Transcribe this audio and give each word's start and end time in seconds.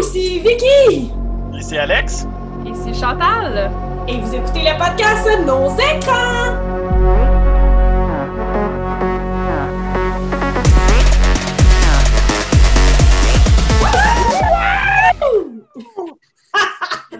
ici 0.00 0.40
Vicky! 0.40 1.10
Ici 1.54 1.78
Alex? 1.78 2.26
Ici 2.64 2.94
Chantal. 2.98 3.70
Et 4.08 4.18
vous 4.20 4.34
écoutez 4.34 4.62
le 4.62 4.76
podcast 4.78 5.28
Nos 5.46 5.70
écrans! 5.78 7.56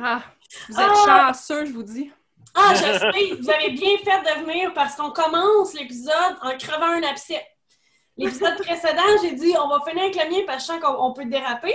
Ah, 0.02 0.22
vous 0.68 0.80
êtes 0.80 0.86
Ah. 1.08 1.32
chanceux, 1.32 1.66
je 1.66 1.72
vous 1.72 1.82
dis. 1.82 2.10
Ah, 2.54 2.72
je 2.74 2.78
sais, 2.98 3.34
vous 3.38 3.50
avez 3.50 3.70
bien 3.70 3.96
fait 3.98 4.22
de 4.22 4.44
venir 4.46 4.72
parce 4.74 4.96
qu'on 4.96 5.10
commence 5.10 5.74
l'épisode 5.74 6.36
en 6.42 6.56
crevant 6.56 6.86
un 6.86 7.02
abcès. 7.02 7.46
L'épisode 8.16 8.56
précédent, 8.58 9.02
j'ai 9.22 9.32
dit 9.32 9.52
on 9.62 9.68
va 9.68 9.80
finir 9.86 10.04
avec 10.04 10.16
le 10.16 10.30
mien 10.30 10.42
parce 10.46 10.66
que 10.66 10.72
je 10.74 10.78
sens 10.78 10.80
qu'on 10.80 11.04
on 11.04 11.12
peut 11.12 11.26
déraper. 11.26 11.74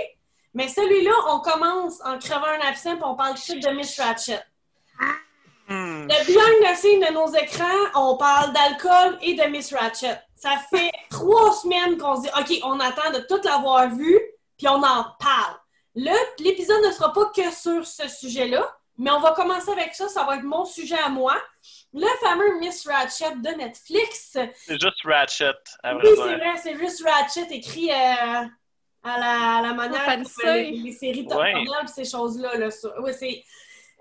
Mais 0.54 0.68
celui-là, 0.68 1.12
on 1.28 1.40
commence 1.40 2.00
en 2.04 2.18
crevant 2.18 2.46
un 2.46 2.68
abcès 2.68 2.90
et 2.90 3.02
on 3.02 3.14
parle 3.14 3.30
tout 3.34 3.36
de 3.36 3.42
suite 3.42 3.62
de 3.66 3.70
Miss 3.70 3.98
Ratchet. 3.98 4.40
Hmm. 5.68 6.06
Le 6.08 6.26
behind 6.26 6.72
the 6.74 6.76
scene 6.76 7.00
de 7.00 7.12
nos 7.12 7.32
écrans, 7.34 7.88
on 7.94 8.16
parle 8.16 8.52
d'alcool 8.52 9.18
et 9.22 9.34
de 9.34 9.44
Miss 9.44 9.72
Ratchet. 9.72 10.18
Ça 10.36 10.56
fait 10.70 10.90
trois 11.08 11.52
semaines 11.52 11.96
qu'on 11.96 12.16
se 12.16 12.22
dit 12.22 12.30
OK, 12.38 12.60
on 12.64 12.80
attend 12.80 13.10
de 13.12 13.20
tout 13.20 13.40
l'avoir 13.44 13.88
vu, 13.88 14.18
puis 14.58 14.68
on 14.68 14.82
en 14.82 15.06
parle. 15.18 15.56
Le- 15.94 16.42
L'épisode 16.42 16.84
ne 16.84 16.90
sera 16.90 17.12
pas 17.12 17.26
que 17.34 17.50
sur 17.50 17.86
ce 17.86 18.08
sujet-là, 18.08 18.66
mais 18.98 19.10
on 19.12 19.20
va 19.20 19.32
commencer 19.32 19.70
avec 19.70 19.94
ça. 19.94 20.08
Ça 20.08 20.24
va 20.24 20.36
être 20.36 20.42
mon 20.42 20.64
sujet 20.64 20.98
à 20.98 21.08
moi. 21.08 21.36
Le 21.94 22.08
fameux 22.22 22.58
Miss 22.58 22.86
Ratchet 22.86 23.36
de 23.36 23.48
Netflix. 23.56 24.36
C'est 24.56 24.80
juste 24.80 25.02
Ratchet, 25.04 25.52
à 25.82 25.94
vrai 25.94 26.02
Oui, 26.08 26.16
c'est 26.16 26.34
vrai, 26.36 26.56
c'est 26.62 26.78
juste 26.78 27.06
Ratchet 27.06 27.46
écrit 27.54 27.90
euh, 27.92 28.44
à, 29.02 29.18
la, 29.18 29.56
à 29.58 29.62
la 29.62 29.72
manière 29.74 30.18
les, 30.44 30.70
les 30.70 30.92
séries 30.92 31.26
Top 31.26 31.40
Ouais. 31.40 31.52
Ces 31.86 32.04
choses-là. 32.04 32.56
Là, 32.56 32.68
oui, 33.00 33.12
c'est... 33.18 33.42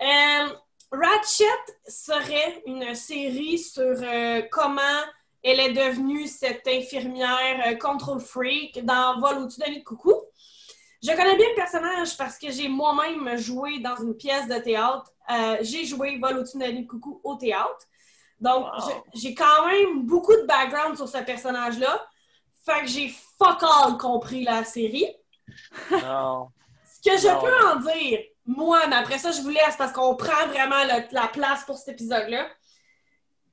Euh, 0.01 0.47
Ratchet 0.91 1.45
serait 1.87 2.63
une 2.65 2.93
série 2.95 3.57
sur 3.57 3.83
euh, 3.83 4.41
comment 4.51 4.81
elle 5.43 5.59
est 5.59 5.73
devenue 5.73 6.27
cette 6.27 6.67
infirmière 6.67 7.63
euh, 7.67 7.75
control 7.75 8.19
freak 8.19 8.83
dans 8.85 9.19
Vol 9.19 9.37
au-dessus 9.43 9.59
d'un 9.61 9.71
nid 9.71 9.79
de 9.79 9.83
coucou. 9.83 10.13
Je 11.01 11.09
connais 11.11 11.35
bien 11.35 11.47
le 11.49 11.55
personnage 11.55 12.15
parce 12.17 12.37
que 12.37 12.51
j'ai 12.51 12.67
moi-même 12.67 13.37
joué 13.37 13.79
dans 13.79 13.95
une 13.95 14.15
pièce 14.15 14.47
de 14.47 14.59
théâtre. 14.59 15.11
Euh, 15.31 15.57
j'ai 15.61 15.85
joué 15.85 16.17
Vol 16.19 16.37
au-dessus 16.39 16.57
d'un 16.57 16.71
nid 16.71 16.83
de 16.83 16.87
coucou 16.87 17.21
au 17.23 17.35
théâtre. 17.35 17.87
Donc, 18.39 18.65
Wow. 18.65 19.03
j'ai 19.13 19.33
quand 19.33 19.65
même 19.67 20.03
beaucoup 20.03 20.35
de 20.35 20.43
background 20.43 20.97
sur 20.97 21.07
ce 21.07 21.19
personnage-là. 21.19 22.05
Fait 22.65 22.81
que 22.81 22.87
j'ai 22.87 23.09
fuck 23.39 23.63
all 23.63 23.97
compris 23.97 24.43
la 24.43 24.63
série. 24.63 25.07
Non. 25.91 26.49
Ce 26.85 27.09
que 27.09 27.17
je 27.17 27.27
Non. 27.27 27.41
peux 27.41 27.67
en 27.67 27.75
dire, 27.77 28.19
moi, 28.45 28.85
mais 28.87 28.95
après 28.97 29.17
ça, 29.17 29.31
je 29.31 29.41
vous 29.41 29.49
laisse 29.49 29.75
parce 29.77 29.91
qu'on 29.91 30.15
prend 30.15 30.47
vraiment 30.47 30.83
le- 30.83 31.07
la 31.13 31.27
place 31.27 31.63
pour 31.65 31.77
cet 31.77 31.89
épisode-là. 31.89 32.47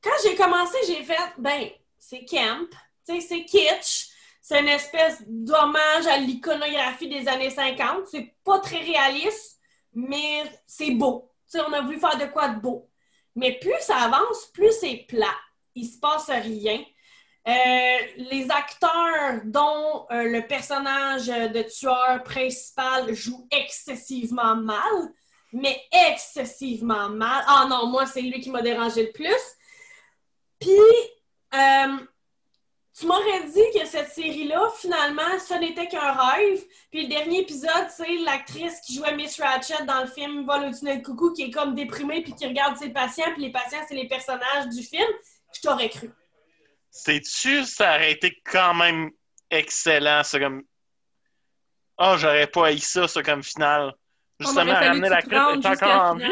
Quand 0.02 0.10
j'ai 0.22 0.34
commencé, 0.36 0.76
j'ai 0.86 1.02
fait, 1.02 1.16
ben, 1.38 1.68
c'est 1.98 2.24
camp, 2.24 2.66
tu 3.06 3.14
sais, 3.14 3.20
c'est 3.20 3.44
kitsch, 3.44 4.08
c'est 4.40 4.60
une 4.60 4.68
espèce 4.68 5.22
d'hommage 5.26 6.06
à 6.06 6.18
l'iconographie 6.18 7.08
des 7.08 7.26
années 7.28 7.50
50. 7.50 8.06
C'est 8.06 8.34
pas 8.44 8.60
très 8.60 8.78
réaliste, 8.80 9.58
mais 9.92 10.44
c'est 10.66 10.92
beau. 10.92 11.30
Tu 11.50 11.58
sais, 11.58 11.64
on 11.66 11.72
a 11.72 11.80
voulu 11.80 11.98
faire 11.98 12.16
de 12.18 12.26
quoi 12.26 12.48
de 12.48 12.60
beau. 12.60 12.88
Mais 13.34 13.58
plus 13.58 13.74
ça 13.80 13.96
avance, 13.96 14.46
plus 14.52 14.72
c'est 14.78 15.06
plat. 15.08 15.34
Il 15.74 15.86
se 15.86 15.98
passe 15.98 16.28
rien. 16.30 16.82
Euh, 17.48 17.98
les 18.30 18.46
acteurs 18.50 19.40
dont 19.44 20.06
euh, 20.10 20.24
le 20.24 20.46
personnage 20.46 21.28
de 21.28 21.62
tueur 21.62 22.22
principal 22.22 23.14
joue 23.14 23.48
excessivement 23.50 24.54
mal, 24.54 24.82
mais 25.54 25.80
excessivement 26.10 27.08
mal. 27.08 27.42
Ah 27.46 27.66
non, 27.70 27.86
moi, 27.86 28.04
c'est 28.04 28.20
lui 28.20 28.40
qui 28.40 28.50
m'a 28.50 28.60
dérangé 28.60 29.04
le 29.04 29.12
plus. 29.12 29.56
Puis, 30.60 30.72
euh, 31.54 31.96
tu 32.98 33.06
m'aurais 33.06 33.44
dit 33.44 33.78
que 33.80 33.86
cette 33.86 34.10
série-là, 34.10 34.68
finalement, 34.76 35.38
ce 35.38 35.54
n'était 35.54 35.88
qu'un 35.88 36.12
rêve. 36.12 36.62
Puis 36.90 37.04
le 37.04 37.08
dernier 37.08 37.40
épisode, 37.40 37.88
c'est 37.88 38.14
l'actrice 38.26 38.78
qui 38.80 38.96
jouait 38.96 39.16
Miss 39.16 39.40
Ratchet 39.40 39.86
dans 39.86 40.02
le 40.02 40.08
film 40.08 40.44
Vol 40.44 40.64
au 40.64 40.74
tunnel 40.74 40.98
de 40.98 41.06
coucou, 41.06 41.32
qui 41.32 41.44
est 41.44 41.50
comme 41.50 41.74
déprimée 41.74 42.22
puis 42.22 42.34
qui 42.34 42.46
regarde 42.46 42.76
ses 42.76 42.90
patients, 42.90 43.32
puis 43.32 43.42
les 43.42 43.52
patients, 43.52 43.80
c'est 43.88 43.94
les 43.94 44.08
personnages 44.08 44.68
du 44.68 44.82
film. 44.82 45.08
Je 45.54 45.62
t'aurais 45.62 45.88
cru. 45.88 46.10
Sais-tu, 46.90 47.64
ça 47.64 47.94
aurait 47.96 48.12
été 48.12 48.40
quand 48.44 48.74
même 48.74 49.10
excellent, 49.50 50.22
ça, 50.24 50.38
comme... 50.38 50.62
Ah, 51.96 52.16
j'aurais 52.16 52.46
pas 52.46 52.66
haï 52.66 52.78
ça, 52.78 53.08
ça, 53.08 53.22
comme 53.22 53.42
finale. 53.42 53.92
Justement, 54.40 54.72
ramener 54.74 55.08
la 55.08 55.20
tu 55.22 55.28
te 55.28 55.34
rendes 55.34 55.64
est 55.64 55.68
encore 55.68 56.02
en 56.02 56.14
vie? 56.14 56.24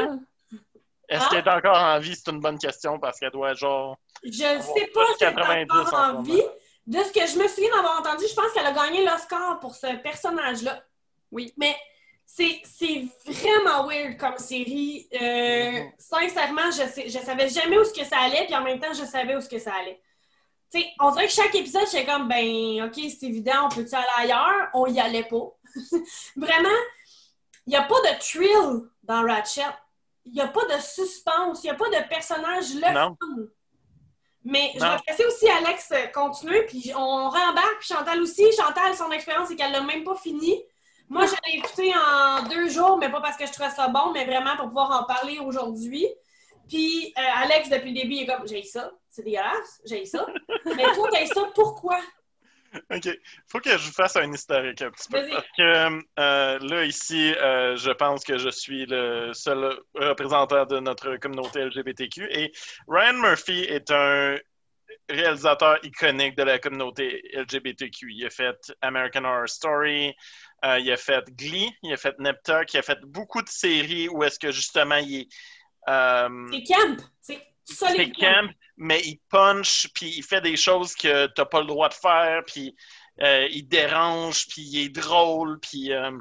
Est-ce 1.09 1.25
Ah? 1.25 1.29
qu'elle 1.31 1.39
est 1.47 1.49
encore 1.51 1.77
en 1.77 1.99
vie? 1.99 2.15
C'est 2.17 2.31
une 2.31 2.41
bonne 2.41 2.59
question, 2.59 2.99
parce 2.99 3.19
qu'elle 3.19 3.31
doit, 3.31 3.55
genre... 3.55 3.97
Je 4.25 4.31
sais 4.31 4.87
pas 4.95 5.01
si 5.19 5.25
elle 5.25 5.29
est 5.31 5.35
90 5.35 5.71
encore 5.73 5.95
en 5.95 6.03
en 6.03 6.09
ce 6.09 6.13
moment. 6.13 6.23
vie. 6.23 6.43
De 6.87 6.99
ce 7.03 7.13
que 7.13 7.27
je 7.27 7.37
me 7.39 7.49
souviens 7.49 7.75
d'avoir 7.75 7.99
entendu, 8.01 8.25
je 8.29 8.35
pense 8.35 8.53
qu'elle 8.53 8.67
a 8.67 8.73
gagné 8.73 9.05
l'Oscar 9.05 9.59
pour 9.59 9.75
ce 9.75 9.97
personnage-là. 9.97 10.85
Oui. 11.33 11.53
Mais 11.57 11.77
c'est 12.25 12.61
c'est 12.65 13.07
vraiment 13.27 13.87
weird 13.89 14.17
comme 14.19 14.39
série. 14.39 15.09
Euh, 15.21 15.71
Mhm. 15.81 15.93
Sincèrement, 15.99 16.71
je, 16.71 16.87
sais, 16.89 17.09
je 17.09 17.19
savais 17.19 17.49
jamais 17.49 17.77
où 17.79 17.85
ce 17.85 17.93
que 17.93 18.05
ça 18.05 18.19
allait, 18.21 18.45
puis 18.47 18.55
en 18.55 18.63
même 18.63 18.79
temps, 18.79 18.93
je 18.93 19.05
savais 19.05 19.35
où 19.35 19.41
ce 19.41 19.49
que 19.49 19.59
ça 19.59 19.73
allait. 19.75 20.01
Tu 20.73 20.81
sais, 20.81 20.89
on 21.01 21.11
dirait 21.13 21.27
que 21.27 21.33
chaque 21.33 21.55
épisode, 21.55 21.85
j'étais 21.91 22.07
comme, 22.07 22.29
ben, 22.29 22.83
OK, 22.85 22.95
c'est 22.95 23.27
évident, 23.27 23.67
on 23.67 23.69
peut-tu 23.69 23.95
aller 23.95 24.07
ailleurs? 24.19 24.69
On 24.75 24.87
y 24.87 24.99
allait 24.99 25.25
pas. 25.25 25.47
Vraiment, 26.37 26.69
il 27.67 27.71
n'y 27.71 27.77
a 27.77 27.83
pas 27.83 28.01
de 28.01 28.19
thrill 28.19 28.89
dans 29.05 29.23
Ratchet. 29.23 29.63
Il 30.25 30.33
n'y 30.33 30.41
a 30.41 30.49
pas 30.49 30.65
de 30.65 30.81
suspense. 30.81 31.63
Il 31.63 31.67
n'y 31.67 31.71
a 31.71 31.75
pas 31.75 31.89
de 31.89 32.09
personnage 32.09 32.75
le 32.75 32.93
Non. 32.93 33.17
fun. 33.21 33.43
Mais 34.45 34.73
je 34.75 34.81
Non. 34.81 34.91
vais 34.93 34.99
laisser 35.09 35.25
aussi 35.25 35.49
Alex 35.49 35.91
euh, 35.93 36.07
continuer, 36.09 36.63
puis 36.67 36.93
on 36.97 37.29
rembarque. 37.31 37.79
Puis 37.81 37.89
Chantal 37.95 38.21
aussi. 38.21 38.45
Chantal, 38.53 38.95
son 38.97 39.11
expérience, 39.13 39.49
c'est 39.49 39.57
qu'elle 39.57 39.73
l'a 39.73 39.81
même 39.83 40.05
pas 40.05 40.17
fini. 40.17 40.63
Moi, 41.09 41.27
je 41.27 41.35
l'ai 41.47 41.59
écouté 41.59 41.93
en 41.95 42.43
deux 42.49 42.69
jours, 42.69 42.99
mais 42.99 43.09
pas 43.11 43.21
parce 43.21 43.37
que 43.37 43.47
je 43.47 43.53
trouvais 43.53 43.71
ça 43.71 43.87
bon, 43.89 44.11
mais 44.13 44.25
vraiment 44.25 44.57
pour 44.57 44.67
pouvoir 44.67 45.01
en 45.01 45.05
parler 45.05 45.39
aujourd'hui. 45.39 46.07
Puis 46.69 47.13
euh, 47.17 47.23
Alex, 47.43 47.69
depuis 47.69 47.91
le 47.93 48.01
début, 48.01 48.15
il 48.15 48.23
est 48.23 48.27
comme 48.27 48.47
J'ai 48.49 48.63
ça, 48.65 48.91
c'est 49.17 49.23
dégueulasse, 49.23 49.81
j'ai 49.87 50.05
ça. 50.05 50.27
mais 50.67 50.83
toi, 50.95 51.09
t'as 51.11 51.25
ça, 51.25 51.51
pourquoi? 51.55 51.99
OK. 52.95 53.09
Faut 53.49 53.61
que 53.61 53.71
je 53.71 53.87
vous 53.87 53.93
fasse 53.93 54.17
un 54.17 54.31
historique 54.31 54.83
un 54.83 54.91
petit 54.91 55.09
peu. 55.09 55.27
Parce 55.31 55.47
que 55.57 56.03
euh, 56.19 56.59
là, 56.59 56.85
ici, 56.85 57.33
euh, 57.35 57.77
je 57.77 57.91
pense 57.93 58.25
que 58.25 58.37
je 58.37 58.51
suis 58.51 58.85
le 58.85 59.33
seul 59.33 59.81
représentant 59.95 60.67
de 60.67 60.81
notre 60.81 61.17
communauté 61.17 61.65
LGBTQ. 61.65 62.29
Et 62.31 62.53
Ryan 62.89 63.15
Murphy 63.15 63.61
est 63.61 63.91
un 63.91 64.37
réalisateur 65.09 65.79
iconique 65.83 66.37
de 66.37 66.43
la 66.43 66.59
communauté 66.59 67.23
LGBTQ. 67.33 68.13
Il 68.13 68.27
a 68.27 68.31
fait 68.31 68.71
American 68.83 69.25
Horror 69.25 69.49
Story, 69.49 70.15
euh, 70.67 70.79
il 70.79 70.93
a 70.93 70.99
fait 70.99 71.25
Glee, 71.31 71.73
il 71.83 71.95
a 71.95 71.97
fait 71.97 72.19
Neptuck, 72.19 72.75
il 72.75 72.79
a 72.79 72.83
fait 72.83 73.01
beaucoup 73.07 73.41
de 73.41 73.49
séries 73.49 74.11
où 74.11 74.23
est-ce 74.25 74.39
que 74.39 74.53
justement 74.53 74.97
il 74.97 75.21
est... 75.23 75.29
C'est 75.87 76.65
camp. 76.65 76.97
C'est 77.23 77.56
c'est 77.67 77.75
solide 77.75 78.17
camp, 78.17 78.49
mais 78.77 79.01
il 79.05 79.21
punch, 79.29 79.89
puis 79.95 80.15
il 80.17 80.23
fait 80.23 80.41
des 80.41 80.57
choses 80.57 80.95
que 80.95 81.27
t'as 81.27 81.45
pas 81.45 81.61
le 81.61 81.67
droit 81.67 81.89
de 81.89 81.95
faire, 81.95 82.43
puis 82.47 82.75
euh, 83.23 83.47
il 83.51 83.67
dérange, 83.69 84.47
puis 84.49 84.63
il 84.63 84.85
est 84.87 84.89
drôle, 84.89 85.59
puis 85.61 85.93
euh, 85.93 86.13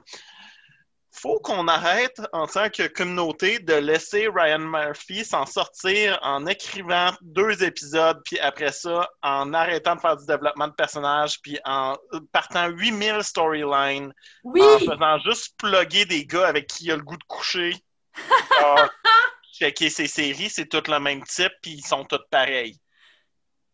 faut 1.11 1.39
qu'on 1.39 1.67
arrête 1.67 2.21
en 2.33 2.45
tant 2.45 2.69
que 2.69 2.87
communauté 2.87 3.59
de 3.59 3.73
laisser 3.73 4.27
Ryan 4.27 4.59
Murphy 4.59 5.23
s'en 5.23 5.45
sortir 5.45 6.19
en 6.21 6.45
écrivant 6.45 7.11
deux 7.21 7.63
épisodes, 7.63 8.21
puis 8.25 8.39
après 8.39 8.71
ça, 8.71 9.09
en 9.21 9.53
arrêtant 9.53 9.95
de 9.95 10.01
faire 10.01 10.17
du 10.17 10.25
développement 10.25 10.67
de 10.67 10.73
personnages, 10.73 11.39
puis 11.41 11.57
en 11.63 11.95
partant 12.31 12.67
8000 12.67 13.23
storylines, 13.23 14.13
Oui! 14.43 14.61
en 14.61 14.79
faisant 14.79 15.19
juste 15.19 15.55
plugger 15.57 16.05
des 16.05 16.25
gars 16.25 16.47
avec 16.47 16.67
qui 16.67 16.85
il 16.85 16.91
a 16.91 16.97
le 16.97 17.03
goût 17.03 17.17
de 17.17 17.23
coucher. 17.27 17.75
Ah, 19.61 19.65
checker 19.65 19.89
ses 19.89 20.07
séries, 20.07 20.49
c'est 20.49 20.67
tous 20.67 20.89
le 20.91 20.99
même 20.99 21.23
type, 21.23 21.53
puis 21.61 21.71
ils 21.73 21.85
sont 21.85 22.03
tous 22.05 22.19
pareils. 22.29 22.77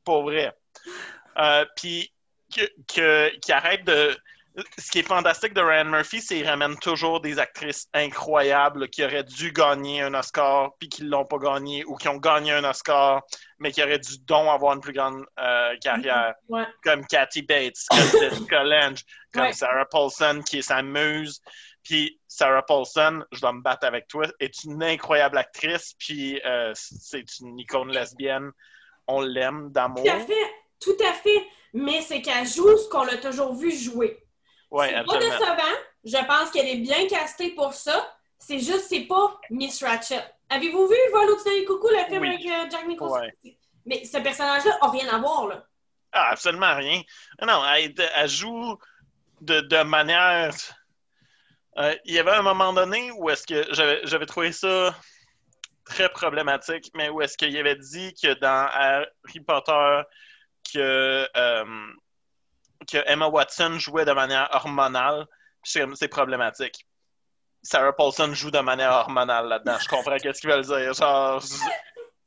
Pas 0.03 0.21
vrai. 0.21 0.53
Euh, 1.37 1.65
puis 1.75 2.11
que, 2.55 2.61
que- 2.93 3.51
arrête 3.51 3.83
de. 3.85 4.15
Ce 4.77 4.91
qui 4.91 4.99
est 4.99 5.07
fantastique 5.07 5.53
de 5.53 5.61
Ryan 5.61 5.85
Murphy, 5.85 6.19
c'est 6.19 6.35
qu'il 6.35 6.45
ramène 6.45 6.77
toujours 6.79 7.21
des 7.21 7.39
actrices 7.39 7.87
incroyables 7.93 8.89
qui 8.89 9.01
auraient 9.01 9.23
dû 9.23 9.53
gagner 9.53 10.01
un 10.01 10.13
Oscar, 10.13 10.71
puis 10.77 10.89
qui 10.89 11.03
ne 11.05 11.09
l'ont 11.09 11.23
pas 11.23 11.37
gagné, 11.37 11.85
ou 11.85 11.95
qui 11.95 12.09
ont 12.09 12.17
gagné 12.17 12.51
un 12.51 12.65
Oscar, 12.65 13.21
mais 13.59 13.71
qui 13.71 13.81
auraient 13.81 13.99
dû 13.99 14.19
donc 14.25 14.49
avoir 14.49 14.73
une 14.73 14.81
plus 14.81 14.91
grande 14.91 15.23
euh, 15.39 15.77
carrière 15.81 16.33
Ouais. 16.49 16.65
comme 16.83 17.05
Kathy 17.07 17.43
Bates, 17.43 17.77
comme 17.89 18.19
Jessica 18.19 18.61
Lange, 18.65 19.05
comme 19.33 19.43
Ouais. 19.43 19.53
Sarah 19.53 19.85
Paulson, 19.85 20.41
qui 20.45 20.57
est 20.57 20.63
sa 20.63 20.81
muse. 20.81 21.39
Puis 21.83 22.19
Sarah 22.27 22.63
Paulson, 22.63 23.23
je 23.31 23.41
dois 23.41 23.53
me 23.53 23.61
battre 23.61 23.87
avec 23.87 24.07
toi, 24.07 24.25
est 24.39 24.63
une 24.63 24.83
incroyable 24.83 25.37
actrice, 25.37 25.95
puis 25.97 26.39
euh, 26.45 26.71
c'est 26.75 27.39
une 27.39 27.57
icône 27.59 27.91
lesbienne. 27.91 28.51
On 29.07 29.21
l'aime 29.21 29.71
d'amour. 29.71 30.03
Tout 30.03 30.09
à 30.09 30.19
fait, 30.19 30.53
tout 30.79 30.97
à 31.07 31.13
fait. 31.13 31.47
Mais 31.73 32.01
c'est 32.01 32.21
qu'elle 32.21 32.45
joue 32.45 32.77
ce 32.77 32.87
qu'on 32.89 33.07
a 33.07 33.17
toujours 33.17 33.55
vu 33.55 33.71
jouer. 33.71 34.23
Ouais, 34.69 34.93
c'est 34.95 35.05
pas 35.05 35.17
décevant, 35.17 35.77
Je 36.03 36.25
pense 36.25 36.51
qu'elle 36.51 36.67
est 36.67 36.77
bien 36.77 37.07
castée 37.07 37.51
pour 37.51 37.73
ça. 37.73 38.15
C'est 38.37 38.59
juste, 38.59 38.87
c'est 38.89 39.01
pas 39.05 39.39
Miss 39.49 39.83
Ratchet. 39.83 40.23
Avez-vous 40.49 40.87
vu 40.87 40.95
Vol 41.13 41.29
au-dessus 41.29 41.49
des 41.59 41.65
coucou, 41.65 41.87
le 41.89 42.03
film 42.09 42.21
Oui. 42.21 42.29
avec 42.29 42.45
euh, 42.45 42.69
Jack 42.69 42.87
Nicholson? 42.87 43.21
Ouais. 43.21 43.57
Mais 43.85 44.03
ce 44.03 44.17
personnage-là 44.17 44.77
a 44.81 44.89
rien 44.89 45.07
à 45.09 45.17
voir, 45.19 45.47
là. 45.47 45.65
Ah, 46.11 46.31
absolument 46.31 46.75
rien. 46.75 47.01
Non, 47.41 47.63
elle, 47.73 47.93
elle 48.15 48.29
joue 48.29 48.77
de, 49.39 49.61
de 49.61 49.83
manière. 49.83 50.53
Euh, 51.77 51.95
il 52.05 52.13
y 52.13 52.19
avait 52.19 52.31
un 52.31 52.41
moment 52.41 52.73
donné 52.73 53.11
où 53.11 53.29
est-ce 53.29 53.47
que 53.47 53.65
j'avais 54.03 54.25
trouvé 54.25 54.51
ça 54.51 54.93
très 55.85 56.09
problématique, 56.09 56.91
mais 56.95 57.09
où 57.09 57.21
est-ce 57.21 57.37
qu'il 57.37 57.55
avait 57.57 57.75
dit 57.77 58.13
que 58.21 58.33
dans 58.39 58.67
Harry 58.71 59.39
Potter 59.45 60.01
que, 60.73 61.27
euh, 61.35 61.65
que 62.89 62.97
Emma 63.07 63.27
Watson 63.27 63.77
jouait 63.79 64.05
de 64.05 64.11
manière 64.11 64.49
hormonale. 64.51 65.25
C'est- 65.63 66.07
problématique. 66.07 66.85
Sarah 67.63 67.93
Paulson 67.93 68.33
joue 68.33 68.49
de 68.49 68.59
manière 68.59 68.91
hormonale 68.91 69.47
là-dedans. 69.47 69.77
Je 69.79 69.87
comprends 69.87 70.17
qu'est-ce 70.17 70.41
qu'ils 70.41 70.49
veulent 70.49 70.65
dire. 70.65 70.93
Genre, 70.93 71.39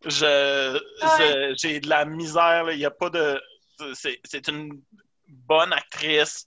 je- 0.04 0.08
je- 1.18 1.54
j'ai 1.60 1.80
de 1.80 1.88
la 1.88 2.04
misère. 2.04 2.70
Il 2.70 2.78
n'y 2.78 2.84
a 2.84 2.90
pas 2.92 3.10
de. 3.10 3.40
C'est 4.22 4.48
une 4.48 4.80
bonne 5.28 5.72
actrice. 5.72 6.46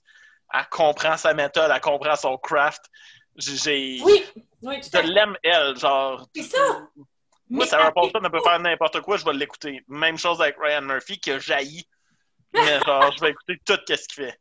Elle 0.54 0.68
comprend 0.70 1.16
sa 1.16 1.34
méthode, 1.34 1.70
elle 1.74 1.80
comprend 1.80 2.16
son 2.16 2.36
craft. 2.38 2.84
J'ai. 3.36 4.00
Oui, 4.02 4.24
Je 4.62 4.98
l'aime, 5.12 5.36
elle. 5.42 5.76
Genre, 5.76 6.26
C'est 6.34 6.42
ça! 6.42 6.58
moi, 7.48 7.66
Sarah 7.66 7.88
elle- 7.88 7.92
Paulson 7.94 8.20
ne 8.20 8.28
peut 8.28 8.40
faire 8.42 8.58
n'importe 8.58 9.00
quoi, 9.02 9.16
je 9.16 9.24
vais 9.24 9.32
l'écouter. 9.34 9.84
Même 9.88 10.18
chose 10.18 10.40
avec 10.42 10.56
Ryan 10.58 10.82
Murphy, 10.82 11.20
qui 11.20 11.30
a 11.30 11.38
jailli. 11.38 11.86
Mais 12.54 12.80
genre, 12.80 13.12
je 13.14 13.20
vais 13.20 13.30
écouter 13.30 13.58
tout 13.64 13.74
ce 13.86 14.08
qu'il 14.08 14.24
fait. 14.24 14.40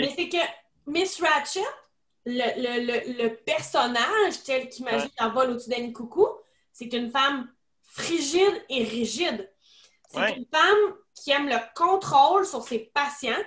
Mais 0.00 0.12
c'est 0.16 0.28
que 0.28 0.36
Miss 0.86 1.20
Ratchet, 1.20 1.60
le, 2.24 2.32
le, 2.56 2.86
le, 2.86 3.22
le 3.24 3.34
personnage 3.36 4.42
tel 4.44 4.68
qu'imagine 4.68 5.10
dans 5.18 5.30
Vol 5.30 5.50
au-dessus 5.50 5.70
d'Annie 5.70 5.92
Coucou, 5.92 6.26
c'est 6.72 6.92
une 6.92 7.10
femme 7.10 7.50
frigide 7.82 8.64
et 8.68 8.84
rigide. 8.84 9.50
C'est 10.08 10.18
Ouais. 10.20 10.36
une 10.36 10.46
femme 10.52 10.94
qui 11.14 11.30
aime 11.32 11.48
le 11.48 11.56
contrôle 11.74 12.46
sur 12.46 12.62
ses 12.62 12.78
patients, 12.94 13.42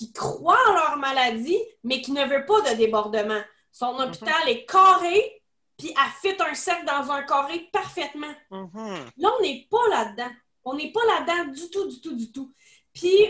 qui 0.00 0.12
croit 0.14 0.56
en 0.70 0.72
leur 0.72 0.96
maladie, 0.96 1.58
mais 1.84 2.00
qui 2.00 2.12
ne 2.12 2.24
veut 2.24 2.46
pas 2.46 2.62
de 2.62 2.76
débordement. 2.76 3.42
Son 3.70 3.92
Mm-hmm. 3.98 4.08
hôpital 4.08 4.48
est 4.48 4.64
carré, 4.64 5.42
puis 5.76 5.90
elle 5.94 6.10
fit 6.22 6.42
un 6.42 6.54
cercle 6.54 6.86
dans 6.86 7.10
un 7.12 7.22
carré 7.22 7.68
parfaitement. 7.70 8.34
Mhm. 8.50 9.10
Là, 9.18 9.30
on 9.38 9.42
n'est 9.42 9.68
pas 9.70 9.88
là-dedans. 9.90 10.30
On 10.64 10.72
n'est 10.74 10.90
pas 10.90 11.04
là-dedans 11.04 11.52
du 11.52 11.68
tout, 11.70 11.86
du 11.86 12.00
tout, 12.00 12.14
du 12.14 12.32
tout. 12.32 12.50
Puis, 12.94 13.26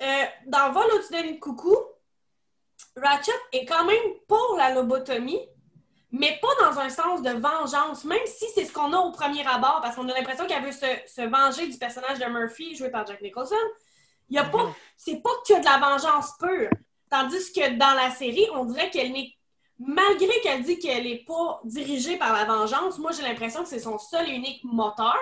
euh, 0.00 0.24
dans 0.46 0.70
Vol 0.70 0.86
au-dessus 0.94 1.12
nid 1.26 1.34
de 1.34 1.40
coucou, 1.40 1.76
Ratchet 2.96 3.32
est 3.52 3.64
quand 3.64 3.84
même 3.84 4.14
pour 4.28 4.54
la 4.56 4.72
lobotomie, 4.74 5.44
mais 6.12 6.38
pas 6.40 6.70
dans 6.70 6.78
un 6.78 6.88
sens 6.88 7.20
de 7.20 7.30
vengeance, 7.30 8.04
même 8.04 8.26
si 8.26 8.46
c'est 8.54 8.64
ce 8.64 8.72
qu'on 8.72 8.92
a 8.92 8.98
au 8.98 9.10
premier 9.10 9.44
abord, 9.44 9.80
parce 9.82 9.96
qu'on 9.96 10.08
a 10.08 10.14
l'impression 10.14 10.46
qu'elle 10.46 10.64
veut 10.64 10.70
se, 10.72 10.86
se 11.06 11.22
venger 11.22 11.66
du 11.66 11.78
personnage 11.78 12.20
de 12.20 12.26
Murphy, 12.26 12.76
joué 12.76 12.90
par 12.90 13.04
Jack 13.06 13.20
Nicholson. 13.22 13.56
Y 14.30 14.38
a 14.38 14.44
pas, 14.44 14.74
c'est 14.96 15.22
pas 15.22 15.30
que 15.46 15.58
de 15.58 15.64
la 15.64 15.78
vengeance 15.78 16.32
pure. 16.38 16.70
Tandis 17.10 17.52
que 17.52 17.76
dans 17.78 17.94
la 17.94 18.10
série, 18.10 18.46
on 18.54 18.64
dirait 18.66 18.90
qu'elle 18.90 19.12
n'est 19.12 19.32
malgré 19.78 20.40
qu'elle 20.42 20.62
dit 20.64 20.78
qu'elle 20.78 21.04
n'est 21.04 21.24
pas 21.24 21.60
dirigée 21.64 22.16
par 22.16 22.32
la 22.32 22.44
vengeance, 22.44 22.98
moi 22.98 23.12
j'ai 23.12 23.22
l'impression 23.22 23.62
que 23.62 23.68
c'est 23.68 23.78
son 23.78 23.98
seul 23.98 24.28
et 24.28 24.32
unique 24.32 24.62
moteur. 24.64 25.14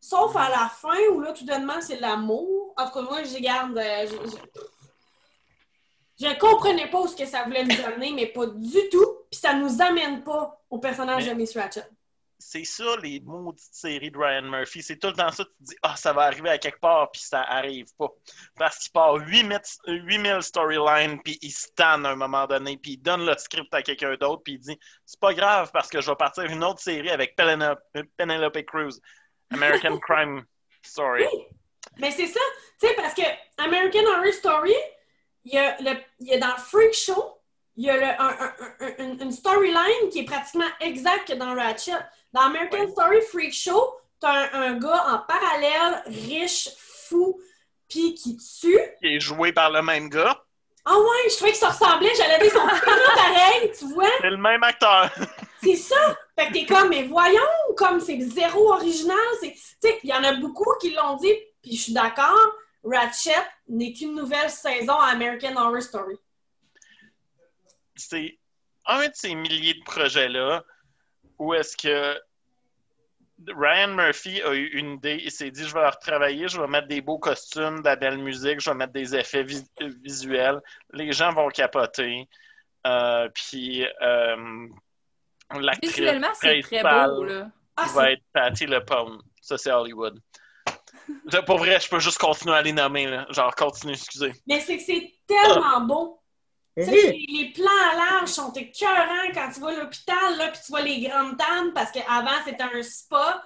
Sauf 0.00 0.34
à 0.36 0.48
la 0.50 0.68
fin 0.68 0.96
où 1.12 1.20
là, 1.20 1.32
tout 1.32 1.44
d'un 1.44 1.80
c'est 1.80 2.00
l'amour. 2.00 2.74
En 2.76 2.86
tout 2.86 2.92
cas, 2.92 3.02
moi, 3.02 3.22
je 3.24 3.38
garde. 3.38 3.76
euh, 3.78 4.06
je, 4.06 4.16
je 6.26 6.38
comprenais 6.38 6.90
pas 6.90 7.00
où 7.00 7.06
ce 7.06 7.16
que 7.16 7.26
ça 7.26 7.44
voulait 7.44 7.64
nous 7.64 7.80
amener, 7.84 8.12
mais 8.12 8.26
pas 8.26 8.46
du 8.46 8.88
tout. 8.90 9.06
Puis 9.30 9.40
ça 9.40 9.54
nous 9.54 9.80
amène 9.80 10.22
pas 10.22 10.60
au 10.70 10.78
personnage 10.78 11.24
Mais- 11.24 11.30
de 11.30 11.34
Miss 11.36 11.56
Ratchet. 11.56 11.86
C'est 12.46 12.64
ça, 12.64 12.84
les 13.02 13.20
maudites 13.20 13.72
séries 13.72 14.10
de 14.10 14.18
Ryan 14.18 14.42
Murphy. 14.42 14.82
C'est 14.82 14.96
tout 14.98 15.06
le 15.08 15.14
temps 15.14 15.30
ça, 15.32 15.44
tu 15.44 15.50
te 15.50 15.62
dis, 15.62 15.76
ah, 15.82 15.96
ça 15.96 16.12
va 16.12 16.22
arriver 16.24 16.50
à 16.50 16.58
quelque 16.58 16.78
part, 16.78 17.10
puis 17.10 17.22
ça 17.22 17.40
arrive 17.42 17.86
pas. 17.98 18.08
Parce 18.56 18.78
qu'il 18.78 18.92
part 18.92 19.14
8000 19.14 19.58
8000 19.86 20.42
storylines, 20.42 21.22
puis 21.22 21.38
il 21.40 21.50
stanne 21.50 22.04
à 22.04 22.10
un 22.10 22.16
moment 22.16 22.46
donné, 22.46 22.76
puis 22.76 22.92
il 22.92 22.98
donne 22.98 23.24
le 23.24 23.34
script 23.38 23.72
à 23.72 23.82
quelqu'un 23.82 24.14
d'autre, 24.16 24.42
puis 24.44 24.54
il 24.54 24.58
dit, 24.58 24.78
c'est 25.06 25.18
pas 25.18 25.32
grave, 25.32 25.70
parce 25.72 25.88
que 25.88 26.00
je 26.02 26.10
vais 26.10 26.16
partir 26.16 26.44
une 26.44 26.62
autre 26.62 26.80
série 26.80 27.10
avec 27.10 27.34
Penelope, 27.34 27.80
Penelope 28.18 28.62
Cruz. 28.66 29.00
American 29.50 29.98
Crime 30.06 30.44
Story. 30.82 31.24
Oui, 31.32 31.46
mais 31.98 32.10
c'est 32.10 32.26
ça. 32.26 32.40
Tu 32.78 32.86
sais, 32.88 32.94
parce 32.94 33.14
que 33.14 33.22
American 33.58 34.04
Horror 34.06 34.32
Story, 34.34 34.74
il 35.44 35.54
y 35.54 35.58
a, 35.58 35.80
le, 35.80 35.98
il 36.20 36.28
y 36.28 36.34
a 36.34 36.38
dans 36.38 36.56
Freak 36.56 36.92
Show, 36.94 37.38
il 37.76 37.84
y 37.86 37.90
a 37.90 37.96
le- 37.96 38.20
un- 38.22 38.38
un- 38.40 38.54
un- 38.80 38.94
une, 38.98 39.22
une 39.22 39.32
storyline 39.32 40.08
qui 40.12 40.20
est 40.20 40.24
pratiquement 40.24 40.68
exacte 40.80 41.28
que 41.28 41.34
dans 41.34 41.54
Ratchet. 41.54 41.92
Dans 42.34 42.40
American 42.42 42.80
Ouais. 42.80 42.90
Story 42.90 43.20
Freak 43.30 43.52
Show, 43.54 43.94
t'as 44.20 44.50
un, 44.52 44.62
un 44.62 44.78
gars 44.78 45.04
en 45.06 45.18
parallèle, 45.20 46.02
riche, 46.06 46.68
fou, 46.76 47.40
puis 47.88 48.14
qui 48.14 48.36
tue. 48.36 48.78
Qui 49.00 49.06
est 49.16 49.20
joué 49.20 49.52
par 49.52 49.70
le 49.70 49.80
même 49.82 50.08
gars. 50.08 50.42
Ah 50.84 50.98
ouais, 50.98 51.30
je 51.30 51.36
trouvais 51.36 51.52
que 51.52 51.56
ça 51.56 51.68
ressemblait. 51.70 52.12
J'allais 52.16 52.38
dire 52.40 52.52
son 52.52 52.66
prénom 52.66 53.02
pareil, 53.14 53.70
tu 53.78 53.86
vois. 53.94 54.10
C'est 54.20 54.30
le 54.30 54.36
même 54.36 54.62
acteur. 54.64 55.10
C'est 55.62 55.76
ça! 55.76 56.18
Fait 56.38 56.48
que 56.48 56.52
t'es 56.52 56.66
comme, 56.66 56.88
mais 56.90 57.04
voyons, 57.04 57.40
comme 57.76 58.00
c'est 58.00 58.20
zéro 58.20 58.72
original. 58.72 59.16
c'est- 59.40 59.52
Tu 59.52 59.60
sais, 59.80 60.00
il 60.02 60.10
y 60.10 60.12
en 60.12 60.24
a 60.24 60.34
beaucoup 60.34 60.70
qui 60.80 60.90
l'ont 60.90 61.16
dit, 61.16 61.32
puis 61.62 61.76
je 61.76 61.82
suis 61.84 61.92
d'accord, 61.94 62.36
Ratchet 62.82 63.30
n'est 63.68 63.92
qu'une 63.94 64.14
nouvelle 64.14 64.50
saison 64.50 64.94
à 64.98 65.06
American 65.12 65.56
Horror 65.56 65.80
Story. 65.80 66.16
c'est 67.96 68.38
un 68.86 69.06
de 69.06 69.12
ces 69.14 69.34
milliers 69.34 69.74
de 69.74 69.84
projets-là 69.84 70.64
où 71.38 71.54
est-ce 71.54 71.76
que 71.76 72.18
Ryan 73.48 73.88
Murphy 73.88 74.40
a 74.42 74.54
eu 74.54 74.66
une 74.78 74.94
idée, 74.94 75.20
il 75.24 75.30
s'est 75.30 75.50
dit 75.50 75.66
je 75.66 75.74
vais 75.74 75.86
retravailler, 75.88 76.48
je 76.48 76.60
vais 76.60 76.68
mettre 76.68 76.88
des 76.88 77.00
beaux 77.00 77.18
costumes, 77.18 77.80
de 77.80 77.84
la 77.84 77.96
belle 77.96 78.18
musique, 78.18 78.60
je 78.60 78.70
vais 78.70 78.76
mettre 78.76 78.92
des 78.92 79.14
effets 79.16 79.42
vis- 79.42 79.68
visuels, 80.02 80.60
les 80.92 81.12
gens 81.12 81.32
vont 81.32 81.48
capoter. 81.48 82.28
Euh, 82.86 83.28
puis 83.34 83.86
euh, 84.02 84.66
l'actrice 85.58 85.96
Visuellement, 85.96 86.28
c'est 86.34 86.60
très 86.60 86.60
principale 86.60 87.10
beau, 87.10 87.24
là. 87.24 87.50
Ah, 87.76 87.86
va 87.94 88.12
être 88.12 88.22
Patty 88.32 88.66
LePone. 88.66 89.18
Ça, 89.40 89.58
c'est 89.58 89.72
Hollywood. 89.72 90.20
Là, 91.32 91.42
Pour 91.42 91.58
vrai, 91.58 91.80
je 91.80 91.88
peux 91.88 91.98
juste 91.98 92.18
continuer 92.18 92.54
à 92.54 92.62
les 92.62 92.72
nommer. 92.72 93.06
Là. 93.06 93.26
Genre, 93.30 93.52
continue, 93.56 93.94
excusez. 93.94 94.32
Mais 94.46 94.60
c'est 94.60 94.76
que 94.76 94.82
c'est 94.82 95.12
tellement 95.26 95.80
beau. 95.80 96.20
Tu 96.76 96.84
sais, 96.84 96.90
les, 96.90 97.26
les 97.28 97.52
plans 97.52 97.90
à 97.92 97.94
large 97.94 98.30
sont 98.30 98.52
écœurants 98.52 99.30
quand 99.32 99.50
tu 99.52 99.60
vas 99.60 99.68
à 99.68 99.74
l'hôpital, 99.84 100.36
là, 100.36 100.50
puis 100.50 100.60
tu 100.64 100.72
vois 100.72 100.82
les 100.82 101.00
grandes 101.02 101.36
tables, 101.38 101.72
parce 101.72 101.92
qu'avant, 101.92 102.42
c'était 102.44 102.64
un 102.64 102.82
spa. 102.82 103.44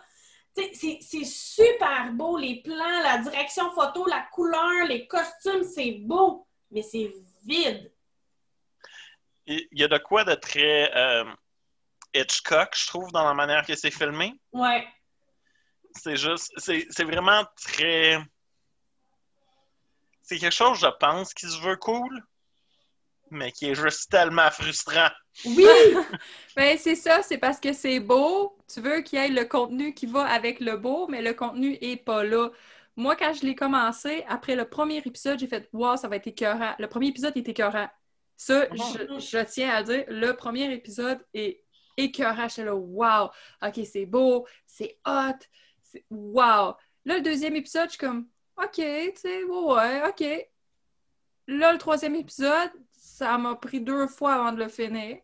Tu 0.57 0.63
sais, 0.63 0.71
c'est- 0.75 0.99
c'est 1.03 1.25
super 1.25 2.11
beau, 2.13 2.39
les 2.39 2.63
plans, 2.63 3.03
la 3.03 3.19
direction 3.19 3.71
photo, 3.73 4.07
la 4.07 4.23
couleur, 4.33 4.87
les 4.89 5.07
costumes, 5.07 5.63
c'est 5.63 5.93
beau, 6.01 6.47
mais 6.71 6.83
c'est 6.83 7.13
vide. 7.45 7.93
Il 9.47 9.67
il 9.73 9.79
y 9.81 9.85
a 9.85 9.89
de 9.89 9.99
quoi 9.99 10.25
de 10.25 10.35
très 10.35 10.91
euh, 10.97 11.25
Hitchcock, 12.15 12.71
je 12.75 12.87
trouve, 12.87 13.11
dans 13.13 13.25
la 13.25 13.35
manière 13.35 13.65
que 13.67 13.75
c'est 13.75 13.91
filmé? 13.91 14.33
Ouais. 14.53 14.87
C'est 15.95 16.17
juste, 16.17 16.53
c'est 16.57 16.87
c'est 16.91 17.05
vraiment 17.05 17.45
très. 17.57 18.19
C'est 20.23 20.39
quelque 20.39 20.55
chose, 20.55 20.79
je 20.81 20.87
pense, 20.99 21.33
qui 21.35 21.47
se 21.49 21.59
veut 21.61 21.77
cool, 21.77 22.23
mais 23.31 23.53
qui 23.53 23.67
est 23.67 23.75
juste 23.75 24.11
tellement 24.11 24.51
frustrant. 24.51 25.09
Oui! 25.45 25.65
Ben, 26.57 26.77
c'est 26.77 26.97
ça, 26.97 27.23
c'est 27.23 27.39
parce 27.39 27.61
que 27.61 27.73
c'est 27.73 28.01
beau. 28.01 28.59
Tu 28.73 28.81
veux 28.81 29.01
qu'il 29.03 29.21
y 29.21 29.23
ait 29.23 29.29
le 29.29 29.45
contenu 29.45 29.95
qui 29.95 30.07
va 30.07 30.27
avec 30.27 30.59
le 30.59 30.77
beau, 30.77 31.07
mais 31.07 31.23
le 31.23 31.33
contenu 31.33 31.79
est 31.81 31.97
pas 31.97 32.25
là. 32.25 32.51
Moi, 32.97 33.15
quand 33.15 33.33
je 33.33 33.47
l'ai 33.47 33.55
commencé, 33.55 34.25
après 34.27 34.57
le 34.57 34.69
premier 34.69 34.97
épisode, 34.97 35.39
j'ai 35.39 35.47
fait 35.47 35.69
Wow, 35.73 35.97
ça 35.97 36.09
va 36.09 36.17
être 36.17 36.27
écœurant. 36.27 36.75
Le 36.81 36.89
premier 36.89 37.07
épisode 37.07 37.37
est 37.37 37.49
écœurant. 37.49 37.89
Ça, 38.37 38.67
je, 38.73 39.21
je 39.21 39.45
tiens 39.45 39.71
à 39.71 39.85
dire, 39.85 40.05
le 40.09 40.33
premier 40.33 40.73
épisode 40.73 41.25
est 41.33 41.63
écœurant. 41.97 42.49
J'étais 42.49 42.65
là, 42.65 42.75
wow, 42.75 43.31
ok, 43.63 43.81
c'est 43.85 44.07
beau, 44.07 44.47
c'est 44.67 44.99
hot, 45.07 45.39
c'est 45.83 46.05
wow. 46.11 46.75
Là, 47.05 47.17
le 47.17 47.21
deuxième 47.21 47.57
épisode, 47.57 47.87
je 47.87 47.91
suis 47.91 47.99
comme, 47.99 48.29
ok, 48.57 48.75
tu 48.75 49.13
sais, 49.15 49.45
ouais, 49.45 49.75
ouais, 49.75 50.09
ok. 50.09 50.49
Là, 51.49 51.73
le 51.73 51.79
troisième 51.79 52.15
épisode, 52.15 52.71
ça 53.19 53.37
m'a 53.37 53.57
pris 53.57 53.81
deux 53.81 54.07
fois 54.07 54.35
avant 54.35 54.53
de 54.53 54.59
le 54.63 54.69
finir. 54.69 55.19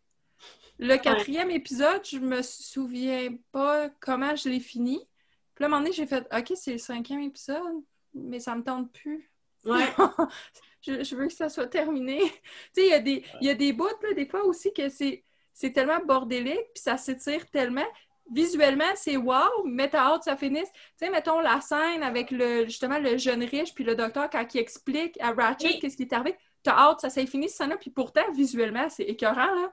Le 0.81 0.97
quatrième 0.97 1.51
épisode, 1.53 2.05
je 2.05 2.19
me 2.19 2.43
souviens 2.43 3.37
pas 3.53 3.89
comment 4.01 4.35
je 4.35 4.49
l'ai 4.49 4.59
fini. 4.59 4.99
Puis 5.55 5.63
là, 5.63 5.67
à 5.67 5.69
un 5.69 5.71
moment 5.71 5.83
donné, 5.83 5.93
j'ai 5.93 6.07
fait 6.07 6.27
OK, 6.37 6.53
c'est 6.57 6.73
le 6.73 6.79
cinquième 6.79 7.21
épisode, 7.21 7.85
mais 8.13 8.41
ça 8.41 8.57
me 8.57 8.65
tente 8.65 8.93
plus. 8.93 9.31
Ouais. 9.65 9.87
je, 10.81 11.05
je 11.05 11.15
veux 11.15 11.29
que 11.29 11.33
ça 11.33 11.49
soit 11.49 11.69
terminé. 11.69 12.19
tu 12.75 12.83
sais, 12.83 12.87
il 12.87 12.91
y 12.91 12.95
a 12.95 12.99
des, 12.99 13.25
il 13.41 13.47
y 13.47 13.51
a 13.51 13.55
des 13.55 13.73
bouts, 13.73 13.87
là, 14.03 14.13
des 14.13 14.27
fois 14.27 14.45
aussi, 14.45 14.73
que 14.73 14.89
c'est, 14.89 15.23
c'est 15.53 15.71
tellement 15.73 16.05
bordélique, 16.05 16.67
puis 16.75 16.83
ça 16.83 16.97
s'étire 16.97 17.49
tellement. 17.51 17.87
Visuellement, 18.33 18.91
c'est 18.97 19.17
wow, 19.17 19.65
mais 19.65 19.89
t'as 19.89 20.07
hâte 20.07 20.21
que 20.21 20.25
ça 20.25 20.37
finisse. 20.37 20.73
Tu 20.73 21.07
sais, 21.07 21.11
mettons 21.11 21.39
la 21.39 21.61
scène 21.61 22.03
avec 22.03 22.33
le, 22.33 22.65
justement 22.65 22.99
le 22.99 23.19
jeune 23.19 23.45
riche, 23.45 23.73
puis 23.73 23.85
le 23.85 23.95
docteur, 23.95 24.29
quand 24.31 24.45
il 24.53 24.59
explique 24.59 25.17
à 25.21 25.31
Ratchet 25.31 25.69
Oui. 25.69 25.79
qu'est-ce 25.79 25.97
qui 25.97 26.03
est 26.03 26.13
arrivé. 26.13 26.37
T'as 26.65 26.77
hâte, 26.77 27.01
ça 27.01 27.11
s'est 27.11 27.27
fini, 27.27 27.49
ce 27.49 27.57
scène-là, 27.59 27.77
puis 27.77 27.91
pourtant, 27.91 28.23
visuellement, 28.35 28.89
c'est 28.89 29.05
écœurant, 29.05 29.55
là. 29.55 29.73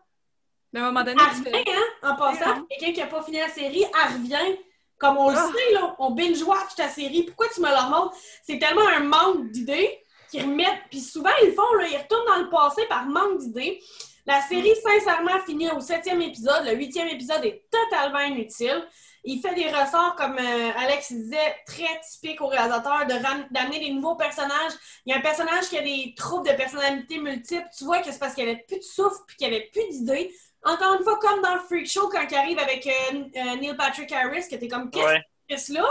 Mais 0.74 0.80
à 0.80 0.84
un 0.84 0.92
moment 0.92 1.04
donné, 1.04 1.20
Elle 1.22 1.38
revient, 1.40 1.64
fais... 1.66 1.72
hein, 2.04 2.12
en 2.12 2.16
passant, 2.16 2.52
Ouais. 2.62 2.66
quelqu'un 2.80 2.94
qui 2.94 3.00
n'a 3.00 3.08
pas 3.08 3.24
fini 3.24 3.38
la 3.40 3.50
série, 3.50 3.84
elle 3.84 4.14
revient. 4.14 4.58
Comme 4.98 5.18
on 5.18 5.30
le 5.32 5.36
Ah. 5.38 5.50
sait, 5.52 5.74
là, 5.74 5.96
on 5.98 6.12
binge-watch 6.12 6.76
ta 6.78 6.88
série. 6.88 7.24
Pourquoi 7.24 7.48
tu 7.54 7.60
me 7.60 7.68
le 7.68 7.76
remontes? 7.76 8.14
C'est 8.44 8.60
tellement 8.60 8.88
un 8.88 9.00
manque 9.00 9.50
d'idées 9.50 10.00
qu'ils 10.30 10.44
remettent. 10.44 10.84
Puis 10.92 11.00
souvent, 11.00 11.32
ils 11.42 11.48
le 11.48 11.54
font, 11.54 11.74
là, 11.80 11.88
ils 11.88 11.98
retournent 11.98 12.28
dans 12.28 12.38
le 12.44 12.50
passé 12.52 12.86
par 12.88 13.06
manque 13.08 13.40
d'idées. 13.40 13.82
La 14.28 14.42
série, 14.42 14.72
sincèrement, 14.84 15.40
finit 15.46 15.72
au 15.72 15.80
septième 15.80 16.22
épisode. 16.22 16.66
Le 16.66 16.76
huitième 16.76 17.08
épisode 17.08 17.44
est 17.44 17.66
totalement 17.72 18.20
inutile. 18.20 18.88
Il 19.24 19.40
fait 19.40 19.54
des 19.54 19.68
ressorts, 19.70 20.16
comme 20.16 20.38
euh, 20.38 20.72
Alex 20.78 21.12
disait, 21.14 21.56
très 21.68 22.00
typiques 22.10 22.42
au 22.42 22.48
réalisateur, 22.48 23.06
de 23.06 23.14
d'amener 23.54 23.80
des 23.80 23.92
nouveaux 23.92 24.16
personnages. 24.16 24.72
Il 25.06 25.12
y 25.12 25.14
a 25.14 25.20
un 25.20 25.22
personnage 25.22 25.66
qui 25.70 25.78
a 25.78 25.82
des 25.82 26.14
troubles 26.18 26.50
de 26.50 26.56
personnalité 26.56 27.20
multiples. 27.20 27.68
Tu 27.78 27.84
vois 27.84 28.00
que 28.00 28.12
c'est 28.12 28.20
parce 28.20 28.34
qu'il 28.34 28.46
n'y 28.46 28.52
avait 28.52 28.64
plus 28.68 28.78
de 28.80 28.84
souffle 28.84 29.20
puis 29.28 29.38
qu'il 29.38 29.50
n'y 29.50 29.56
avait 29.56 29.70
plus 29.72 29.88
d'idées. 29.90 30.34
Encore 30.64 30.96
une 30.96 31.04
fois, 31.04 31.18
comme 31.20 31.42
dans 31.42 31.54
le 31.56 31.60
Freak 31.62 31.88
Show, 31.90 32.10
quand 32.10 32.26
il 32.30 32.36
arrive 32.36 32.60
avec 32.60 32.86
euh, 32.88 32.92
euh, 33.36 33.56
Neil 33.58 33.76
Patrick 33.76 34.12
Harris, 34.12 34.48
que 34.50 34.56
t'es 34.56 34.68
comme, 34.68 34.90
qu'est-ce 34.92 35.06
Ouais. 35.06 35.22
que 35.50 35.58
c'est 35.58 35.74
là? 35.74 35.86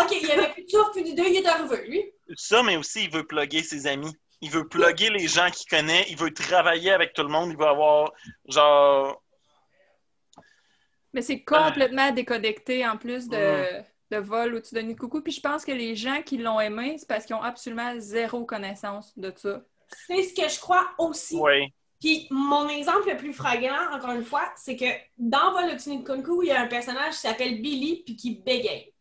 OK, 0.00 0.08
il 0.20 0.26
n'y 0.26 0.32
avait 0.32 0.52
plus 0.52 0.64
de 0.64 0.70
souffle, 0.70 0.90
plus 0.92 1.02
d'idées, 1.04 1.24
il 1.28 1.36
est 1.36 1.46
arrivé, 1.46 1.86
lui. 1.88 2.04
Ça, 2.36 2.62
mais 2.64 2.76
aussi, 2.76 3.04
il 3.04 3.10
veut 3.10 3.24
plugger 3.26 3.62
ses 3.62 3.86
amis. 3.86 4.12
Il 4.40 4.50
veut 4.50 4.68
plugger 4.68 5.10
les 5.10 5.26
gens 5.28 5.48
qu'il 5.50 5.68
connaît. 5.68 6.04
Il 6.08 6.16
veut 6.16 6.32
travailler 6.34 6.90
avec 6.92 7.12
tout 7.12 7.22
le 7.22 7.28
monde. 7.28 7.50
Il 7.50 7.56
veut 7.56 7.66
avoir, 7.66 8.12
genre, 8.48 9.22
Mais 11.14 11.22
c'est 11.22 11.42
complètement 11.42 12.10
déconnecté 12.12 12.86
en 12.86 12.96
plus 12.98 13.28
de, 13.28 13.64
de 14.10 14.16
vol 14.18 14.56
au-dessus 14.56 14.74
de 14.74 14.80
nid 14.80 14.94
de 14.94 14.98
coucou. 15.00 15.22
Puis 15.22 15.32
je 15.32 15.40
pense 15.40 15.64
que 15.64 15.72
les 15.72 15.94
gens 15.96 16.20
qui 16.22 16.36
l'ont 16.38 16.60
aimé, 16.60 16.96
c'est 16.98 17.08
parce 17.08 17.24
qu'ils 17.24 17.36
ont 17.36 17.42
absolument 17.42 17.94
zéro 17.98 18.44
connaissance 18.44 19.16
de 19.16 19.32
ça. 19.34 19.62
C'est 20.06 20.22
ce 20.24 20.34
que 20.34 20.48
je 20.48 20.58
crois 20.60 20.86
aussi. 20.98 21.36
ouais. 21.36 21.72
Puis 22.00 22.26
mon 22.30 22.68
exemple 22.68 23.08
le 23.08 23.16
plus 23.16 23.32
flagrant, 23.32 23.94
encore 23.94 24.10
une 24.10 24.24
fois, 24.24 24.52
c'est 24.56 24.76
que 24.76 24.84
dans 25.16 25.52
Vol 25.52 25.70
au 25.72 25.76
Tiny 25.76 26.04
Kunku, 26.04 26.42
il 26.42 26.48
y 26.48 26.52
a 26.52 26.60
un 26.60 26.66
personnage 26.66 27.14
qui 27.14 27.20
s'appelle 27.20 27.62
Billy 27.62 28.02
puis 28.04 28.14
qui 28.14 28.42
bégaye. 28.44 28.92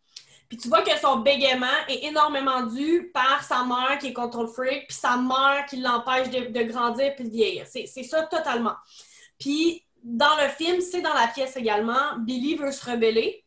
Puis 0.48 0.58
tu 0.58 0.70
vois 0.70 0.84
que 0.84 0.98
son 1.00 1.18
bégaiement 1.18 1.66
est 1.90 2.06
énormément 2.06 2.62
dû 2.64 3.10
par 3.14 3.44
sa 3.44 3.66
mère 3.66 3.98
qui 4.00 4.08
est 4.08 4.14
contrôle 4.14 4.48
freak, 4.48 4.88
puis 4.88 4.96
sa 4.96 5.18
mère 5.18 5.66
qui 5.68 5.78
l'empêche 5.78 6.30
de, 6.30 6.48
de 6.58 6.64
grandir 6.64 7.14
puis 7.16 7.26
de 7.26 7.30
vieillir. 7.30 7.66
C'est 7.68 7.88
c'est 7.88 8.04
ça 8.04 8.24
totalement. 8.24 8.76
Puis 9.38 9.83
dans 10.04 10.36
le 10.42 10.50
film, 10.50 10.82
c'est 10.82 11.02
dans 11.02 11.14
la 11.14 11.28
pièce 11.28 11.56
également, 11.56 12.18
Billy 12.20 12.56
veut 12.56 12.72
se 12.72 12.90
rebeller, 12.90 13.44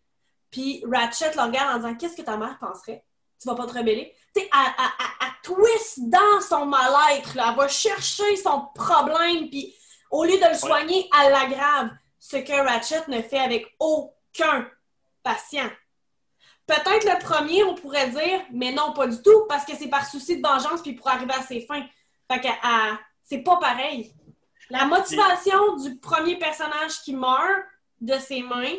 puis 0.50 0.82
Ratchet 0.90 1.32
le 1.34 1.42
regarde 1.42 1.74
en 1.74 1.76
disant 1.78 1.94
Qu'est-ce 1.96 2.16
que 2.16 2.22
ta 2.22 2.36
mère 2.36 2.58
penserait? 2.58 3.04
Tu 3.40 3.46
vas 3.48 3.54
pas 3.54 3.66
te 3.66 3.76
rebeller? 3.78 4.14
Tu 4.34 4.40
sais, 4.42 4.50
elle, 4.52 4.72
elle- 4.78 4.84
elle- 4.98 5.26
elle 5.28 5.54
twist 5.54 5.98
dans 6.08 6.40
son 6.40 6.66
mal-être, 6.66 7.36
elle 7.36 7.54
va 7.56 7.68
chercher 7.68 8.36
son 8.36 8.68
problème, 8.74 9.48
puis 9.50 9.74
au 10.10 10.24
lieu 10.24 10.38
de 10.38 10.48
le 10.48 10.54
soigner, 10.54 11.08
elle 11.22 11.32
l'aggrave. 11.32 11.90
Ce 12.18 12.36
que 12.38 12.52
Ratchet 12.52 13.02
ne 13.08 13.20
fait 13.22 13.38
avec 13.38 13.66
aucun 13.78 14.66
patient. 15.22 15.70
Peut-être 16.66 17.04
le 17.04 17.22
premier, 17.22 17.62
on 17.62 17.74
pourrait 17.74 18.08
dire, 18.10 18.40
mais 18.52 18.72
non, 18.72 18.92
pas 18.92 19.06
du 19.06 19.20
tout, 19.22 19.44
parce 19.48 19.64
que 19.64 19.76
c'est 19.76 19.88
par 19.88 20.04
souci 20.04 20.40
de 20.40 20.46
vengeance 20.46 20.82
puis 20.82 20.94
pour 20.94 21.08
arriver 21.08 21.34
à 21.34 21.42
ses 21.42 21.60
fins. 21.60 21.84
Fait 22.30 22.40
que 22.40 22.48
c'est 23.22 23.38
pas 23.42 23.56
pareil. 23.58 24.12
La 24.70 24.84
motivation 24.86 25.76
du 25.76 25.96
premier 25.96 26.38
personnage 26.38 27.00
qui 27.02 27.14
meurt 27.14 27.64
de 28.00 28.14
ses 28.14 28.42
mains 28.42 28.74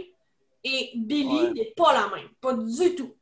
et 0.64 0.92
Billy 0.96 1.42
Ouais. 1.44 1.52
n'est 1.54 1.74
pas 1.76 1.94
la 1.94 2.08
même. 2.16 2.30
Pas 2.42 2.54
du 2.54 2.96
tout. 2.96 3.14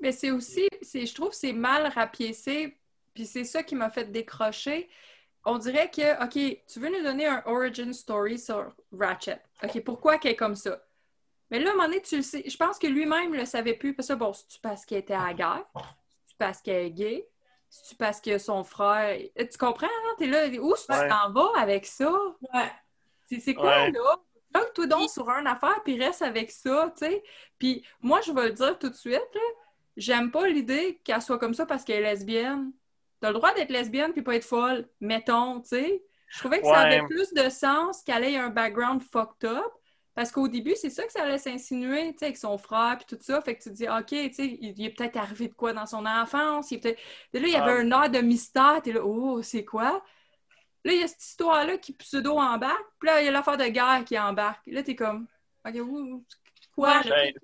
Mais 0.00 0.12
c'est 0.12 0.30
aussi, 0.30 0.68
c'est, 0.82 1.06
je 1.06 1.14
trouve 1.14 1.30
que 1.30 1.36
c'est 1.36 1.52
mal 1.52 1.86
rapiécé, 1.94 2.76
puis 3.14 3.26
c'est 3.26 3.44
ça 3.44 3.62
qui 3.62 3.74
m'a 3.74 3.90
fait 3.90 4.10
décrocher. 4.10 4.88
On 5.44 5.58
dirait 5.58 5.90
que, 5.90 6.22
OK, 6.24 6.62
tu 6.66 6.80
veux 6.80 6.88
nous 6.90 7.02
donner 7.02 7.26
un 7.26 7.42
origin 7.46 7.92
story 7.92 8.38
sur 8.38 8.74
Ratchet. 8.92 9.40
OK, 9.62 9.82
pourquoi 9.84 10.18
qu'elle 10.18 10.32
est 10.32 10.36
comme 10.36 10.56
ça? 10.56 10.82
Mais 11.50 11.58
là, 11.58 11.70
à 11.70 11.72
un 11.72 11.76
moment 11.76 11.88
donné, 11.88 12.00
tu 12.02 12.16
le 12.16 12.22
sais. 12.22 12.44
Je 12.46 12.56
pense 12.56 12.78
que 12.78 12.86
lui-même 12.86 13.34
le 13.34 13.44
savait 13.44 13.74
plus. 13.74 13.94
Parce 13.94 14.08
que, 14.08 14.12
bon, 14.14 14.32
c'est-tu 14.32 14.60
parce 14.60 14.84
qu'elle 14.84 14.98
était 14.98 15.14
à 15.14 15.26
la 15.28 15.34
guerre? 15.34 15.64
C'est-tu 15.74 16.36
parce 16.38 16.60
qu'elle 16.62 16.86
est 16.86 16.90
gay? 16.90 17.26
Parce 17.98 18.20
que 18.20 18.38
son 18.38 18.64
frère... 18.64 19.18
Eh, 19.36 19.48
Tu 19.48 19.58
comprends, 19.58 19.86
hein? 19.86 20.14
T'es 20.18 20.26
là, 20.26 20.46
où 20.60 20.74
est-ce 20.74 20.86
que 20.86 20.92
Ouais. 20.92 21.02
tu 21.04 21.08
t'en 21.08 21.30
vas 21.32 21.50
avec 21.56 21.86
ça? 21.86 22.12
Ouais. 22.52 22.70
C'est 23.38 23.54
quoi, 23.54 23.66
Ouais. 23.84 23.92
là? 23.92 24.16
Plug-toi 24.52 24.86
donc 24.88 25.08
sur 25.10 25.28
une 25.30 25.46
affaire, 25.46 25.80
puis 25.84 25.96
reste 26.02 26.22
avec 26.22 26.50
ça, 26.50 26.92
tu 26.98 27.06
sais. 27.06 27.22
Puis 27.58 27.84
moi, 28.00 28.20
je 28.22 28.32
vais 28.32 28.46
le 28.48 28.52
dire 28.52 28.76
tout 28.78 28.88
de 28.88 28.94
suite, 28.96 29.20
j'aime 29.96 30.32
pas 30.32 30.48
l'idée 30.48 31.00
qu'elle 31.04 31.22
soit 31.22 31.38
comme 31.38 31.54
ça 31.54 31.66
parce 31.66 31.84
qu'elle 31.84 32.04
est 32.04 32.10
lesbienne. 32.10 32.72
T'as 33.20 33.28
le 33.28 33.34
droit 33.34 33.54
d'être 33.54 33.70
lesbienne 33.70 34.12
puis 34.12 34.22
pas 34.22 34.34
être 34.34 34.44
folle, 34.44 34.88
mettons, 35.00 35.60
tu 35.60 35.68
sais. 35.68 36.02
Je 36.28 36.38
trouvais 36.40 36.60
que 36.60 36.66
ça 36.66 36.78
avait 36.80 37.02
plus 37.06 37.32
de 37.32 37.48
sens 37.48 38.02
qu'elle 38.02 38.24
ait 38.24 38.36
un 38.36 38.48
background 38.50 39.02
fucked 39.02 39.48
up. 39.48 39.72
Parce 40.14 40.32
qu'au 40.32 40.48
début, 40.48 40.74
c'est 40.74 40.90
ça 40.90 41.04
que 41.04 41.12
ça 41.12 41.24
laisse 41.24 41.46
insinuer, 41.46 42.12
tu 42.12 42.18
sais, 42.18 42.24
avec 42.26 42.36
son 42.36 42.58
frère 42.58 42.96
puis 42.98 43.16
tout 43.16 43.22
ça. 43.22 43.40
Fait 43.42 43.54
que 43.56 43.62
tu 43.62 43.70
te 43.70 43.74
dis, 43.74 43.88
OK, 43.88 44.06
tu 44.08 44.32
sais, 44.34 44.46
il, 44.46 44.74
il 44.76 44.84
est 44.86 44.90
peut-être 44.90 45.16
arrivé 45.16 45.48
de 45.48 45.54
quoi 45.54 45.72
dans 45.72 45.86
son 45.86 46.04
enfance? 46.04 46.70
Il 46.70 46.76
est 46.76 46.80
peut-être... 46.80 46.98
Là, 47.32 47.40
il 47.42 47.48
y 47.48 47.56
avait 47.56 47.72
Ah. 47.72 47.76
un 47.98 48.02
air 48.04 48.10
de 48.10 48.18
mystère. 48.18 48.80
T'es 48.82 48.92
là, 48.92 49.00
oh, 49.04 49.40
c'est 49.42 49.64
quoi? 49.64 50.02
Là, 50.84 50.92
il 50.92 51.00
y 51.00 51.04
a 51.04 51.08
cette 51.08 51.22
histoire-là 51.22 51.78
qui 51.78 51.92
pseudo-embarque. 51.92 52.84
Puis 52.98 53.06
là, 53.08 53.20
il 53.22 53.26
y 53.26 53.28
a 53.28 53.30
l'affaire 53.30 53.56
de 53.56 53.66
guerre 53.66 54.02
qui 54.04 54.18
embarque. 54.18 54.66
Là, 54.66 54.82
t'es 54.82 54.96
comme, 54.96 55.26
OK, 55.66 55.74
où- 55.80 56.24
quoi? 56.74 57.02
là? 57.02 57.10
Ben, 57.10 57.34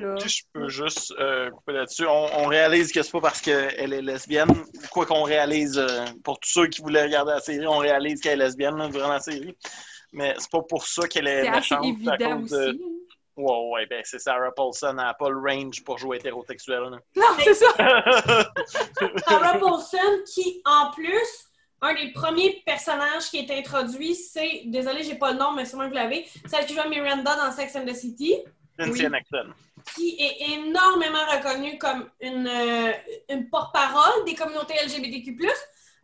là? 0.00 0.14
Si 0.20 0.28
je 0.28 0.42
peux 0.52 0.68
juste 0.68 1.12
euh, 1.18 1.50
couper 1.50 1.72
là-dessus, 1.72 2.06
on, 2.06 2.26
on 2.38 2.46
réalise 2.46 2.92
que 2.92 3.02
c'est 3.02 3.12
pas 3.12 3.20
parce 3.20 3.40
qu'elle 3.40 3.92
est 3.92 4.02
lesbienne, 4.02 4.52
quoi 4.90 5.06
qu'on 5.06 5.22
réalise, 5.22 5.78
euh, 5.78 6.04
pour 6.22 6.38
tous 6.38 6.50
ceux 6.50 6.66
qui 6.68 6.82
voulaient 6.82 7.02
regarder 7.04 7.32
la 7.32 7.40
série, 7.40 7.66
on 7.66 7.78
réalise 7.78 8.20
qu'elle 8.20 8.40
est 8.40 8.44
lesbienne 8.44 8.76
là, 8.76 8.88
durant 8.88 9.08
la 9.08 9.20
série. 9.20 9.56
Mais 10.12 10.34
c'est 10.38 10.50
pas 10.50 10.62
pour 10.62 10.86
ça 10.86 11.08
qu'elle 11.08 11.26
est, 11.28 11.42
C'est 11.42 11.48
assez 11.48 11.74
méchante. 11.76 11.84
à 11.84 11.88
évident 11.88 12.40
cause 12.40 12.52
aussi. 12.52 12.78
de- 12.78 12.84
Ouais, 13.34 13.70
ouais, 13.72 13.86
ben 13.86 14.02
c'est 14.04 14.18
Sarah 14.18 14.52
Paulson, 14.54 14.88
elle 14.90 14.96
n'a 14.96 15.14
pas 15.14 15.30
le 15.30 15.38
range 15.40 15.82
pour 15.84 15.96
jouer 15.96 16.18
hétérosexuel. 16.18 16.80
là. 16.82 16.98
Non, 17.16 17.24
c'est 17.42 17.54
ça! 17.54 17.72
Sarah 19.26 19.58
Paulson, 19.58 19.96
qui, 20.32 20.60
en 20.66 20.90
plus, 20.90 21.46
un 21.80 21.94
des 21.94 22.12
premiers 22.12 22.62
personnages 22.66 23.30
qui 23.30 23.38
est 23.38 23.50
introduit, 23.50 24.14
c'est, 24.14 24.62
désolé, 24.66 25.02
j'ai 25.02 25.14
pas 25.14 25.32
le 25.32 25.38
nom, 25.38 25.52
mais 25.52 25.64
sûrement 25.64 25.84
que 25.84 25.88
vous 25.88 25.94
l'avez, 25.94 26.26
celle 26.46 26.66
qui 26.66 26.74
joue 26.74 26.88
Miranda 26.90 27.34
dans 27.36 27.50
Sex 27.52 27.74
and 27.76 27.86
the 27.86 27.94
City, 27.94 28.36
Cynthia 28.78 29.08
Oui. 29.08 29.16
Nixon. 29.18 29.52
qui 29.96 30.16
est 30.20 30.50
énormément 30.52 31.24
reconnue 31.30 31.78
comme 31.78 32.08
une, 32.20 32.46
euh, 32.46 32.92
une 33.30 33.48
porte-parole 33.48 34.24
des 34.26 34.34
communautés 34.34 34.74
LGBTQ+. 34.84 35.36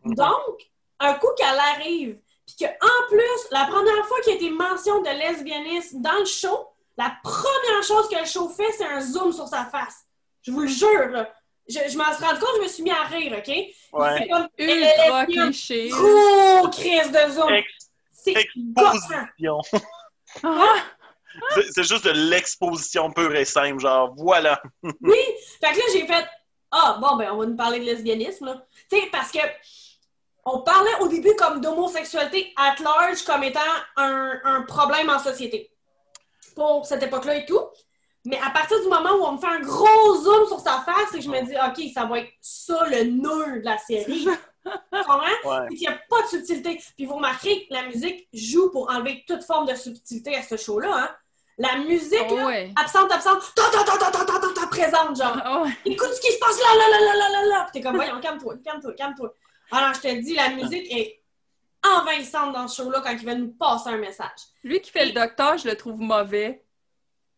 Mhm. 0.03 0.15
Donc, 0.15 0.67
un 0.99 1.13
coup 1.13 1.29
qu'elle 1.37 1.59
arrive, 1.75 2.17
puis 2.57 2.67
qu'en 2.67 3.07
plus, 3.09 3.47
la 3.51 3.65
première 3.65 4.05
fois 4.07 4.19
qu'il 4.21 4.33
y 4.33 4.35
a 4.35 4.39
été 4.39 4.49
mention 4.49 5.01
de 5.01 5.09
lesbianisme 5.09 6.01
dans 6.01 6.17
le 6.19 6.25
show, 6.25 6.67
la 6.97 7.13
première 7.23 7.83
chose 7.83 8.09
que 8.09 8.19
le 8.19 8.25
show 8.25 8.49
fait, 8.49 8.71
c'est 8.77 8.85
un 8.85 9.01
zoom 9.01 9.31
sur 9.31 9.47
sa 9.47 9.65
face. 9.65 10.05
Je 10.41 10.51
vous 10.51 10.61
le 10.61 10.67
jure, 10.67 11.09
là. 11.09 11.31
Je, 11.67 11.77
je 11.87 11.97
m'en 11.97 12.11
suis 12.13 12.23
rendu 12.25 12.39
compte, 12.39 12.55
je 12.57 12.61
me 12.63 12.67
suis 12.67 12.83
mis 12.83 12.91
à 12.91 13.03
rire, 13.03 13.35
OK? 13.37 13.47
Ouais. 13.47 14.17
C'est 14.17 14.27
comme, 14.27 14.47
Ultra 14.57 15.25
cliché. 15.27 15.89
Gros 15.89 16.67
crise 16.69 17.11
de 17.11 17.31
zoom. 17.31 17.49
Ex- 17.53 17.67
C'est 18.11 18.31
exposition. 18.35 19.59
Ah! 20.43 20.75
C'est 21.55 21.71
c'est 21.71 21.83
juste 21.83 22.05
de 22.05 22.11
l'exposition 22.11 23.11
pure 23.11 23.35
et 23.35 23.45
simple, 23.45 23.79
genre 23.79 24.13
voilà. 24.17 24.61
Oui! 24.83 25.17
Fait 25.61 25.71
que 25.73 25.77
là, 25.77 25.83
j'ai 25.93 26.05
fait 26.05 26.25
Ah, 26.71 26.97
bon, 27.01 27.15
ben, 27.15 27.31
on 27.31 27.37
va 27.37 27.45
nous 27.47 27.55
parler 27.55 27.79
de 27.79 27.85
lesbianisme, 27.85 28.45
là. 28.45 28.65
Tu 28.91 28.99
sais, 28.99 29.07
parce 29.11 29.31
que 29.31 29.39
on 30.53 30.61
parlait 30.61 30.95
au 31.01 31.07
début 31.07 31.35
comme 31.35 31.61
d'homosexualité 31.61 32.53
at 32.57 32.75
large 32.81 33.23
comme 33.23 33.43
étant 33.43 33.59
un, 33.95 34.61
problème 34.67 35.09
en 35.09 35.19
société 35.19 35.71
pour 36.55 36.85
cette 36.85 37.03
époque-là 37.03 37.37
et 37.37 37.45
tout. 37.45 37.61
Mais 38.25 38.39
à 38.45 38.49
partir 38.49 38.79
du 38.81 38.87
moment 38.87 39.11
où 39.13 39.23
on 39.23 39.33
me 39.33 39.37
fait 39.37 39.47
un 39.47 39.61
gros 39.61 40.15
zoom 40.15 40.47
sur 40.47 40.59
sa 40.59 40.81
face 40.81 41.13
et 41.13 41.17
que 41.17 41.23
je 41.23 41.29
me 41.29 41.41
dis, 41.45 41.55
OK, 41.55 41.91
ça 41.93 42.05
va 42.05 42.19
être 42.19 42.31
ça 42.41 42.85
le 42.89 43.03
nœud 43.05 43.61
de 43.61 43.65
la 43.65 43.77
série. 43.77 44.27
Comment? 45.05 45.67
Il 45.71 45.79
n'y 45.79 45.87
a 45.87 45.97
pas 46.09 46.21
de 46.23 46.27
subtilité. 46.27 46.81
Puis 46.97 47.05
vous 47.05 47.15
remarquez 47.15 47.65
que 47.67 47.73
la 47.73 47.83
musique 47.83 48.27
joue 48.33 48.69
pour 48.71 48.89
enlever 48.91 49.23
toute 49.25 49.43
forme 49.43 49.67
de 49.67 49.75
subtilité 49.75 50.35
à 50.35 50.43
ce 50.43 50.57
show-là. 50.57 50.89
Hein. 50.93 51.09
La 51.57 51.77
musique, 51.77 52.29
là, 52.31 52.67
absente, 52.81 53.11
absente, 53.11 53.53
ta 53.53 53.63
ta 53.63 53.83
ta 53.83 53.97
ta 53.97 54.25
ta 54.25 54.67
présente, 54.67 55.17
genre. 55.17 55.37
Ah 55.43 55.63
Écoute 55.85 56.13
ce 56.13 56.21
qui 56.21 56.31
se 56.31 56.39
passe 56.39 56.57
là, 56.57 56.75
là, 56.77 56.89
là, 56.89 57.15
là, 57.15 57.29
là, 57.29 57.45
là. 57.47 57.63
Puis 57.63 57.73
t'es 57.73 57.81
comme, 57.81 57.95
voyons, 57.95 58.19
calme-toi, 58.21 58.55
calme-toi, 58.63 58.93
calme-toi. 58.93 59.33
Alors, 59.71 59.93
je 59.93 60.01
te 60.01 60.19
dis, 60.21 60.33
la 60.35 60.49
musique 60.49 60.91
est 60.91 61.21
envahissante 61.83 62.53
dans 62.53 62.67
ce 62.67 62.81
show-là 62.83 63.01
quand 63.01 63.11
il 63.11 63.25
va 63.25 63.35
nous 63.35 63.51
passer 63.53 63.89
un 63.89 63.97
message. 63.97 64.39
Lui 64.63 64.81
qui 64.81 64.91
fait 64.91 65.05
le 65.05 65.13
docteur, 65.13 65.57
je 65.57 65.67
le 65.67 65.75
trouve 65.75 65.99
mauvais. 65.99 66.63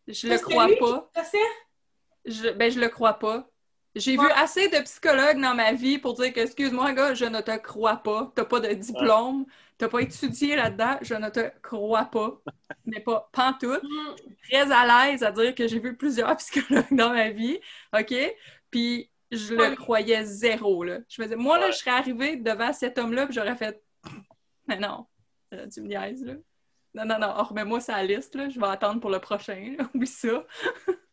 Je 0.07 0.27
le 0.27 0.37
crois 0.39 0.67
lui, 0.67 0.77
pas. 0.77 1.09
tu 1.13 1.19
le 1.21 1.25
sais? 1.25 1.37
Je, 2.25 2.49
ben, 2.51 2.71
je 2.71 2.79
le 2.79 2.89
crois 2.89 3.13
pas. 3.19 3.47
J'ai 3.95 4.17
Ouais. 4.17 4.25
vu 4.25 4.31
assez 4.31 4.69
de 4.69 4.79
psychologues 4.83 5.39
dans 5.41 5.53
ma 5.53 5.73
vie 5.73 5.97
pour 5.99 6.13
dire 6.13 6.31
que, 6.33 6.39
excuse-moi, 6.39 6.93
gars, 6.93 7.13
je 7.13 7.25
ne 7.25 7.41
te 7.41 7.55
crois 7.57 7.97
pas. 7.97 8.31
T'as 8.35 8.45
pas 8.45 8.59
de 8.61 8.73
diplôme. 8.73 9.45
T'as 9.77 9.89
pas 9.89 9.99
étudié 10.01 10.55
là-dedans. 10.55 10.97
Je 11.01 11.13
ne 11.13 11.29
te 11.29 11.51
crois 11.61 12.05
pas. 12.05 12.39
Mais 12.85 13.01
pas 13.01 13.29
pantoute. 13.33 13.83
Hmm. 13.83 14.15
Très 14.49 14.71
à 14.71 15.11
l'aise 15.11 15.23
à 15.23 15.31
dire 15.31 15.53
que 15.55 15.67
j'ai 15.67 15.79
vu 15.79 15.95
plusieurs 15.97 16.35
psychologues 16.37 16.85
dans 16.91 17.09
ma 17.11 17.29
vie. 17.31 17.59
OK? 17.97 18.13
Puis 18.71 19.10
je 19.31 19.53
le 19.55 19.75
croyais 19.75 20.23
zéro, 20.25 20.83
là. 20.83 20.99
Je 21.09 21.21
me 21.21 21.27
disais, 21.27 21.35
moi, 21.37 21.57
là, 21.57 21.67
Ouais. 21.67 21.71
je 21.71 21.77
serais 21.77 21.91
arrivée 21.91 22.35
devant 22.37 22.73
cet 22.73 22.97
homme-là 22.97 23.25
puis 23.25 23.35
j'aurais 23.35 23.55
fait 23.55 23.81
Mais 24.67 24.77
non, 24.77 25.07
Euh, 25.53 25.67
tu 25.67 25.81
me 25.81 25.87
niaises, 25.87 26.23
là. 26.23 26.33
Non, 26.93 27.05
non, 27.05 27.19
non, 27.19 27.33
remets-moi 27.43 27.79
sa 27.81 28.01
liste, 28.03 28.35
là. 28.35 28.47
Je 28.49 28.59
vais 28.59 28.67
attendre 28.67 28.99
pour 29.01 29.09
le 29.09 29.19
prochain, 29.19 29.75
là. 29.77 29.85
Oublie 29.95 30.07
ça. 30.07 30.45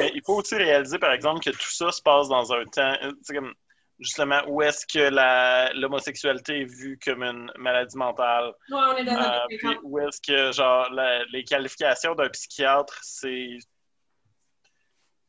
Mais 0.00 0.10
il 0.14 0.22
faut 0.24 0.36
aussi 0.36 0.54
réaliser, 0.56 0.98
par 0.98 1.12
exemple, 1.12 1.40
que 1.44 1.50
tout 1.50 1.70
ça 1.70 1.92
se 1.92 2.00
passe 2.02 2.28
dans 2.28 2.52
un 2.52 2.64
temps, 2.64 2.96
euh, 3.02 3.12
c'est 3.22 3.34
comme, 3.34 3.52
justement, 4.00 4.40
où 4.48 4.62
est-ce 4.62 4.86
que 4.86 4.98
la- 5.10 5.72
l'homosexualité 5.74 6.62
est 6.62 6.64
vue 6.64 6.98
comme 7.04 7.22
une 7.22 7.52
maladie 7.56 7.96
mentale, 7.96 8.52
Ouais, 8.70 8.76
on 8.76 8.96
est 8.96 9.04
dans 9.04 9.12
euh, 9.12 9.44
un 9.44 9.46
puis 9.48 9.78
où 9.82 9.98
est-ce 10.00 10.20
que, 10.20 10.52
genre, 10.52 10.90
la- 10.90 11.24
les 11.26 11.44
qualifications 11.44 12.14
d'un 12.14 12.28
psychiatre, 12.30 12.98
c'est 13.02 13.58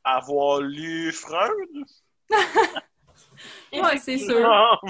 avoir 0.03 0.61
lu 0.61 1.11
Freud? 1.11 1.51
Ouais, 3.73 3.97
c'est 3.97 4.17
sûr. 4.17 4.39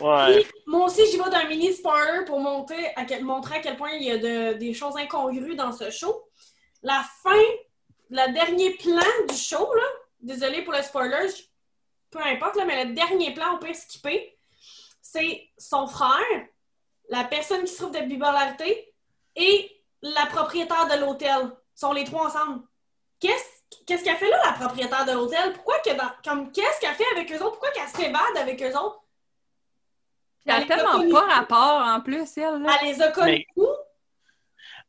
Ouais. 0.00 0.42
Puis, 0.42 0.52
moi 0.66 0.86
aussi, 0.86 1.06
j'y 1.10 1.16
vais 1.16 1.30
d'un 1.30 1.48
mini 1.48 1.72
spoiler 1.72 2.24
pour 2.26 2.38
montrer 2.40 2.92
à 2.96 3.04
quel, 3.06 3.24
montrer 3.24 3.56
à 3.56 3.60
quel 3.60 3.76
point 3.76 3.92
il 3.92 4.02
y 4.02 4.10
a 4.10 4.18
de- 4.18 4.52
des 4.58 4.74
choses 4.74 4.94
incongrues 4.96 5.54
dans 5.54 5.72
ce 5.72 5.90
show. 5.90 6.28
La 6.82 7.02
fin, 7.22 7.40
le 8.10 8.32
dernier 8.34 8.72
plan 8.74 9.00
du 9.28 9.34
show, 9.34 9.72
là, 9.74 9.84
désolé 10.20 10.62
pour 10.62 10.74
le 10.74 10.82
spoiler, 10.82 11.28
je- 11.28 11.44
peu 12.10 12.18
importe, 12.18 12.56
là, 12.56 12.64
mais 12.66 12.84
le 12.84 12.92
dernier 12.94 13.32
plan, 13.32 13.54
on 13.54 13.58
peut 13.58 13.72
skipper, 13.72 14.36
c'est 15.00 15.48
son 15.56 15.86
frère, 15.86 16.46
la 17.08 17.24
personne 17.24 17.64
qui 17.64 17.72
souffre 17.72 17.92
de 17.92 18.00
bipolarité 18.06 18.92
et 19.36 19.82
la 20.02 20.26
propriétaire 20.26 20.88
de 20.88 21.00
l'hôtel. 21.00 21.52
Ils 21.76 21.80
sont 21.80 21.92
les 21.92 22.04
trois 22.04 22.26
ensemble. 22.26 22.62
Qu'est-ce 23.20 23.55
qu'est-ce 23.86 24.04
qu'elle 24.04 24.16
fait 24.16 24.28
là, 24.30 24.38
la 24.44 24.52
propriétaire 24.52 25.04
de 25.04 25.12
l'hôtel? 25.12 25.52
Pourquoi 25.54 25.78
que 25.80 25.90
dans, 25.96 26.10
comme 26.24 26.52
qu'est-ce 26.52 26.80
qu'elle 26.80 26.94
fait 26.94 27.06
avec 27.14 27.30
eux 27.32 27.36
autres? 27.36 27.52
Pourquoi 27.58 27.70
qu'elle 27.70 27.88
s'évade 27.88 28.36
avec 28.36 28.62
eux 28.62 28.76
autres? 28.76 29.02
Elle 30.46 30.62
a 30.62 30.66
tellement 30.66 31.10
pas 31.10 31.34
rapport, 31.34 31.82
en 31.82 32.00
plus, 32.00 32.36
elle, 32.36 32.62
là. 32.62 32.76
Elle 32.80 32.88
les 32.88 33.02
a 33.02 33.10
connus 33.10 33.46
où? 33.56 33.66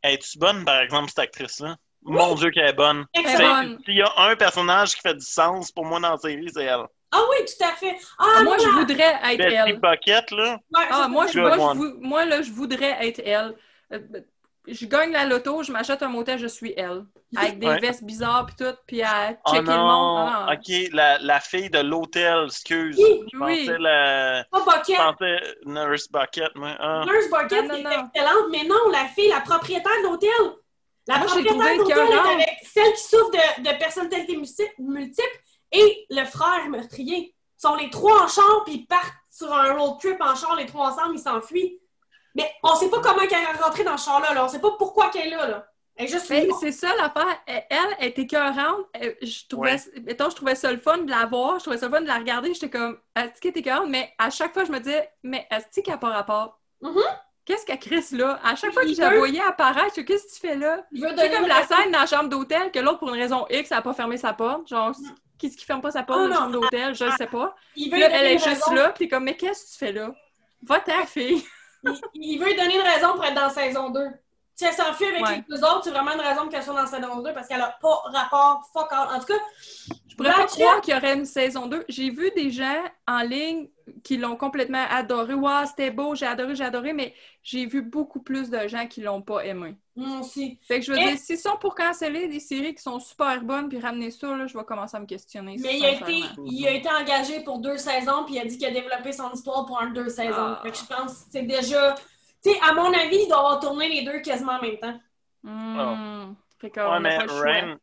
Es-tu 0.04 0.38
bonne, 0.38 0.64
par 0.64 0.82
exemple, 0.82 1.10
cette 1.10 1.20
actrice-là? 1.20 1.76
Mon 2.04 2.36
Dieu, 2.36 2.52
qu'elle 2.52 2.68
est 2.68 2.74
bonne. 2.74 3.06
Excellent. 3.14 3.64
bonne. 3.64 3.80
S'il 3.84 3.96
y 3.96 4.02
a 4.02 4.12
un 4.18 4.36
personnage 4.36 4.96
qui 4.96 5.02
fait 5.02 5.16
du 5.16 5.26
sens 5.26 5.72
pour 5.72 5.84
moi 5.86 6.00
dans 6.00 6.12
la 6.12 6.18
série, 6.18 6.48
c'est 6.54 6.64
elle. 6.64 6.86
Ah 7.12 7.22
oui, 7.30 7.38
tout 7.46 7.64
à 7.66 7.72
fait. 7.72 7.98
Ah, 8.20 8.26
Ah, 8.38 8.44
moi, 8.44 8.58
je 8.60 8.68
voudrais 8.68 9.20
être 9.24 9.38
Betty 9.38 9.56
elle. 9.56 9.80
Bucket, 9.80 10.32
là. 10.32 10.60
Ouais, 10.76 10.86
Ah, 10.92 11.08
moi, 11.08 11.26
je, 11.28 11.40
Good 11.40 11.58
moi, 11.58 11.74
je 11.74 11.80
moi, 12.08 12.26
là, 12.26 12.42
je 12.42 12.52
voudrais 12.52 13.08
être 13.08 13.22
elle. 13.26 13.56
Je 14.68 14.86
gagne 14.86 15.12
la 15.14 15.26
loto, 15.26 15.64
je 15.64 15.72
m'achète 15.72 16.04
un 16.04 16.10
motel, 16.10 16.38
je 16.40 16.48
suis 16.48 16.74
elle. 16.76 17.06
Avec 17.36 17.60
des 17.60 17.68
Ouais. 17.68 17.80
vestes 17.80 18.04
bizarres 18.04 18.46
puis 18.46 18.56
tout, 18.58 18.76
puis 18.86 19.02
à 19.02 19.38
Oh 19.46 19.52
checker 19.52 19.62
le 19.66 19.78
monde. 19.78 20.30
Ah. 20.34 20.50
Ok, 20.54 20.90
la, 20.94 21.18
la 21.20 21.40
fille 21.40 21.70
de 21.70 21.80
l'hôtel, 21.80 22.46
excuse. 22.48 22.98
Oui, 22.98 23.24
Je 23.32 23.38
oui. 23.40 23.66
pensais 23.66 23.78
la... 23.80 24.46
Pas 24.52 24.60
Je 24.60 24.66
Bucket. 24.66 24.98
pensais 24.98 25.40
Nurse 25.66 26.12
Bucket, 26.12 26.56
moi. 26.56 26.76
Ah. 26.80 27.04
Nurse 27.06 27.30
Bucket 27.30 27.64
Non, 27.68 27.76
est 27.76 27.84
non. 27.84 27.90
excellente, 27.92 28.48
mais 28.52 28.64
non, 28.66 28.90
la 28.92 29.06
fille, 29.08 29.30
la 29.30 29.42
propriétaire 29.42 29.92
de 30.04 30.08
l'hôtel. 30.08 30.30
La 31.08 31.18
Moi, 31.20 31.28
je 31.28 31.34
propriétaire 31.44 31.74
de 31.74 31.80
l'hôtel 31.80 32.08
est 32.16 32.34
avec 32.34 32.58
celle 32.64 32.94
qui 32.94 33.04
souffre 33.04 33.32
de, 33.32 33.64
de 33.72 33.78
personnalité 33.78 34.36
multi- 34.36 34.72
multiple 34.80 35.40
et 35.72 36.06
le 36.10 36.26
frère 36.26 36.68
meurtrier. 36.70 37.34
Ils 37.58 37.62
sont 37.62 37.76
les 37.76 37.90
trois 37.90 38.24
en 38.24 38.28
char, 38.28 38.64
puis 38.66 38.76
ils 38.76 38.86
partent 38.88 39.14
sur 39.30 39.52
un 39.54 39.74
road 39.74 39.98
trip 40.00 40.18
en 40.22 40.36
char, 40.36 40.56
les 40.56 40.66
trois 40.66 40.92
ensemble, 40.92 41.16
ils 41.16 41.20
s'enfuient. 41.22 41.80
Mais 42.38 42.50
on 42.64 42.76
sait 42.76 42.90
pas 42.90 43.02
comment 43.02 43.22
elle 43.22 43.32
est 43.34 43.62
rentrée 43.62 43.84
dans 43.84 43.98
ce 43.98 44.06
char-là, 44.06 44.34
là. 44.34 44.46
on 44.46 44.48
sait 44.48 44.62
pas 44.62 44.72
pourquoi 44.78 45.10
qu'elle 45.10 45.28
est 45.28 45.36
là. 45.36 45.48
là. 45.48 45.68
Elle 45.96 46.06
est 46.06 46.10
juste 46.10 46.30
Mais 46.30 46.48
c'est 46.60 46.72
ça 46.72 46.90
l'affaire. 46.96 47.42
Elle, 47.48 47.64
elle 48.00 48.08
est 48.08 48.20
écœurante. 48.20 48.86
Elle- 48.94 49.18
Je 49.24 49.48
trouvais, 49.50 49.78
mettons, 50.04 50.30
je 50.30 50.36
trouvais 50.36 50.54
ça 50.56 50.72
le 50.72 50.78
fun 50.78 51.00
de 51.00 51.10
la 51.10 51.26
voir, 51.26 51.56
je 51.58 51.64
trouvais 51.64 51.80
ça 51.80 51.88
le 51.88 51.92
fun 51.92 52.02
de 52.02 52.08
la 52.08 52.18
regarder. 52.20 52.54
J'étais 52.54 52.70
comme, 52.70 53.00
est-ce 53.16 53.42
qu'elle 53.42 53.52
est 53.56 53.60
écœurante? 53.60 53.90
Mais 53.90 54.14
à 54.20 54.30
chaque 54.30 54.54
fois, 54.54 54.64
je 54.64 54.72
me 54.72 54.78
disais, 54.80 55.10
mais 55.24 55.48
est-ce 55.50 55.82
qu'elle 55.82 55.94
n'a 55.96 55.98
pas 55.98 56.10
rapport? 56.12 56.60
Mhm. 56.82 57.02
Qu'est-ce 57.46 57.66
qu'elle 57.66 57.80
crisse 57.80 58.12
là? 58.12 58.40
À 58.44 58.56
chaque 58.56 58.74
fois 58.74 58.84
que 58.84 58.94
je 58.94 59.02
la 59.02 59.18
voyais 59.18 59.42
apparaître, 59.42 59.96
je 59.96 60.02
dis, 60.02 60.06
qu'est-ce 60.06 60.28
que 60.28 60.34
tu 60.34 60.40
fais 60.40 60.56
là? 60.56 60.86
Il 60.92 61.02
veut 61.02 61.10
C'est 61.18 61.32
comme 61.32 61.48
la 61.48 61.66
scène 61.66 61.92
dans 61.92 62.00
la 62.02 62.06
chambre 62.06 62.30
d'hôtel 62.30 62.72
que 62.72 62.80
l'autre, 62.80 63.00
pour 63.00 63.10
une 63.14 63.20
raison 63.20 63.48
X, 63.50 63.72
n'a 63.72 63.82
pas 63.82 63.94
fermé 63.94 64.18
sa 64.18 64.34
porte. 64.34 64.68
Genre, 64.68 64.92
qui 65.40 65.50
ce 65.50 65.58
qui 65.58 65.66
ferme 65.66 65.82
pas 65.82 65.92
sa 65.92 66.04
porte 66.04 66.20
Oh 66.20 66.24
dans 66.26 66.30
la 66.30 66.36
chambre 66.36 66.52
d'hôtel? 66.52 66.94
Je 66.94 67.06
ne 67.06 67.12
sais 67.12 67.26
pas. 67.28 67.56
Il 67.76 67.86
veut 67.86 67.92
Puis 67.92 68.02
là, 68.02 68.10
elle 68.12 68.26
est 68.28 68.38
juste 68.38 68.46
raison. 68.66 68.74
là, 68.74 68.90
puis 68.90 69.08
comme, 69.08 69.24
mais 69.24 69.36
qu'est-ce 69.38 69.66
que 69.66 69.72
tu 69.72 69.78
fais 69.78 69.92
là? 69.94 70.12
Va 70.62 70.80
ta 70.80 71.06
fille! 71.08 71.44
Il, 71.84 71.94
il 72.16 72.38
veut 72.40 72.46
lui 72.48 72.56
donner 72.56 72.76
une 72.76 72.82
raison 72.82 73.14
pour 73.14 73.24
être 73.26 73.36
dans 73.36 73.50
saison 73.50 73.90
2. 73.90 74.00
Si 74.56 74.66
elle 74.66 74.74
s'enfuit 74.74 75.06
avec 75.06 75.22
Ouais. 75.26 75.36
les 75.48 75.56
deux 75.56 75.64
autres, 75.64 75.84
c'est 75.84 75.92
vraiment 75.92 76.14
une 76.14 76.20
raison 76.22 76.42
pour 76.42 76.50
qu'elle 76.50 76.64
soit 76.64 76.74
dans 76.74 76.88
saison 76.88 77.22
2 77.22 77.34
parce 77.34 77.48
qu'elle 77.48 77.62
a 77.62 77.78
pas 77.82 78.02
rapport 78.06 78.68
fuck 78.74 78.88
all. 78.92 79.16
En 79.16 79.20
tout 79.20 79.28
cas, 79.28 79.40
Je 80.10 80.16
pourrais 80.16 80.34
pas 80.34 80.46
croire 80.48 80.82
qu'il 80.82 80.94
y 80.96 80.98
aurait 80.98 81.14
une 81.14 81.26
saison 81.26 81.68
2. 81.68 81.86
J'ai 81.90 82.10
vu 82.10 82.32
des 82.36 82.50
gens 82.50 82.84
en 83.08 83.20
ligne 83.22 83.70
qui 84.04 84.18
l'ont 84.18 84.36
complètement 84.36 84.86
adoré. 84.90 85.34
Waouh, 85.34 85.66
c'était 85.66 85.92
beau, 85.92 86.16
j'ai 86.16 86.26
adoré, 86.26 86.56
j'ai 86.56 86.64
adoré, 86.64 86.94
mais 86.94 87.14
j'ai 87.44 87.66
vu 87.66 87.82
beaucoup 87.82 88.22
plus 88.22 88.50
de 88.50 88.68
gens 88.68 88.88
qui 88.88 89.02
l'ont 89.02 89.22
pas 89.22 89.46
aimé. 89.46 89.76
moi 89.96 90.20
aussi. 90.20 90.60
Fait 90.68 90.80
que 90.80 90.86
je 90.86 90.92
veux 90.92 90.98
Mais- 90.98 91.12
dire, 91.12 91.18
s'ils 91.18 91.38
sont 91.38 91.58
pour 91.58 91.74
canceller 91.76 92.28
des 92.28 92.40
séries 92.40 92.76
qui 92.76 92.82
sont 92.84 93.00
super 93.00 93.42
bonnes 93.42 93.68
puis 93.70 93.80
ramener 93.80 94.12
ça, 94.12 94.36
là, 94.36 94.46
je 94.46 94.58
vais 94.58 94.64
commencer 94.64 94.96
à 94.98 95.00
me 95.00 95.06
questionner. 95.06 95.56
Mais 95.60 95.78
il 95.78 95.86
a, 95.86 95.92
été, 95.92 96.24
il 96.46 96.68
a 96.68 96.72
été 96.72 96.90
engagé 96.90 97.44
pour 97.44 97.60
deux 97.60 97.78
saisons, 97.78 98.24
puis 98.26 98.36
il 98.36 98.40
a 98.40 98.46
dit 98.46 98.58
qu'il 98.58 98.68
a 98.68 98.72
développé 98.72 99.12
son 99.12 99.32
histoire 99.32 99.66
pour 99.66 99.82
un 99.82 99.92
deux 99.92 100.10
saisons. 100.10 100.34
Ah. 100.38 100.60
Fait 100.64 100.72
que 100.72 100.78
je 100.78 100.86
pense 100.86 101.24
que 101.24 101.32
c'est 101.32 101.44
déjà. 101.44 101.96
Tu 102.44 102.52
sais, 102.52 102.60
à 102.62 102.74
mon 102.74 102.94
avis, 102.94 103.18
il 103.24 103.28
doit 103.28 103.40
avoir 103.40 103.60
tourné 103.60 103.90
les 103.90 104.04
deux 104.04 104.20
quasiment 104.20 104.54
en 104.54 104.62
même 104.62 104.78
temps. 104.78 105.00
Hmm. 105.44 106.34
Fait 106.60 106.70
qu'on 106.70 106.92
Ouais, 106.92 107.00
mais. 107.00 107.18
Ryan... 107.18 107.78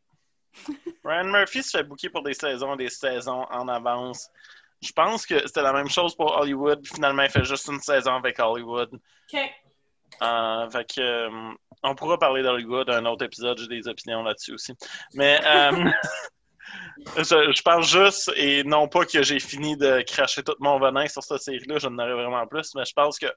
Ryan 1.03 1.25
Murphy 1.25 1.63
se 1.63 1.77
fait 1.77 1.83
booker 1.83 2.09
pour 2.09 2.23
des 2.23 2.33
saisons 2.33 2.75
des 2.75 2.89
saisons 2.89 3.45
en 3.51 3.67
avance. 3.67 4.29
Je 4.85 4.91
pense 4.93 5.25
que 5.25 5.39
c'était 5.45 5.61
la 5.61 5.73
même 5.73 5.89
chose 5.89 6.15
pour 6.15 6.37
Hollywood. 6.37 6.81
puis 6.81 6.93
Finalement, 6.93 7.23
il 7.23 7.29
fait 7.29 7.43
juste 7.43 7.67
une 7.67 7.79
saison 7.79 8.15
avec 8.15 8.39
Hollywood. 8.39 8.89
OK. 8.93 9.39
Euh, 10.21 10.69
fait 10.69 10.93
que, 10.95 11.01
euh, 11.01 11.53
on 11.83 11.95
pourra 11.95 12.17
parler 12.17 12.41
d'Hollywood 12.43 12.89
un 12.89 13.05
autre 13.05 13.25
épisode. 13.25 13.57
J'ai 13.57 13.67
des 13.67 13.87
opinions 13.87 14.23
là-dessus 14.23 14.53
aussi. 14.53 14.73
Mais 15.13 15.39
euh, 15.45 15.71
je, 17.17 17.23
je 17.53 17.61
pense 17.61 17.89
juste, 17.89 18.31
et 18.35 18.63
non 18.63 18.87
pas 18.87 19.05
que 19.05 19.21
j'ai 19.23 19.39
fini 19.39 19.75
de 19.77 20.01
cracher 20.01 20.43
tout 20.43 20.55
mon 20.59 20.79
venin 20.79 21.07
sur 21.07 21.23
cette 21.23 21.41
série-là, 21.41 21.79
je 21.79 21.87
n'en 21.87 22.03
aurais 22.03 22.13
vraiment 22.13 22.47
plus, 22.47 22.73
mais 22.75 22.85
je 22.85 22.93
pense 22.93 23.19
que 23.19 23.27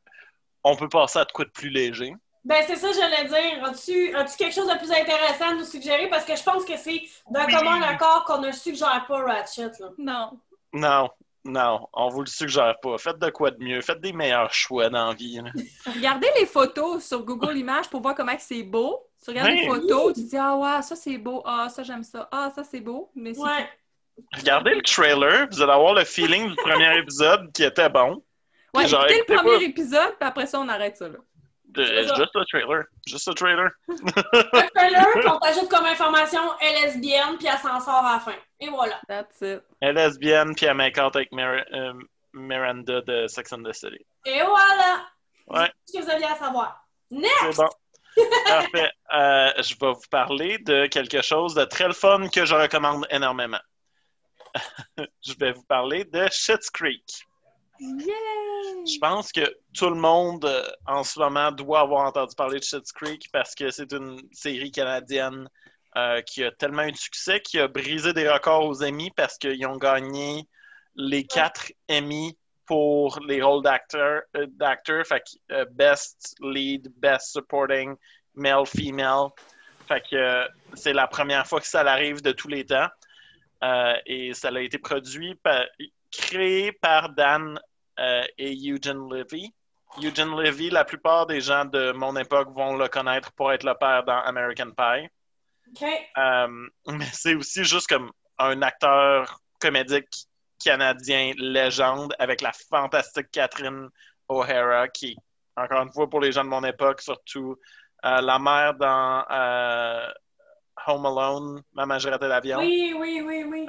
on 0.65 0.77
peut 0.77 0.89
passer 0.89 1.19
à 1.21 1.25
de 1.25 1.33
quoi 1.33 1.45
de 1.45 1.51
plus 1.51 1.69
léger. 1.71 2.13
Ben, 2.45 2.63
c'est 2.67 2.77
ça, 2.77 2.89
j'allais 2.93 3.29
dire. 3.29 3.65
As-tu 3.65 4.15
as 4.15 4.25
quelque 4.37 4.55
chose 4.55 4.69
de 4.69 4.79
plus 4.79 4.91
intéressant 4.91 5.51
à 5.51 5.55
nous 5.55 5.65
suggérer? 5.65 6.09
Parce 6.09 6.25
que 6.25 6.37
je 6.37 6.43
pense 6.43 6.65
que 6.65 6.77
c'est 6.77 7.03
d'un 7.31 7.45
Oui. 7.47 7.53
commun 7.55 7.83
accord 7.83 8.25
qu'on 8.25 8.39
ne 8.41 8.53
suggère 8.53 9.05
pas 9.07 9.23
Ratchet. 9.23 9.71
Là. 9.81 9.89
Non. 9.99 10.41
Non, 10.73 11.11
non, 11.49 11.89
on 11.93 12.09
vous 12.09 12.21
le 12.21 12.27
suggère 12.27 12.75
pas. 12.81 12.97
Faites 12.99 13.19
de 13.19 13.31
quoi 13.31 13.51
de 13.51 13.63
mieux. 13.63 13.81
Faites 13.81 14.01
des 14.01 14.13
meilleurs 14.13 14.53
choix 14.53 14.89
dans 14.91 15.09
la 15.09 15.15
vie. 15.15 15.41
là. 15.43 15.51
Regardez 15.95 16.29
les 16.39 16.47
photos 16.47 17.05
sur 17.05 17.23
Google 17.25 17.57
Images 17.57 17.89
pour 17.89 18.01
voir 18.01 18.15
comment 18.15 18.33
c'est 18.39 18.63
beau. 18.63 19.05
Tu 19.25 19.31
regardes 19.31 19.49
les 19.51 19.69
Oui. 19.69 19.81
photos, 19.81 20.15
tu 20.15 20.23
dis 20.25 20.37
Ah 20.37 20.57
ouais, 20.57 20.83
ça 20.83 20.95
c'est 20.95 21.19
beau, 21.19 21.43
ah 21.45 21.69
ça 21.69 21.83
j'aime 21.83 22.05
ça, 22.05 22.29
ah 22.31 22.51
ça 22.55 22.63
c'est 22.63 22.81
beau, 22.81 23.11
mais 23.17 23.37
Ouais. 23.39 23.69
Regardez 24.37 24.75
le 24.75 24.83
trailer, 24.83 25.49
vous 25.51 25.63
allez 25.63 25.73
avoir 25.73 25.95
le 25.95 26.05
feeling 26.05 26.49
du 26.51 26.57
premier 26.57 26.99
épisode 26.99 27.53
qui 27.53 27.63
était 27.65 27.89
bon. 27.89 28.23
Ouais, 28.75 28.87
Genre, 28.87 29.07
écoutez 29.07 29.25
le 29.33 29.37
premier 29.37 29.57
pas. 29.59 29.63
épisode, 29.65 30.15
puis 30.19 30.29
après 30.29 30.47
ça, 30.47 30.61
on 30.61 30.69
arrête 30.69 30.97
ça, 30.97 31.09
là. 31.09 31.19
De- 31.69 31.85
juste 31.85 32.35
le 32.35 32.45
trailer. 32.47 32.85
Juste 33.07 33.29
le 33.29 33.35
trailer. 33.35 33.71
Un 33.89 34.67
trailer, 34.75 35.07
puis 35.15 35.29
on 35.29 35.39
t'ajoute 35.39 35.69
comme 35.69 35.85
information, 35.87 36.41
elle 36.61 36.77
est 36.77 36.83
lesbienne, 36.87 37.37
puis 37.39 37.47
elle 37.47 37.59
s'en 37.59 37.79
sort 37.81 38.05
à 38.05 38.15
la 38.15 38.21
fin. 38.21 38.35
Et 38.61 38.69
voilà. 38.69 39.01
That's 39.09 39.41
it. 39.41 39.63
Elle 39.81 39.99
est 39.99 40.07
lesbienne, 40.07 40.55
puis 40.55 40.67
elle 40.67 40.75
make 40.75 40.99
out 40.99 41.15
avec 41.15 41.31
Mir- 41.33 41.65
euh, 41.73 41.93
Miranda 42.33 43.01
de 43.03 43.27
Sex 43.29 43.53
and 43.53 43.63
the 43.63 43.73
City. 43.73 44.05
Et 44.27 44.43
voilà. 44.43 45.07
Ouais. 45.47 45.73
C'est 45.85 45.99
ce 45.99 45.99
que 45.99 46.05
vous 46.05 46.11
aviez 46.11 46.27
à 46.27 46.35
savoir. 46.37 46.85
Next! 47.11 47.33
C'est 47.53 47.57
bon. 47.57 47.69
Parfait. 48.47 48.91
Euh, 49.15 49.51
je 49.63 49.75
vais 49.81 49.93
vous 49.95 50.09
parler 50.11 50.59
de 50.59 50.85
quelque 50.87 51.23
chose 51.23 51.55
de 51.55 51.65
très 51.65 51.87
le 51.87 51.95
fun 51.95 52.29
que 52.29 52.45
je 52.45 52.55
recommande 52.55 53.07
énormément. 53.09 53.61
je 54.99 55.33
vais 55.39 55.53
vous 55.53 55.63
parler 55.63 56.05
de 56.05 56.29
Schitt's 56.31 56.69
Creek. 56.69 57.27
Yay! 57.81 58.05
Je 58.87 58.99
pense 58.99 59.33
que 59.33 59.57
tout 59.73 59.89
le 59.89 59.95
monde 59.97 60.45
euh, 60.45 60.69
en 60.87 61.05
ce 61.05 61.19
moment 61.19 61.51
doit 61.53 61.81
avoir 61.81 62.07
entendu 62.07 62.35
parler 62.35 62.59
de 62.59 62.65
Schitt's 62.65 62.93
Creek 62.93 63.31
parce 63.33 63.55
que 63.55 63.71
c'est 63.71 63.91
une 63.93 64.21
série 64.33 64.71
canadienne 64.73 65.49
euh, 65.97 66.21
qui 66.21 66.45
a 66.45 66.51
tellement 66.51 66.83
eu 66.83 66.93
de 66.93 66.97
succès, 66.97 67.41
qui 67.41 67.59
a 67.59 67.67
brisé 67.67 68.13
des 68.13 68.29
records 68.29 68.67
aux 68.67 68.85
Emmy 68.85 69.11
parce 69.11 69.39
qu'ils 69.39 69.67
ont 69.67 69.79
gagné 69.79 70.47
les 70.95 71.25
quatre 71.25 71.73
Emmy 71.91 72.37
pour 72.67 73.19
les 73.27 73.41
rôles 73.41 73.63
d'acteurs, 73.63 74.23
euh, 74.37 75.05
fait 75.05 75.21
que 75.21 75.55
euh, 75.55 75.65
Best 75.71 76.37
Lead, 76.41 76.93
Best 76.99 77.33
Supporting, 77.33 77.97
Male, 78.35 78.67
Female. 78.67 79.31
Fait 79.89 80.03
que 80.11 80.47
c'est 80.75 80.93
la 80.93 81.07
première 81.07 81.47
fois 81.47 81.61
que 81.61 81.67
ça 81.67 81.81
arrive 81.81 82.21
de 82.21 82.33
tous 82.33 82.49
les 82.49 82.67
temps. 82.67 82.89
Et 84.05 84.35
ça 84.35 84.49
a 84.49 84.61
été 84.61 84.77
produit 84.77 85.35
par, 85.37 85.65
créé 86.13 86.71
par 86.73 87.09
Dan 87.09 87.59
et 88.37 88.55
Eugene 88.71 89.09
Levy. 89.11 89.55
Eugene 90.03 90.37
Levy, 90.37 90.69
la 90.69 90.85
plupart 90.85 91.27
des 91.27 91.41
gens 91.41 91.65
de 91.65 91.93
mon 91.93 92.15
époque 92.17 92.51
vont 92.51 92.77
le 92.77 92.89
connaître 92.89 93.33
pour 93.33 93.51
être 93.51 93.65
le 93.65 93.75
père 93.75 94.05
dans 94.05 94.21
American 94.21 94.71
Pie. 94.77 95.09
Euh, 96.19 96.69
mais 96.87 97.09
c'est 97.13 97.35
aussi 97.35 97.65
juste 97.65 97.89
comme 97.89 98.11
un 98.39 98.63
acteur 98.63 99.41
comédique 99.61 100.27
canadien 100.63 101.33
légende 101.37 102.15
avec 102.19 102.41
la 102.41 102.53
fantastique 102.53 103.31
Catherine 103.31 103.89
O'Hara 104.29 104.89
qui 104.89 105.17
encore 105.57 105.83
une 105.83 105.93
fois, 105.93 106.09
pour 106.09 106.21
les 106.21 106.31
gens 106.31 106.45
de 106.45 106.49
mon 106.49 106.63
époque, 106.63 107.01
surtout. 107.01 107.59
Euh, 108.05 108.21
la 108.21 108.39
mère 108.39 108.75
dans 108.75 109.25
euh, 109.29 110.09
Home 110.87 111.05
Alone, 111.05 111.63
Maman, 111.73 111.99
j'ai 111.99 112.11
raté 112.11 112.29
l'avion. 112.29 112.59
Oui, 112.61 112.95
oui, 112.97 113.23
oui, 113.27 113.43
oui. 113.43 113.67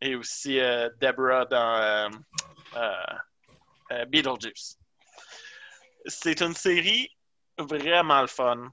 Et 0.00 0.14
aussi 0.14 0.58
Deborah 0.98 1.44
dans 1.44 2.10
Beetlejuice. 4.08 4.78
C'est 6.06 6.40
une 6.40 6.54
série 6.54 7.10
vraiment 7.58 8.22
le 8.22 8.26
fun 8.26 8.70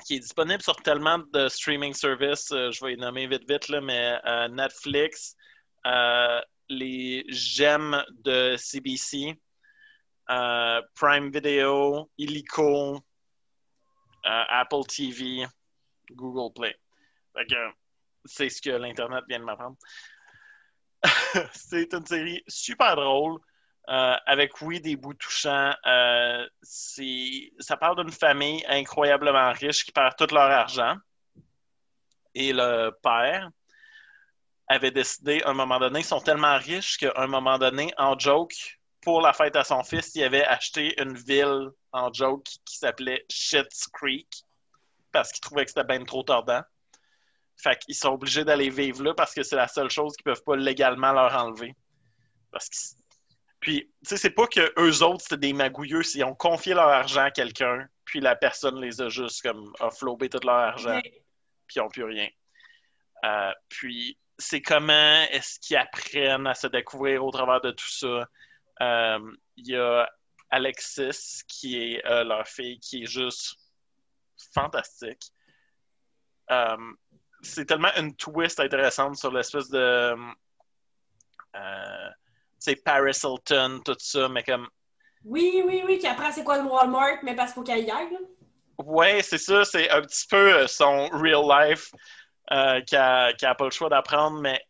qui 0.00 0.16
est 0.16 0.20
disponible 0.20 0.62
sur 0.62 0.76
tellement 0.76 1.18
de 1.18 1.48
streaming 1.48 1.94
services. 1.94 2.50
euh, 2.52 2.70
je 2.70 2.84
vais 2.84 2.92
les 2.92 2.96
nommer 2.96 3.26
vite, 3.26 3.48
vite, 3.48 3.68
là, 3.68 3.80
mais 3.80 4.18
euh, 4.24 4.48
Netflix, 4.48 5.36
euh, 5.86 6.40
les 6.68 7.24
gemmes 7.28 8.02
de 8.10 8.56
CBC, 8.56 9.38
Prime 10.26 11.30
Video, 11.30 12.10
Illico, 12.18 13.00
Apple 14.24 14.84
TV, 14.86 15.46
Google 16.12 16.52
Play. 16.54 16.76
C'est 18.24 18.48
ce 18.48 18.60
que 18.62 18.70
l'Internet 18.70 19.24
vient 19.28 19.40
de 19.40 19.44
m'apprendre. 19.44 19.76
c'est 21.54 21.92
une 21.94 22.06
série 22.06 22.42
super 22.46 22.94
drôle, 22.94 23.40
euh, 23.90 24.16
avec, 24.26 24.60
oui, 24.62 24.80
des 24.80 24.94
bouts 24.96 25.14
touchants. 25.14 25.74
Euh, 25.86 26.46
ça 26.62 27.76
parle 27.76 27.96
d'une 27.96 28.12
famille 28.12 28.64
incroyablement 28.68 29.52
riche 29.52 29.84
qui 29.84 29.90
perd 29.90 30.14
tout 30.16 30.32
leur 30.32 30.50
argent. 30.50 30.96
Et 32.34 32.52
le 32.52 32.90
père 33.02 33.50
avait 34.68 34.92
décidé, 34.92 35.42
à 35.42 35.50
un 35.50 35.54
moment 35.54 35.80
donné, 35.80 36.00
ils 36.00 36.04
sont 36.04 36.20
tellement 36.20 36.56
riches 36.56 36.98
qu'à 36.98 37.12
un 37.16 37.26
moment 37.26 37.58
donné, 37.58 37.92
en 37.98 38.16
joke, 38.16 38.78
pour 39.00 39.20
la 39.20 39.32
fête 39.32 39.56
à 39.56 39.64
son 39.64 39.82
fils, 39.82 40.14
il 40.14 40.22
avait 40.22 40.44
acheté 40.44 41.00
une 41.02 41.14
ville 41.14 41.70
en 41.92 42.12
joke 42.12 42.44
qui 42.64 42.76
s'appelait 42.76 43.24
Shit's 43.28 43.88
Creek 43.88 44.28
parce 45.10 45.32
qu'il 45.32 45.40
trouvait 45.40 45.64
que 45.64 45.70
c'était 45.70 45.84
bien 45.84 46.04
trop 46.04 46.22
tordant. 46.22 46.62
Fait 47.56 47.76
qu'ils 47.78 47.96
sont 47.96 48.10
obligés 48.10 48.44
d'aller 48.44 48.70
vivre 48.70 49.02
là 49.02 49.14
parce 49.14 49.34
que 49.34 49.42
c'est 49.42 49.56
la 49.56 49.66
seule 49.66 49.90
chose 49.90 50.14
qu'ils 50.16 50.24
peuvent 50.24 50.44
pas 50.44 50.54
légalement 50.54 51.12
leur 51.12 51.34
enlever. 51.34 51.74
Parce 52.52 52.68
que 52.68 52.99
puis, 53.60 53.92
tu 54.02 54.08
sais, 54.08 54.16
c'est 54.16 54.30
pas 54.30 54.46
que 54.46 54.72
eux 54.78 55.02
autres, 55.02 55.20
c'était 55.20 55.36
des 55.36 55.52
magouilleux, 55.52 56.02
ils 56.14 56.24
ont 56.24 56.34
confié 56.34 56.72
leur 56.72 56.88
argent 56.88 57.24
à 57.24 57.30
quelqu'un, 57.30 57.86
puis 58.06 58.20
la 58.20 58.34
personne 58.34 58.80
les 58.80 59.02
a 59.02 59.10
juste 59.10 59.42
comme 59.42 59.72
offlobé 59.80 60.30
tout 60.30 60.40
leur 60.44 60.56
argent, 60.56 61.00
puis 61.02 61.76
ils 61.76 61.78
n'ont 61.80 61.88
plus 61.88 62.04
rien. 62.04 62.28
Euh, 63.24 63.52
puis, 63.68 64.18
c'est 64.38 64.62
comment 64.62 65.22
est-ce 65.30 65.60
qu'ils 65.60 65.76
apprennent 65.76 66.46
à 66.46 66.54
se 66.54 66.66
découvrir 66.66 67.22
au 67.24 67.30
travers 67.30 67.60
de 67.60 67.70
tout 67.70 67.90
ça? 67.90 68.26
Euh, 68.80 69.32
Il 69.56 69.68
y 69.68 69.76
a 69.76 70.10
Alexis, 70.48 71.42
qui 71.46 71.76
est 71.76 72.06
euh, 72.06 72.24
leur 72.24 72.48
fille, 72.48 72.80
qui 72.80 73.02
est 73.02 73.06
juste 73.06 73.56
fantastique. 74.54 75.30
C'est 77.42 77.66
tellement 77.66 77.94
une 77.96 78.16
twist 78.16 78.58
intéressante 78.58 79.16
sur 79.16 79.30
l'espèce 79.30 79.68
de. 79.68 80.16
Euh, 81.56 82.10
sais, 82.60 82.76
Paris 82.76 83.18
Hilton, 83.22 83.80
tout 83.84 83.96
ça, 83.98 84.28
mais 84.28 84.42
comme. 84.42 84.68
Oui, 85.24 85.62
oui, 85.66 85.82
oui, 85.86 85.98
qui 85.98 86.06
apprend 86.06 86.32
c'est 86.32 86.44
quoi 86.44 86.58
le 86.58 86.64
Walmart, 86.64 87.18
mais 87.22 87.34
parce 87.34 87.52
qu'il 87.52 87.60
faut 87.60 87.64
qu'elle 87.64 87.84
y 87.84 87.90
aille. 87.90 88.12
là. 88.12 88.18
Ouais, 88.78 89.22
c'est 89.22 89.38
ça, 89.38 89.64
c'est 89.64 89.90
un 89.90 90.00
petit 90.02 90.26
peu 90.26 90.54
euh, 90.54 90.66
son 90.66 91.08
real 91.08 91.42
life 91.44 91.90
euh, 92.52 92.80
qu'elle 92.86 93.36
n'a 93.42 93.54
pas 93.54 93.64
le 93.64 93.70
choix 93.70 93.90
d'apprendre, 93.90 94.40
mais 94.40 94.60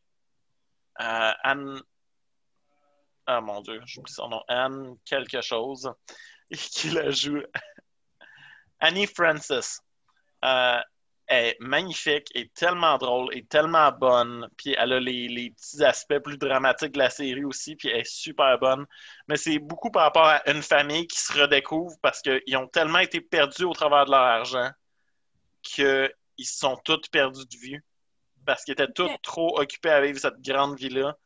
euh, 1.01 1.33
Anne. 1.45 1.81
Ah 3.27 3.41
mon 3.41 3.61
Dieu, 3.61 3.81
j'oublie 3.85 4.13
son 4.13 4.29
nom. 4.29 4.43
Anne 4.49 4.97
quelque 5.05 5.41
chose 5.41 5.89
qui 6.51 6.91
la 6.91 7.11
joue. 7.11 7.43
Annie 8.81 9.07
Francis. 9.07 9.81
Euh, 10.45 10.81
est 11.31 11.57
magnifique, 11.61 12.29
est 12.35 12.53
tellement 12.55 12.99
drôle, 12.99 13.35
est 13.35 13.49
tellement 13.49 13.91
bonne, 13.93 14.49
puis 14.57 14.75
elle 14.77 14.93
a 14.93 15.01
les, 15.01 15.29
les 15.29 15.51
petits 15.51 15.83
aspects 15.85 16.19
plus 16.19 16.37
dramatiques 16.37 16.93
de 16.93 16.99
la 16.99 17.11
série 17.11 17.45
aussi, 17.45 17.77
puis 17.77 17.89
elle 17.89 18.01
est 18.01 18.05
super 18.05 18.59
bonne. 18.59 18.87
Mais 19.29 19.37
c'est 19.37 19.59
beaucoup 19.59 19.91
par 19.91 20.03
rapport 20.03 20.27
à 20.27 20.51
une 20.51 20.63
famille 20.63 21.07
qui 21.07 21.19
se 21.21 21.33
redécouvre 21.33 21.95
parce 22.03 22.21
qu'ils 22.21 22.57
ont 22.57 22.67
tellement 22.67 22.99
été 22.99 23.21
perdus 23.21 23.65
au 23.65 23.73
travers 23.73 24.07
de 24.07 24.11
leur 24.11 24.21
argent 24.21 24.71
qu'ils 25.63 26.11
se 26.39 26.59
sont 26.59 26.77
tous 26.85 27.09
perdus 27.11 27.47
de 27.47 27.57
vue 27.57 27.85
parce 28.45 28.65
qu'ils 28.65 28.73
étaient 28.73 28.93
tous 28.93 29.11
trop 29.23 29.59
occupés 29.61 29.91
à 29.91 30.01
vivre 30.01 30.19
cette 30.19 30.41
grande 30.43 30.79
vie-là. 30.79 31.17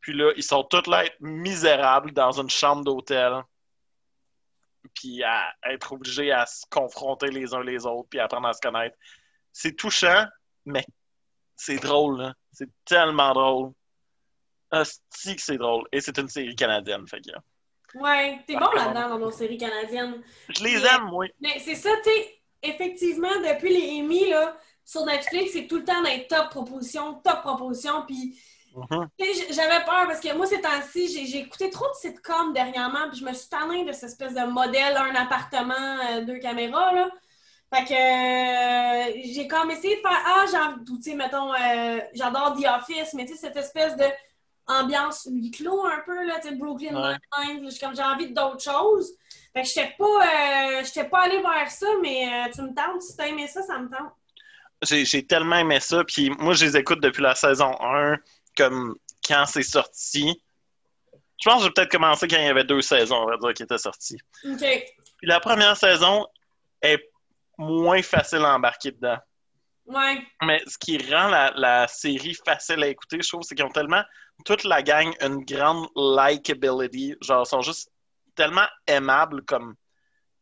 Puis 0.00 0.14
là, 0.14 0.32
ils 0.36 0.42
sont 0.42 0.64
tous 0.64 0.86
là 0.88 1.04
être 1.04 1.16
misérables 1.20 2.12
dans 2.12 2.32
une 2.40 2.50
chambre 2.50 2.84
d'hôtel 2.84 3.42
puis 4.94 5.22
à 5.22 5.54
être 5.64 5.92
obligés 5.92 6.32
à 6.32 6.46
se 6.46 6.66
confronter 6.68 7.30
les 7.30 7.54
uns 7.54 7.62
les 7.62 7.86
autres, 7.86 8.08
puis 8.10 8.18
à 8.18 8.24
apprendre 8.24 8.48
à 8.48 8.52
se 8.52 8.60
connaître. 8.60 8.96
C'est 9.56 9.76
touchant, 9.76 10.26
mais 10.66 10.84
c'est 11.56 11.76
drôle, 11.76 12.20
là. 12.20 12.34
C'est 12.52 12.68
tellement 12.84 13.32
drôle. 13.32 13.70
Hostie 14.72 15.36
que 15.36 15.42
c'est 15.42 15.56
drôle. 15.56 15.86
Et 15.92 16.00
c'est 16.00 16.18
une 16.18 16.28
série 16.28 16.56
canadienne, 16.56 17.06
fait 17.06 17.20
que... 17.20 17.30
Ouais, 17.96 18.40
t'es 18.44 18.56
bon 18.56 18.70
là-dedans 18.74 19.10
dans 19.10 19.18
nos 19.20 19.30
séries 19.30 19.56
canadiennes. 19.56 20.20
Je 20.48 20.64
les 20.64 20.84
aime, 20.84 21.10
oui. 21.12 21.28
Mais 21.40 21.60
c'est 21.60 21.76
ça, 21.76 21.90
tu 22.02 22.10
sais, 22.10 22.40
effectivement, 22.64 23.28
depuis 23.48 23.68
les 23.72 24.00
Emmy, 24.00 24.30
là, 24.30 24.56
sur 24.84 25.04
Netflix, 25.06 25.52
c'est 25.52 25.68
tout 25.68 25.76
le 25.76 25.84
temps 25.84 26.02
dans 26.02 26.10
les 26.10 26.26
top 26.26 26.50
propositions, 26.50 27.14
top 27.22 27.42
propositions, 27.42 28.04
puis 28.04 28.36
j- 29.20 29.46
j'avais 29.52 29.84
peur 29.84 30.08
parce 30.08 30.18
que 30.18 30.34
moi, 30.34 30.46
ces 30.46 30.60
temps-ci, 30.60 31.06
j'ai 31.06 31.26
j'ai 31.26 31.38
écouté 31.42 31.70
trop 31.70 31.86
de 31.86 31.94
sitcoms 31.94 32.52
dernièrement, 32.52 33.08
puis 33.08 33.20
je 33.20 33.24
me 33.24 33.32
suis 33.32 33.48
tannée 33.48 33.84
de 33.84 33.92
cette 33.92 34.10
espèce 34.10 34.34
de 34.34 34.44
modèle, 34.50 34.96
un 34.96 35.14
appartement, 35.14 35.98
euh, 36.10 36.24
deux 36.24 36.40
caméras, 36.40 36.92
là. 36.92 37.08
Fait 37.74 37.84
que 37.84 37.92
euh, 37.92 39.22
j'ai 39.24 39.48
comme 39.48 39.70
essayé 39.70 39.96
de 39.96 40.00
faire 40.00 40.22
Ah, 40.24 40.44
j'ai 40.48 40.84
tu 40.84 41.02
sais, 41.02 41.14
mettons, 41.16 41.52
euh, 41.52 41.98
j'adore 42.14 42.56
The 42.56 42.66
Office, 42.66 43.14
mais 43.14 43.26
tu 43.26 43.32
sais, 43.32 43.40
cette 43.40 43.56
espèce 43.56 43.96
de 43.96 44.04
ambiance 44.66 45.26
huis 45.30 45.50
clos 45.50 45.84
un 45.84 46.00
peu, 46.06 46.24
là, 46.24 46.38
tu 46.40 46.48
sais, 46.48 46.54
Brooklyn. 46.54 46.92
Nine-Nine, 46.92 47.70
comme 47.80 47.96
j'ai 47.96 48.02
envie 48.02 48.32
d'autres 48.32 48.62
choses. 48.62 49.12
Fait 49.52 49.62
que 49.62 49.68
j'étais 49.68 49.94
pas, 49.98 50.04
euh, 50.04 50.84
j'étais 50.84 51.08
pas 51.08 51.22
allée 51.22 51.40
vers 51.40 51.68
ça, 51.70 51.86
mais 52.00 52.26
euh, 52.26 52.52
tu 52.54 52.62
me 52.62 52.74
tentes, 52.74 53.02
si 53.02 53.16
t'as 53.16 53.26
aimé 53.26 53.48
ça, 53.48 53.62
ça 53.62 53.78
me 53.78 53.88
tente. 53.88 54.12
J'ai 54.82 55.04
j'ai 55.04 55.26
tellement 55.26 55.56
aimé 55.56 55.80
ça, 55.80 56.04
puis 56.04 56.30
moi, 56.30 56.54
je 56.54 56.66
les 56.66 56.76
écoute 56.76 57.00
depuis 57.00 57.22
la 57.22 57.34
saison 57.34 57.74
1, 57.80 58.18
comme 58.56 58.94
quand 59.26 59.46
c'est 59.46 59.62
sorti. 59.62 60.40
Je 61.42 61.48
pense 61.48 61.58
que 61.58 61.64
j'ai 61.64 61.70
peut-être 61.72 61.90
commencé 61.90 62.28
quand 62.28 62.36
il 62.36 62.44
y 62.44 62.48
avait 62.48 62.64
deux 62.64 62.82
saisons, 62.82 63.16
on 63.16 63.26
va 63.26 63.36
dire, 63.36 63.52
qui 63.52 63.64
étaient 63.64 63.78
sorties. 63.78 64.18
OK. 64.44 64.60
Puis 64.60 65.26
la 65.26 65.40
première 65.40 65.76
saison 65.76 66.26
est 66.80 67.10
moins 67.58 68.02
facile 68.02 68.44
à 68.44 68.54
embarquer 68.54 68.92
dedans. 68.92 69.18
Ouais. 69.86 70.26
Mais 70.42 70.62
ce 70.66 70.78
qui 70.78 70.98
rend 71.12 71.28
la, 71.28 71.52
la 71.56 71.86
série 71.88 72.34
facile 72.34 72.82
à 72.82 72.88
écouter, 72.88 73.18
je 73.20 73.28
trouve, 73.28 73.42
c'est 73.42 73.54
qu'ils 73.54 73.64
ont 73.64 73.70
tellement, 73.70 74.02
toute 74.44 74.64
la 74.64 74.82
gang, 74.82 75.12
une 75.20 75.44
grande 75.44 75.88
likability. 75.94 77.16
Genre, 77.20 77.44
ils 77.46 77.48
sont 77.48 77.60
juste 77.60 77.90
tellement 78.34 78.66
aimables 78.86 79.42
comme 79.44 79.74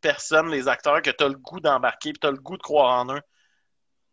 personne, 0.00 0.50
les 0.50 0.68
acteurs, 0.68 1.02
que 1.02 1.10
tu 1.10 1.24
as 1.24 1.28
le 1.28 1.36
goût 1.36 1.60
d'embarquer 1.60 2.12
puis 2.12 2.20
tu 2.20 2.26
as 2.26 2.30
le 2.30 2.38
goût 2.38 2.56
de 2.56 2.62
croire 2.62 3.00
en 3.00 3.14
eux. 3.14 3.20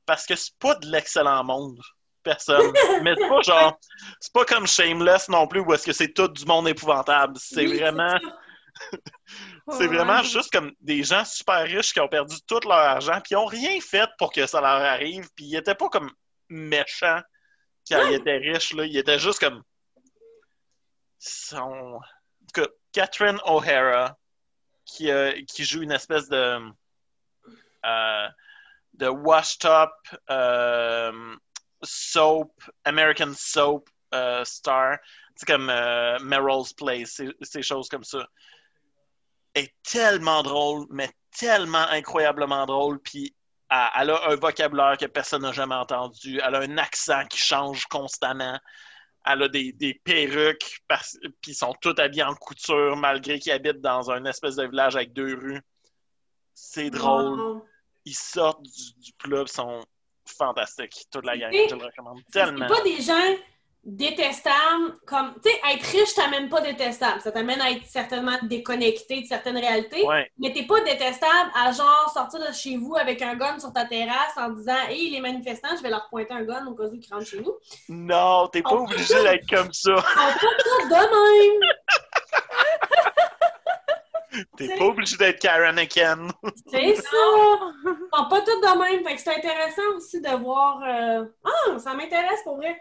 Parce 0.05 0.25
que 0.25 0.35
c'est 0.35 0.57
pas 0.57 0.75
de 0.75 0.87
l'excellent 0.87 1.43
monde. 1.43 1.79
Personne. 2.23 2.73
Mais 3.03 3.13
c'est 3.17 3.29
pas 3.29 3.41
genre. 3.41 3.79
C'est 4.19 4.33
pas 4.33 4.45
comme 4.45 4.67
Shameless 4.67 5.29
non 5.29 5.47
plus, 5.47 5.61
où 5.61 5.73
est-ce 5.73 5.85
que 5.85 5.93
c'est 5.93 6.13
tout 6.13 6.27
du 6.27 6.45
monde 6.45 6.67
épouvantable. 6.67 7.37
C'est 7.37 7.67
Oui, 7.67 7.77
vraiment. 7.77 8.17
C'est 9.71 9.87
vraiment 9.87 10.23
juste 10.23 10.51
comme 10.51 10.73
des 10.79 11.03
gens 11.03 11.25
super 11.25 11.63
riches 11.63 11.93
qui 11.93 11.99
ont 11.99 12.07
perdu 12.07 12.35
tout 12.47 12.59
leur 12.65 12.73
argent, 12.73 13.19
puis 13.21 13.31
ils 13.31 13.35
ont 13.37 13.45
rien 13.45 13.79
fait 13.81 14.09
pour 14.17 14.31
que 14.31 14.45
ça 14.45 14.61
leur 14.61 14.69
arrive, 14.69 15.27
puis 15.35 15.45
ils 15.45 15.55
étaient 15.55 15.75
pas 15.75 15.89
comme 15.89 16.11
méchants 16.49 17.21
quand 17.89 18.07
ils 18.07 18.15
étaient 18.15 18.37
riches, 18.37 18.73
là. 18.73 18.85
Ils 18.85 18.97
étaient 18.97 19.19
juste 19.19 19.39
comme. 19.39 19.63
Son... 21.17 21.59
En 21.61 21.99
tout 22.53 22.61
cas, 22.61 22.67
Catherine 22.91 23.39
O'Hara, 23.45 24.17
qui, 24.85 25.11
euh, 25.11 25.33
qui 25.47 25.65
joue 25.65 25.81
une 25.81 25.91
espèce 25.91 26.29
de. 26.29 26.59
euh, 27.85 28.27
de 28.93 29.07
washed 29.07 29.65
up 29.65 29.91
euh, 30.29 31.35
soap, 31.83 32.51
American 32.85 33.33
soap 33.35 33.89
star. 34.43 34.97
C'est 35.35 35.45
comme 35.45 35.67
Meryl's 35.67 36.73
Place, 36.73 37.21
ces 37.41 37.61
choses 37.61 37.87
comme 37.87 38.03
ça 38.03 38.27
est 39.55 39.73
tellement 39.83 40.43
drôle, 40.43 40.85
mais 40.89 41.09
tellement 41.37 41.85
incroyablement 41.89 42.65
drôle. 42.65 42.99
Puis 42.99 43.35
elle, 43.69 44.09
a 44.09 44.29
un 44.29 44.35
vocabulaire 44.35 44.97
que 44.97 45.05
personne 45.05 45.41
n'a 45.43 45.51
jamais 45.51 45.75
entendu. 45.75 46.39
Elle 46.43 46.55
a 46.55 46.59
un 46.59 46.77
accent 46.77 47.25
qui 47.25 47.37
change 47.37 47.85
constamment. 47.87 48.59
Elle 49.25 49.43
a 49.43 49.47
des, 49.47 49.73
des 49.73 49.93
perruques, 50.03 50.79
parce- 50.87 51.17
puis 51.41 51.51
ils 51.51 51.55
sont 51.55 51.75
tous 51.81 51.93
habillés 51.99 52.23
en 52.23 52.33
couture, 52.35 52.95
malgré 52.95 53.37
qu'ils 53.37 53.51
habitent 53.51 53.81
dans 53.81 54.09
un 54.09 54.25
espèce 54.25 54.55
de 54.55 54.65
village 54.65 54.95
avec 54.95 55.13
deux 55.13 55.35
rues. 55.35 55.61
C'est 56.55 56.89
drôle. 56.89 57.39
Wow. 57.39 57.65
Ils 58.05 58.15
sortent 58.15 58.63
du, 58.63 58.93
du 58.97 59.13
club, 59.13 59.47
sont 59.47 59.83
fantastiques. 60.25 61.05
Toute 61.11 61.25
la 61.25 61.37
gang, 61.37 61.51
je 61.51 61.75
le 61.75 61.85
recommande 61.85 62.19
C'est 62.29 62.43
tellement. 62.45 62.67
pas 62.67 62.81
des 62.81 63.01
gens 63.01 63.35
détestable, 63.83 64.97
comme, 65.05 65.33
tu 65.43 65.49
sais, 65.49 65.59
être 65.73 65.83
riche 65.83 66.13
t'amène 66.13 66.49
pas 66.49 66.61
détestable. 66.61 67.21
Ça 67.21 67.31
t'amène 67.31 67.59
à 67.61 67.71
être 67.71 67.85
certainement 67.85 68.37
déconnecté 68.43 69.21
de 69.21 69.25
certaines 69.25 69.57
réalités. 69.57 70.03
Ouais. 70.05 70.29
Mais 70.37 70.51
t'es 70.53 70.63
pas 70.63 70.81
détestable 70.81 71.49
à 71.55 71.71
genre 71.71 72.11
sortir 72.13 72.39
de 72.45 72.53
chez 72.53 72.77
vous 72.77 72.95
avec 72.95 73.21
un 73.21 73.35
gun 73.35 73.57
sur 73.59 73.71
ta 73.73 73.85
terrasse 73.85 74.37
en 74.37 74.49
disant 74.49 74.75
Hey, 74.89 75.09
les 75.09 75.21
manifestants, 75.21 75.75
je 75.77 75.81
vais 75.81 75.89
leur 75.89 76.07
pointer 76.09 76.33
un 76.33 76.43
gun 76.43 76.65
au 76.67 76.73
cas 76.75 76.83
où 76.83 76.93
ils 76.93 77.07
rentrent 77.11 77.25
chez 77.25 77.39
nous. 77.41 77.53
Non, 77.87 78.47
t'es 78.47 78.61
pas 78.61 78.71
On- 78.73 78.83
obligé 78.83 79.13
d'être 79.23 79.49
comme 79.49 79.71
ça. 79.73 79.95
Sont 79.95 80.01
pas 80.89 81.05
de 81.05 81.59
même. 81.61 81.69
T'es 84.57 84.67
pas 84.77 84.85
obligé 84.85 85.17
d'être 85.17 85.39
Karen 85.39 85.75
Ken. 85.87 86.31
C'est 86.71 86.95
ça. 86.95 87.09
Pas 88.29 88.41
tous 88.41 88.61
de 88.61 88.77
même. 88.77 89.03
Fait 89.07 89.15
que 89.15 89.21
c'est 89.21 89.35
intéressant 89.35 89.81
aussi 89.97 90.21
de 90.21 90.29
voir. 90.43 90.79
euh, 90.87 91.25
Ah, 91.43 91.79
ça 91.79 91.93
m'intéresse 91.95 92.43
pour 92.43 92.57
vrai. 92.57 92.79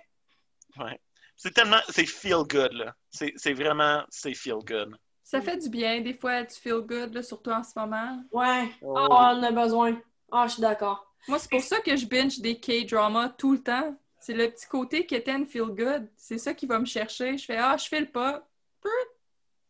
Ouais. 0.79 1.01
C'est 1.37 1.53
tellement. 1.53 1.81
C'est 1.89 2.07
feel 2.07 2.45
good, 2.49 2.73
là. 2.73 2.95
C'est 3.11 3.33
c'est 3.37 3.53
vraiment. 3.53 4.03
C'est 4.11 4.35
feel 4.35 4.59
good. 4.65 4.97
Ça 5.23 5.43
fait 5.43 5.59
du 5.59 5.69
bien, 5.69 6.01
des 6.01 6.15
fois, 6.15 6.43
tu 6.45 6.59
feel 6.59 6.81
good, 6.81 7.13
là, 7.13 7.23
surtout 7.23 7.51
en 7.51 7.63
ce 7.63 7.79
moment. 7.79 8.25
Ouais. 8.33 8.71
Oh. 8.81 8.95
Ah, 8.97 9.07
on 9.11 9.39
en 9.39 9.43
a 9.43 9.51
besoin. 9.53 10.01
Ah, 10.33 10.47
je 10.47 10.55
suis 10.55 10.63
d'accord. 10.63 11.05
Moi, 11.29 11.39
c'est 11.39 11.51
pour 11.51 11.61
ça 11.61 11.81
que 11.81 11.95
je 11.97 12.07
binge 12.07 12.39
des 12.41 12.59
K-dramas 12.59 13.29
tout 13.37 13.53
le 13.53 13.63
temps. 13.63 13.95
C'est 14.21 14.33
le 14.33 14.51
petit 14.51 14.67
côté 14.67 15.05
Keten 15.05 15.47
feel 15.47 15.67
good. 15.67 16.09
C'est 16.17 16.39
ça 16.39 16.55
qui 16.55 16.67
va 16.67 16.79
me 16.79 16.87
chercher. 16.87 17.37
Je 17.37 17.45
fais 17.45 17.59
Ah, 17.59 17.77
je 17.77 17.87
file 17.87 18.11
pas. 18.11 18.43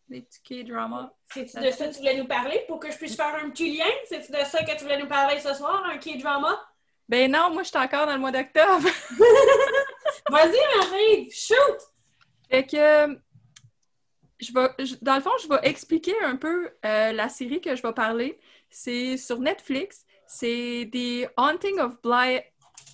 Des 0.09 0.23
petits 0.23 0.65
K-dramas. 0.65 1.13
C'est-tu 1.35 1.61
de 1.61 1.71
ça 1.71 1.89
que 1.89 1.93
tu 1.93 1.99
voulais 1.99 2.17
nous 2.17 2.27
parler? 2.27 2.65
Pour 2.67 2.79
que 2.79 2.91
je 2.91 2.97
puisse 2.97 3.17
faire 3.17 3.35
un 3.35 3.51
petit 3.51 3.77
lien? 3.77 3.91
C'est-tu 4.07 4.33
de 4.33 4.39
ça 4.39 4.63
que 4.63 4.77
tu 4.77 4.85
voulais 4.85 4.99
nous 4.99 5.09
parler 5.09 5.39
ce 5.41 5.53
soir, 5.55 5.85
un 5.85 5.99
K-drama? 5.99 6.59
Ben 7.09 7.31
non, 7.31 7.51
moi, 7.53 7.63
je 7.63 7.69
suis 7.69 7.79
encore 7.79 8.07
dans 8.07 8.15
le 8.15 8.21
mois 8.21 8.31
d'octobre. 8.31 8.89
Vas-y, 10.31 10.79
Marie, 10.79 11.31
shoot! 11.31 11.79
Fait 12.51 12.65
que, 12.67 13.19
je 14.41 14.53
vais, 14.53 14.87
je- 14.87 14.95
dans 15.03 15.17
le 15.17 15.21
fond, 15.21 15.31
je 15.43 15.49
vais 15.49 15.59
expliquer 15.63 16.15
un 16.23 16.37
peu 16.37 16.71
euh, 16.85 17.13
la 17.13 17.29
série 17.29 17.61
que 17.61 17.75
je 17.77 17.83
vais 17.83 17.93
parler. 17.93 18.39
C'est 18.71 19.17
sur 19.17 19.39
Netflix. 19.41 20.05
C'est 20.27 20.91
The 20.93 21.31
Haunting 21.37 21.81
of 21.81 22.01
Bly 22.03 22.43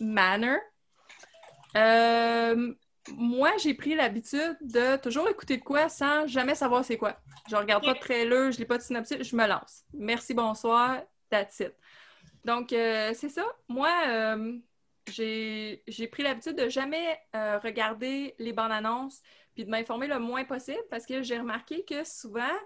Manor. 0.00 0.58
Euh, 1.76 2.72
moi, 3.16 3.50
j'ai 3.58 3.74
pris 3.74 3.94
l'habitude 3.94 4.56
de 4.60 4.96
toujours 4.96 5.28
écouter 5.28 5.56
de 5.58 5.62
quoi 5.62 5.88
sans 5.88 6.26
jamais 6.26 6.54
savoir 6.54 6.84
c'est 6.84 6.96
quoi. 6.96 7.16
Je 7.50 7.56
regarde 7.56 7.84
pas 7.84 7.94
de 7.94 7.98
trailer, 7.98 8.52
je 8.52 8.58
lis 8.58 8.64
pas 8.64 8.78
de 8.78 8.82
synopsis, 8.82 9.22
je 9.22 9.36
me 9.36 9.46
lance. 9.46 9.82
Merci, 9.92 10.32
bonsoir, 10.32 11.02
that's 11.28 11.60
it. 11.60 11.74
Donc, 12.44 12.72
euh, 12.72 13.12
c'est 13.14 13.28
ça. 13.28 13.44
Moi, 13.68 13.90
j'ai 15.06 16.08
pris 16.10 16.22
l'habitude 16.22 16.56
de 16.56 16.68
jamais 16.68 17.18
euh, 17.34 17.58
regarder 17.58 18.34
les 18.38 18.52
bandes 18.52 18.72
annonces 18.72 19.22
puis 19.54 19.64
de 19.64 19.70
m'informer 19.70 20.06
le 20.06 20.18
moins 20.18 20.44
possible 20.44 20.82
parce 20.90 21.06
que 21.06 21.22
j'ai 21.22 21.38
remarqué 21.38 21.84
que 21.84 22.04
souvent, 22.04 22.56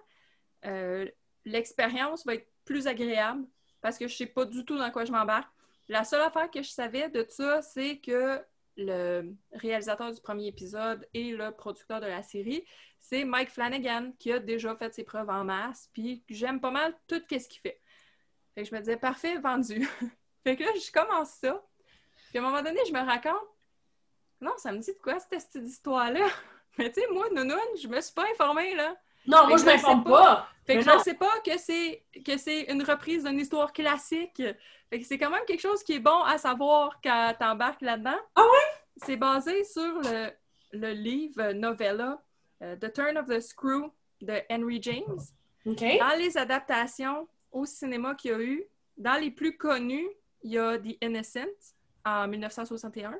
euh, 0.65 1.07
l'expérience 1.45 2.25
va 2.25 2.35
être 2.35 2.49
plus 2.65 2.87
agréable 2.87 3.47
parce 3.81 3.99
que 3.99 4.09
je 4.09 4.17
sais 4.17 4.27
pas 4.27 4.45
du 4.45 4.65
tout 4.65 4.79
dans 4.79 4.91
quoi 4.91 5.05
je 5.05 5.13
m'embarque. 5.13 5.51
La 5.89 6.05
seule 6.05 6.23
affaire 6.23 6.51
que 6.51 6.63
je 6.63 6.71
savais 6.71 7.09
de 7.09 7.25
ça, 7.29 7.63
c'est 7.63 7.99
que 7.99 8.41
le 8.77 9.35
réalisateur 9.53 10.13
du 10.13 10.21
premier 10.21 10.47
épisode 10.47 11.07
et 11.15 11.33
le 11.33 11.51
producteur 11.51 12.01
de 12.01 12.07
la 12.07 12.23
série, 12.23 12.65
c'est 13.01 13.25
Mike 13.25 13.51
Flanagan 13.51 14.13
qui 14.19 14.33
a 14.33 14.39
déjà 14.39 14.77
fait 14.77 14.95
ses 14.95 15.05
preuves 15.05 15.31
en 15.31 15.45
masse, 15.45 15.91
puis 15.93 16.25
j'aime 16.29 16.61
pas 16.61 16.71
mal 16.71 16.95
tout 17.07 17.21
ce 17.29 17.49
qu'il 17.49 17.61
fait. 17.61 17.81
Fait 18.55 18.63
que 18.63 18.69
je 18.69 18.75
me 18.75 18.81
disais, 18.81 18.97
parfait, 18.97 19.39
vendu. 19.39 19.89
fait 20.45 20.57
que 20.57 20.65
là, 20.65 20.71
je 20.75 20.93
commence 20.93 21.31
ça. 21.31 21.65
Puis 22.29 22.39
à 22.39 22.43
un 22.43 22.45
moment 22.45 22.63
donné, 22.63 22.81
je 22.87 22.93
me 22.93 23.01
raconte, 23.01 23.49
non, 24.41 24.53
ça 24.59 24.73
me 24.73 24.79
dit 24.79 24.93
de 24.93 24.99
quoi 24.99 25.19
cette 25.19 25.55
histoire-là? 25.55 26.27
Mais 26.79 26.93
tu 26.93 27.01
sais, 27.01 27.07
moi, 27.11 27.29
Nounoun, 27.31 27.59
je 27.81 27.89
me 27.89 28.01
suis 28.01 28.15
pas 28.15 28.25
informée, 28.31 28.75
là. 28.75 28.95
Non, 29.27 29.47
moi, 29.49 29.57
je 29.57 29.65
m'informe 29.65 30.05
sais 30.05 30.11
pas. 30.11 30.49
Fait 30.65 30.77
que 30.77 30.83
je 30.83 30.91
ne 30.91 30.99
sais 30.99 31.15
pas 31.15 31.33
que 31.45 31.59
c'est 31.59 32.05
que 32.25 32.37
c'est 32.37 32.63
une 32.71 32.83
reprise 32.83 33.25
d'une 33.25 33.39
histoire 33.39 33.73
classique. 33.73 34.43
Fait 34.91 35.01
que 35.01 35.05
c'est 35.05 35.19
quand 35.19 35.31
même 35.31 35.45
quelque 35.47 35.61
chose 35.61 35.83
qui 35.83 35.95
est 35.95 36.01
bon 36.01 36.23
à 36.23 36.39
savoir 36.39 37.01
quand 37.03 37.35
t'embarques 37.39 37.83
là-dedans. 37.83 38.19
Ah 38.35 38.43
ouais? 38.43 39.05
C'est 39.05 39.17
basé 39.17 39.65
sur 39.65 40.01
le, 40.03 40.31
le 40.73 40.93
livre 40.93 41.53
novella 41.53 42.23
euh, 42.63 42.77
The 42.77 42.93
Turn 42.93 43.19
of 43.19 43.27
the 43.27 43.41
Screw 43.41 43.91
de 44.21 44.41
Henry 44.51 44.81
James. 44.83 45.21
Dans 45.65 46.19
les 46.19 46.37
adaptations 46.39 47.29
au 47.53 47.67
cinéma 47.67 48.15
qu'il 48.15 48.31
y 48.31 48.35
a 48.35 48.41
eu, 48.41 48.65
dans 48.97 49.21
les 49.21 49.31
plus 49.31 49.57
connus, 49.57 50.09
il 50.43 50.53
y 50.53 50.59
a 50.59 50.79
The 50.79 50.97
Innocent 51.03 51.75
en 52.05 52.29
1961. 52.29 53.15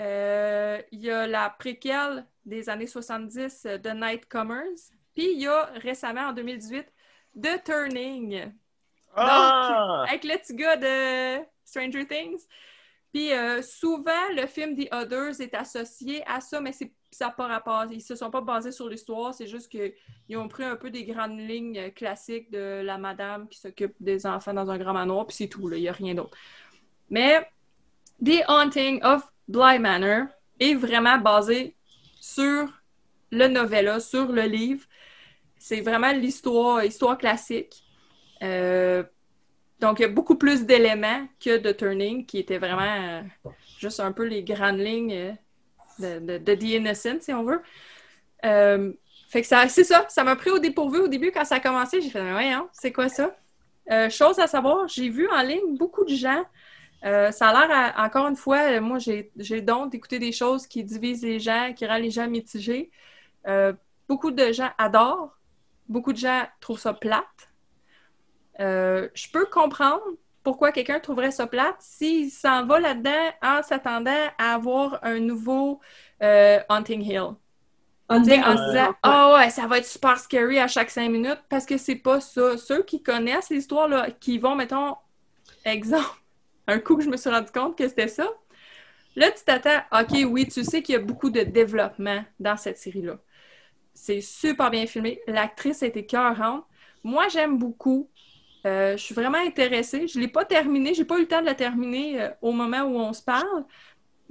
Euh, 0.00 0.80
il 0.92 1.00
y 1.00 1.10
a 1.10 1.26
la 1.26 1.50
préquelle 1.50 2.24
des 2.44 2.68
années 2.68 2.86
70 2.86 3.66
euh, 3.66 3.78
de 3.78 3.90
Nightcomers. 3.90 4.92
Puis 5.14 5.32
il 5.32 5.40
y 5.40 5.46
a 5.48 5.64
récemment, 5.76 6.28
en 6.28 6.32
2018, 6.32 6.86
The 7.40 7.64
Turning, 7.64 8.52
Ah! 9.16 10.04
avec 10.08 10.22
le 10.24 10.36
petit 10.38 10.54
gars 10.54 10.76
de 10.76 11.44
Stranger 11.64 12.06
Things. 12.06 12.46
Puis 13.12 13.32
euh, 13.32 13.62
souvent, 13.62 14.28
le 14.36 14.46
film 14.46 14.76
The 14.76 14.92
Others 14.92 15.40
est 15.40 15.54
associé 15.54 16.22
à 16.26 16.40
ça, 16.40 16.60
mais 16.60 16.72
c'est, 16.72 16.92
ça 17.10 17.26
n'a 17.26 17.30
pas 17.32 17.48
rapport. 17.48 17.86
Ils 17.90 18.02
se 18.02 18.14
sont 18.14 18.30
pas 18.30 18.42
basés 18.42 18.70
sur 18.70 18.88
l'histoire, 18.88 19.34
c'est 19.34 19.46
juste 19.46 19.68
qu'ils 19.68 20.36
ont 20.36 20.46
pris 20.46 20.64
un 20.64 20.76
peu 20.76 20.90
des 20.90 21.04
grandes 21.04 21.38
lignes 21.38 21.90
classiques 21.92 22.50
de 22.50 22.82
la 22.84 22.98
madame 22.98 23.48
qui 23.48 23.58
s'occupe 23.58 23.94
des 23.98 24.26
enfants 24.26 24.52
dans 24.52 24.70
un 24.70 24.78
grand 24.78 24.92
manoir, 24.92 25.26
puis 25.26 25.36
c'est 25.36 25.48
tout, 25.48 25.68
il 25.72 25.80
n'y 25.80 25.88
a 25.88 25.92
rien 25.92 26.14
d'autre. 26.14 26.36
Mais 27.10 27.48
The 28.24 28.42
Haunting 28.48 29.02
of 29.02 29.22
Bly 29.48 29.78
Manor 29.78 30.26
est 30.60 30.74
vraiment 30.74 31.18
basé 31.18 31.74
sur 32.20 32.68
le 33.30 33.48
novella, 33.48 34.00
sur 34.00 34.32
le 34.32 34.42
livre. 34.42 34.84
C'est 35.58 35.80
vraiment 35.80 36.12
l'histoire, 36.12 36.84
histoire 36.84 37.18
classique. 37.18 37.82
Euh, 38.42 39.02
donc, 39.80 39.98
il 39.98 40.02
y 40.02 40.04
a 40.04 40.08
beaucoup 40.08 40.36
plus 40.36 40.64
d'éléments 40.64 41.26
que 41.40 41.58
de 41.58 41.72
Turning, 41.72 42.26
qui 42.26 42.38
était 42.38 42.58
vraiment 42.58 42.82
euh, 42.82 43.50
juste 43.78 44.00
un 44.00 44.12
peu 44.12 44.24
les 44.24 44.42
grandes 44.42 44.78
lignes 44.78 45.36
euh, 46.02 46.20
de, 46.20 46.54
The 46.54 46.62
Innocent, 46.62 47.20
si 47.20 47.32
on 47.32 47.44
veut. 47.44 47.62
Fait 49.30 49.42
que 49.42 49.46
ça, 49.46 49.68
c'est 49.68 49.84
ça, 49.84 50.06
ça 50.08 50.24
m'a 50.24 50.36
pris 50.36 50.50
au 50.50 50.58
dépourvu 50.58 51.00
au 51.00 51.08
début 51.08 51.30
quand 51.30 51.44
ça 51.44 51.56
a 51.56 51.60
commencé. 51.60 52.00
J'ai 52.00 52.08
fait, 52.08 52.22
mais 52.22 52.32
voyons, 52.32 52.68
c'est 52.72 52.92
quoi 52.92 53.08
ça? 53.08 53.36
Chose 54.10 54.38
à 54.38 54.46
savoir, 54.46 54.88
j'ai 54.88 55.08
vu 55.10 55.28
en 55.28 55.42
ligne 55.42 55.76
beaucoup 55.76 56.04
de 56.04 56.14
gens. 56.14 56.44
Euh, 57.04 57.30
ça 57.30 57.48
a 57.48 57.66
l'air, 57.66 57.94
encore 57.96 58.26
une 58.26 58.36
fois, 58.36 58.58
euh, 58.72 58.80
moi, 58.80 58.98
j'ai 58.98 59.30
le 59.36 59.60
don 59.60 59.86
d'écouter 59.86 60.18
des 60.18 60.32
choses 60.32 60.66
qui 60.66 60.82
divisent 60.82 61.22
les 61.22 61.38
gens, 61.38 61.72
qui 61.74 61.86
rendent 61.86 62.02
les 62.02 62.10
gens 62.10 62.28
mitigés. 62.28 62.90
Euh, 63.46 63.72
beaucoup 64.08 64.30
de 64.30 64.52
gens 64.52 64.70
adorent, 64.78 65.38
beaucoup 65.88 66.12
de 66.12 66.18
gens 66.18 66.44
trouvent 66.60 66.80
ça 66.80 66.94
plate. 66.94 67.24
Euh, 68.60 69.08
je 69.14 69.28
peux 69.30 69.46
comprendre 69.46 70.02
pourquoi 70.42 70.72
quelqu'un 70.72 70.98
trouverait 70.98 71.30
ça 71.30 71.46
plate 71.46 71.76
s'il 71.78 72.30
s'en 72.30 72.66
va 72.66 72.80
là-dedans 72.80 73.30
en 73.42 73.62
s'attendant 73.62 74.26
à 74.38 74.54
avoir 74.54 74.98
un 75.02 75.20
nouveau 75.20 75.80
Haunting 76.20 77.02
Hill. 77.02 77.34
On 78.10 78.20
dit 78.20 78.32
en 78.32 78.56
se 78.56 78.70
disant, 78.70 78.94
ah 79.02 79.34
ouais, 79.34 79.50
ça 79.50 79.66
va 79.66 79.78
être 79.78 79.86
super 79.86 80.18
scary 80.18 80.58
à 80.58 80.66
chaque 80.66 80.88
cinq 80.88 81.10
minutes, 81.10 81.42
parce 81.50 81.66
que 81.66 81.76
c'est 81.76 81.96
pas 81.96 82.20
ça. 82.20 82.56
Ceux 82.56 82.82
qui 82.82 83.02
connaissent 83.02 83.50
l'histoire, 83.50 84.06
qui 84.18 84.38
vont, 84.38 84.54
mettons, 84.54 84.96
exemple, 85.64 86.06
un 86.68 86.80
coup 86.80 86.96
que 86.98 87.04
je 87.04 87.10
me 87.10 87.18
suis 87.18 87.30
rendu 87.30 87.52
compte 87.52 87.78
que 87.78 87.88
c'était 87.88 88.08
ça, 88.08 88.28
là, 89.16 89.30
tu 89.32 89.44
t'attends, 89.44 89.80
ok, 89.92 90.26
oui, 90.30 90.48
tu 90.48 90.64
sais 90.64 90.82
qu'il 90.82 90.94
y 90.94 90.96
a 90.96 91.00
beaucoup 91.00 91.30
de 91.30 91.42
développement 91.42 92.24
dans 92.40 92.56
cette 92.56 92.78
série-là. 92.78 93.18
C'est 93.94 94.20
super 94.20 94.70
bien 94.70 94.86
filmé. 94.86 95.20
L'actrice 95.28 95.82
a 95.82 95.86
été 95.86 96.06
cœurante. 96.06 96.64
Moi, 97.04 97.28
j'aime 97.28 97.58
beaucoup. 97.58 98.10
Euh, 98.66 98.96
je 98.96 99.02
suis 99.04 99.14
vraiment 99.14 99.38
intéressée. 99.38 100.08
Je 100.08 100.18
ne 100.18 100.24
l'ai 100.24 100.28
pas 100.30 100.44
terminée. 100.44 100.94
J'ai 100.94 101.04
pas 101.04 101.18
eu 101.18 101.22
le 101.22 101.28
temps 101.28 101.40
de 101.40 101.46
la 101.46 101.54
terminer 101.56 102.22
euh, 102.22 102.30
au 102.42 102.52
moment 102.52 102.82
où 102.82 102.98
on 102.98 103.12
se 103.12 103.22
parle. 103.22 103.66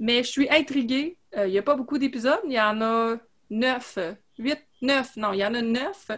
Mais 0.00 0.24
je 0.24 0.28
suis 0.30 0.50
intriguée. 0.50 1.18
Euh, 1.36 1.48
Il 1.48 1.52
n'y 1.52 1.58
a 1.58 1.62
pas 1.62 1.76
beaucoup 1.76 1.98
d'épisodes. 1.98 2.40
Il 2.46 2.52
y 2.52 2.60
en 2.60 2.80
a 2.82 3.18
neuf, 3.50 3.98
huit, 4.38 4.60
neuf. 4.82 5.16
Non, 5.16 5.32
il 5.34 5.38
y 5.40 5.46
en 5.46 5.54
a 5.54 5.62
neuf. 5.62 6.10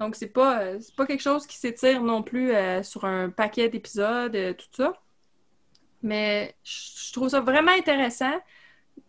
Donc, 0.00 0.16
c'est 0.16 0.28
pas, 0.28 0.62
euh, 0.62 0.78
c'est 0.80 0.96
pas 0.96 1.06
quelque 1.06 1.22
chose 1.22 1.46
qui 1.46 1.58
s'étire 1.58 2.02
non 2.02 2.22
plus 2.22 2.52
sur 2.84 3.04
un 3.04 3.30
paquet 3.30 3.68
d'épisodes, 3.68 4.56
tout 4.58 4.66
ça. 4.72 4.94
Mais 6.04 6.54
je 6.64 7.12
trouve 7.12 7.30
ça 7.30 7.40
vraiment 7.40 7.72
intéressant. 7.72 8.38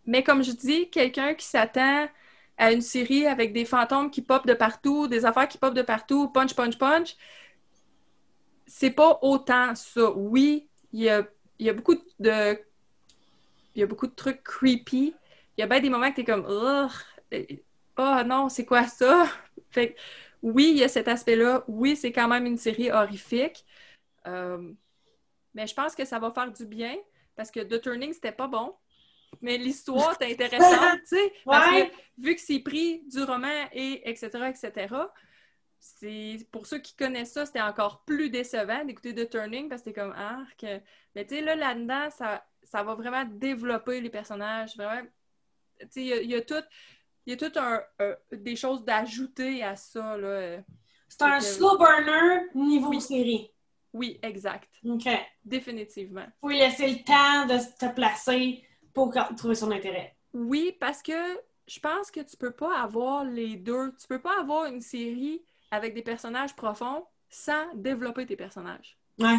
Mais 0.06 0.22
comme 0.24 0.42
je 0.42 0.52
dis, 0.52 0.90
quelqu'un 0.90 1.34
qui 1.34 1.46
s'attend 1.46 2.08
à 2.56 2.72
une 2.72 2.80
série 2.80 3.26
avec 3.26 3.52
des 3.52 3.66
fantômes 3.66 4.10
qui 4.10 4.22
popent 4.22 4.46
de 4.46 4.54
partout, 4.54 5.06
des 5.06 5.26
affaires 5.26 5.46
qui 5.46 5.58
popent 5.58 5.74
de 5.74 5.82
partout, 5.82 6.30
punch, 6.30 6.54
punch, 6.54 6.78
punch, 6.78 7.16
c'est 8.66 8.90
pas 8.90 9.18
autant 9.22 9.74
ça. 9.74 10.10
Oui, 10.12 10.68
il 10.92 11.02
y 11.02 11.10
a, 11.10 11.26
y 11.58 11.68
a 11.68 11.74
beaucoup 11.74 11.96
de. 12.18 12.58
Y 13.76 13.82
a 13.82 13.86
beaucoup 13.86 14.06
de 14.06 14.14
trucs 14.14 14.42
creepy. 14.42 15.14
Il 15.56 15.60
y 15.60 15.62
a 15.62 15.66
bien 15.66 15.80
des 15.80 15.90
moments 15.90 16.10
que 16.10 16.16
t'es 16.16 16.24
comme. 16.24 16.46
Ugh, 16.48 16.90
oh 17.98 18.22
non, 18.26 18.48
c'est 18.48 18.64
quoi 18.64 18.84
ça? 18.86 19.26
Fait 19.70 19.96
oui, 20.42 20.70
il 20.72 20.78
y 20.78 20.84
a 20.84 20.88
cet 20.88 21.08
aspect-là. 21.08 21.64
Oui, 21.68 21.96
c'est 21.96 22.12
quand 22.12 22.28
même 22.28 22.46
une 22.46 22.58
série 22.58 22.90
horrifique. 22.90 23.64
Euh, 24.26 24.72
mais 25.56 25.66
je 25.66 25.74
pense 25.74 25.94
que 25.96 26.04
ça 26.04 26.18
va 26.20 26.30
faire 26.30 26.52
du 26.52 26.66
bien 26.66 26.94
parce 27.34 27.50
que 27.50 27.60
The 27.60 27.80
Turning, 27.80 28.12
c'était 28.12 28.30
pas 28.42 28.46
bon. 28.46 28.76
mais 29.40 29.56
l'histoire 29.58 30.16
est 30.20 30.32
intéressante, 30.34 31.00
tu 31.08 31.16
sais, 31.16 31.32
parce 31.44 31.66
que 31.74 31.92
vu 32.18 32.34
que 32.36 32.40
c'est 32.40 32.60
pris 32.60 33.02
du 33.06 33.22
roman 33.24 33.66
et 33.72 34.08
etc., 34.08 34.28
etc., 34.50 34.94
c'est 35.78 36.48
pour 36.50 36.66
ceux 36.66 36.78
qui 36.78 36.94
connaissent 36.96 37.32
ça, 37.32 37.46
c'était 37.46 37.60
encore 37.60 38.04
plus 38.04 38.28
décevant 38.30 38.84
d'écouter 38.84 39.14
The 39.14 39.28
Turning 39.30 39.68
parce 39.68 39.82
que 39.82 39.90
c'était 39.90 40.00
comme 40.00 40.12
arc. 40.12 40.64
Mais 41.14 41.24
tu 41.26 41.36
sais, 41.36 41.40
là, 41.42 41.54
là-dedans, 41.54 42.10
ça, 42.10 42.44
ça 42.62 42.82
va 42.82 42.94
vraiment 42.94 43.24
développer 43.24 44.00
les 44.00 44.10
personnages. 44.10 44.76
Vraiment, 44.76 45.06
tu 45.80 45.86
sais, 45.90 46.00
il 46.02 46.06
y 46.08 46.12
a, 46.12 46.22
y 46.22 46.34
a 46.34 46.42
tout, 46.42 46.64
il 47.26 47.30
y 47.30 47.34
a 47.34 47.50
tout 47.50 47.58
un, 47.58 47.80
un- 48.00 48.16
des 48.32 48.56
choses 48.56 48.84
d'ajouter 48.84 49.62
à 49.62 49.76
ça, 49.76 50.16
là. 50.16 50.58
C'est 51.08 51.22
un 51.22 51.40
slow 51.40 51.78
burner 51.78 52.46
niveau 52.54 52.88
Oui. 52.90 53.00
série. 53.00 53.52
Oui, 53.96 54.18
exact. 54.22 54.70
OK. 54.86 55.08
Définitivement. 55.44 56.26
Faut 56.40 56.48
lui 56.50 56.58
laisser 56.58 56.86
le 56.86 57.02
temps 57.02 57.46
de 57.46 57.58
se 57.58 57.94
placer 57.94 58.62
pour 58.92 59.14
trouver 59.36 59.54
son 59.54 59.70
intérêt. 59.70 60.14
Oui, 60.34 60.76
parce 60.78 61.02
que 61.02 61.12
je 61.66 61.80
pense 61.80 62.10
que 62.10 62.20
tu 62.20 62.36
peux 62.36 62.50
pas 62.50 62.78
avoir 62.78 63.24
les 63.24 63.56
deux. 63.56 63.94
Tu 63.98 64.06
peux 64.06 64.20
pas 64.20 64.38
avoir 64.38 64.66
une 64.66 64.82
série 64.82 65.42
avec 65.70 65.94
des 65.94 66.02
personnages 66.02 66.54
profonds 66.54 67.06
sans 67.30 67.74
développer 67.74 68.26
tes 68.26 68.36
personnages. 68.36 68.98
Ouais. 69.18 69.38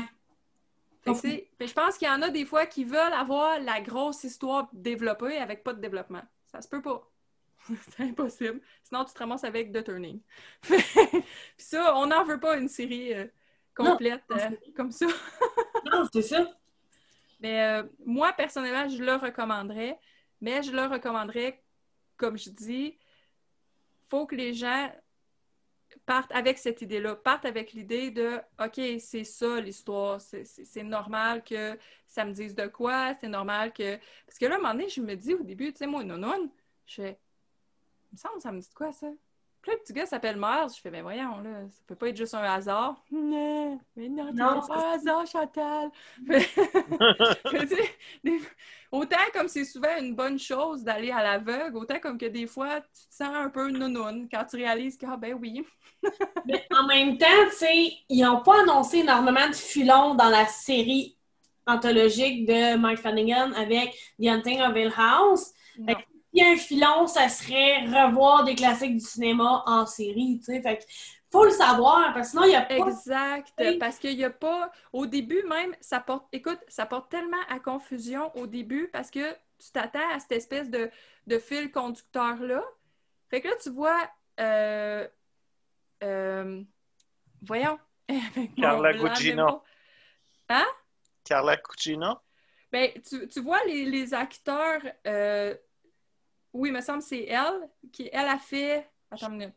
C'est- 1.13 1.49
mais 1.59 1.67
je 1.67 1.73
pense 1.73 1.97
qu'il 1.97 2.07
y 2.07 2.11
en 2.11 2.21
a 2.21 2.29
des 2.29 2.45
fois 2.45 2.65
qui 2.65 2.83
veulent 2.83 3.13
avoir 3.13 3.59
la 3.59 3.79
grosse 3.79 4.23
histoire 4.23 4.67
développée 4.73 5.37
avec 5.37 5.63
pas 5.63 5.73
de 5.73 5.79
développement. 5.79 6.23
Ça 6.47 6.61
se 6.61 6.67
peut 6.67 6.81
pas. 6.81 7.07
c'est 7.91 8.03
impossible. 8.03 8.59
Sinon, 8.83 9.05
tu 9.05 9.13
te 9.13 9.19
ramasses 9.19 9.43
avec 9.43 9.71
The 9.71 9.83
Turning. 9.83 10.19
Puis 10.61 10.83
ça, 11.57 11.95
on 11.95 12.07
n'en 12.07 12.23
veut 12.23 12.39
pas 12.39 12.57
une 12.57 12.67
série 12.67 13.13
euh, 13.13 13.27
complète 13.77 14.23
Non. 14.29 14.37
euh, 14.37 14.49
comme 14.75 14.91
ça. 14.91 15.05
Non, 15.85 16.05
c'est 16.11 16.21
ça. 16.23 16.45
Mais 17.39 17.63
euh, 17.63 17.83
moi, 18.05 18.33
personnellement, 18.33 18.89
je 18.89 19.01
le 19.01 19.13
recommanderais. 19.15 19.97
Mais 20.41 20.61
je 20.63 20.71
le 20.71 20.85
recommanderais, 20.85 21.63
comme 22.17 22.37
je 22.37 22.49
dis, 22.49 22.97
faut 24.09 24.25
que 24.25 24.35
les 24.35 24.53
gens 24.53 24.91
partent 26.05 26.31
avec 26.33 26.57
cette 26.57 26.81
idée-là, 26.81 27.15
partent 27.15 27.45
avec 27.45 27.73
l'idée 27.73 28.11
de 28.11 28.37
OK, 28.63 28.79
c'est 28.99 29.23
ça 29.23 29.59
l'histoire, 29.61 30.19
c'est- 30.21 30.83
normal 30.83 31.43
que 31.43 31.77
ça 32.05 32.25
me 32.25 32.31
dise 32.33 32.53
de 32.55 32.67
quoi, 32.67 33.15
c'est 33.19 33.27
normal 33.29 33.71
que. 33.73 33.97
Parce 34.25 34.37
que 34.39 34.45
là, 34.45 34.55
à 34.55 34.57
un 34.57 34.61
moment 34.61 34.73
donné, 34.73 34.89
je 34.89 35.01
me 35.01 35.15
dis 35.15 35.33
au 35.33 35.43
début, 35.43 35.71
tu 35.71 35.79
sais, 35.79 35.87
moi, 35.87 36.03
non, 36.03 36.51
je 36.85 36.95
fais. 36.95 37.19
Il 38.11 38.15
me 38.15 38.17
semble, 38.17 38.41
ça 38.41 38.51
me 38.51 38.59
dit 38.59 38.69
de 38.69 38.73
quoi 38.73 38.91
ça? 38.91 39.07
Puis 39.67 39.75
le 39.75 39.81
petit 39.83 39.91
gars 39.91 40.05
s'appelle 40.05 40.37
Miles. 40.37 40.69
Je 40.73 40.79
fais, 40.79 40.89
ben 40.89 41.01
voyons, 41.01 41.39
là, 41.39 41.67
ça 41.69 41.81
peut 41.85 41.95
pas 41.95 42.07
être 42.07 42.15
juste 42.15 42.33
un 42.33 42.41
hasard. 42.41 43.03
Non, 43.11 43.77
mais 43.97 44.07
non, 44.07 44.31
Non, 44.33 44.61
c'est 44.61 44.67
pas 44.73 44.91
un 44.91 44.93
hasard, 44.95 45.27
Chantal. 45.27 45.89
Mais- 46.25 46.47
mais 47.51 47.67
tu 47.67 47.75
sais, 47.75 47.95
des- 48.23 48.39
Autant 48.93 49.17
comme 49.33 49.49
c'est 49.49 49.65
souvent 49.65 49.97
une 49.99 50.15
bonne 50.15 50.39
chose 50.39 50.85
d'aller 50.85 51.11
à 51.11 51.21
l'aveugle, 51.21 51.75
autant 51.75 51.99
comme 51.99 52.17
que 52.17 52.27
des 52.27 52.47
fois, 52.47 52.79
tu 52.79 53.07
te 53.09 53.13
sens 53.15 53.35
un 53.35 53.49
peu 53.49 53.69
nounoun 53.69 54.29
quand 54.31 54.45
tu 54.45 54.55
réalises 54.55 54.97
que, 54.97 55.05
ah 55.05 55.17
ben 55.17 55.33
oui. 55.33 55.65
Mais 56.45 56.65
en 56.73 56.87
même 56.87 57.17
temps, 57.17 57.25
tu 57.49 57.57
sais, 57.57 57.91
ils 58.07 58.23
n'ont 58.23 58.39
pas 58.43 58.61
annoncé 58.61 58.99
énormément 58.99 59.49
de 59.49 59.55
filons 59.55 60.15
dans 60.15 60.29
la 60.29 60.45
série 60.45 61.17
anthologique 61.65 62.45
de 62.47 62.77
Mike 62.77 62.99
Flanagan 62.99 63.51
avec 63.51 63.93
The 64.17 64.27
Hunting 64.27 64.61
of 64.61 64.77
Hill 64.77 64.93
House. 64.95 65.51
Y 66.37 66.41
a 66.43 66.49
un 66.51 66.57
filon, 66.57 67.07
ça 67.07 67.29
serait 67.29 67.85
revoir 67.85 68.43
des 68.43 68.55
classiques 68.55 68.97
du 68.97 69.03
cinéma 69.03 69.63
en 69.65 69.85
série, 69.85 70.39
tu 70.39 70.45
sais. 70.45 70.61
Fait 70.61 70.85
faut 71.29 71.43
le 71.43 71.51
savoir, 71.51 72.13
parce 72.13 72.27
que 72.27 72.31
sinon, 72.31 72.43
il 72.45 72.49
n'y 72.49 72.55
a 72.55 72.61
pas... 72.61 72.75
Exact, 72.75 73.53
parce 73.79 73.99
qu'il 73.99 74.15
n'y 74.15 74.23
a 74.23 74.29
pas, 74.29 74.71
au 74.93 75.05
début 75.05 75.43
même, 75.43 75.75
ça 75.81 75.99
porte, 75.99 76.25
écoute, 76.31 76.59
ça 76.69 76.85
porte 76.85 77.09
tellement 77.09 77.41
à 77.49 77.59
confusion 77.59 78.31
au 78.37 78.47
début 78.47 78.87
parce 78.93 79.11
que 79.11 79.33
tu 79.59 79.71
t'attends 79.73 80.09
à 80.13 80.19
cette 80.19 80.31
espèce 80.31 80.69
de, 80.69 80.89
de 81.25 81.37
fil 81.37 81.69
conducteur-là. 81.71 82.63
Fait 83.29 83.41
que 83.41 83.49
là, 83.49 83.55
tu 83.61 83.71
vois, 83.71 84.09
euh, 84.39 85.05
euh, 86.01 86.63
voyons, 87.41 87.77
Carla 88.57 88.93
Gugino. 88.93 89.35
mémoire. 89.35 89.63
Carla 91.27 91.57
Cucino? 91.57 92.19
Ben, 92.71 92.91
tu, 93.07 93.27
tu 93.27 93.41
vois 93.41 93.63
les, 93.65 93.85
les 93.85 94.13
acteurs, 94.13 94.81
euh, 95.05 95.55
oui, 96.57 96.69
il 96.69 96.73
me 96.73 96.81
semble 96.81 96.99
que 96.99 97.05
c'est 97.05 97.25
elle, 97.25 97.69
qui, 97.91 98.09
elle 98.11 98.27
a 98.27 98.37
fait, 98.37 98.89
attends 99.11 99.27
une 99.29 99.37
minute. 99.37 99.55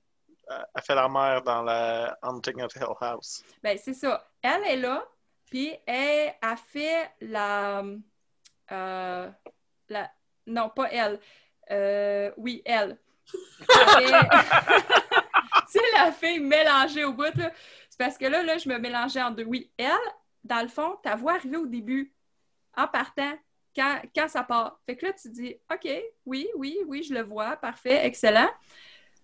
Euh, 0.51 0.59
Elle 0.75 0.83
fait 0.83 0.95
la 0.95 1.09
mère 1.09 1.43
dans 1.43 1.63
la 1.63 2.19
Hunting 2.23 2.63
of 2.63 2.75
Hill 2.75 2.85
House. 3.01 3.45
Ben, 3.63 3.79
c'est 3.79 3.95
ça. 3.95 4.29
Elle 4.43 4.65
est 4.65 4.77
là, 4.77 5.05
puis 5.47 5.77
elle 5.87 6.35
a 6.43 6.57
fait 6.57 7.11
la, 7.21 7.83
euh, 8.73 9.31
la... 9.89 10.11
Non, 10.47 10.69
pas 10.71 10.91
elle. 10.91 11.21
Euh, 11.71 12.33
oui, 12.37 12.63
elle. 12.65 12.99
Elle 13.99 14.07
fait- 14.09 14.29
tu 15.71 15.79
sais, 15.79 15.85
la 15.95 16.11
fille 16.11 16.41
mélangée 16.41 17.05
au 17.05 17.13
bout, 17.13 17.33
là. 17.37 17.53
C'est 17.89 17.99
parce 17.99 18.19
que 18.19 18.25
là, 18.27 18.43
là, 18.43 18.59
je 18.59 18.69
me 18.69 18.77
mélangeais 18.79 19.23
en 19.23 19.31
deux. 19.31 19.45
Oui, 19.45 19.71
elle, 19.77 19.93
dans 20.43 20.63
le 20.63 20.69
fond, 20.69 20.97
ta 21.03 21.15
voix 21.15 21.35
arrivée 21.35 21.59
au 21.59 21.67
début, 21.67 22.13
en 22.77 22.89
partant, 22.89 23.33
quand, 23.75 24.01
quand 24.15 24.29
ça 24.29 24.43
part. 24.43 24.81
Fait 24.87 24.97
que 24.97 25.07
là, 25.07 25.13
tu 25.13 25.29
dis, 25.31 25.55
OK, 25.73 25.91
oui, 26.27 26.49
oui, 26.57 26.79
oui, 26.87 27.03
je 27.03 27.15
le 27.15 27.23
vois, 27.23 27.57
parfait, 27.57 28.07
excellent. 28.07 28.49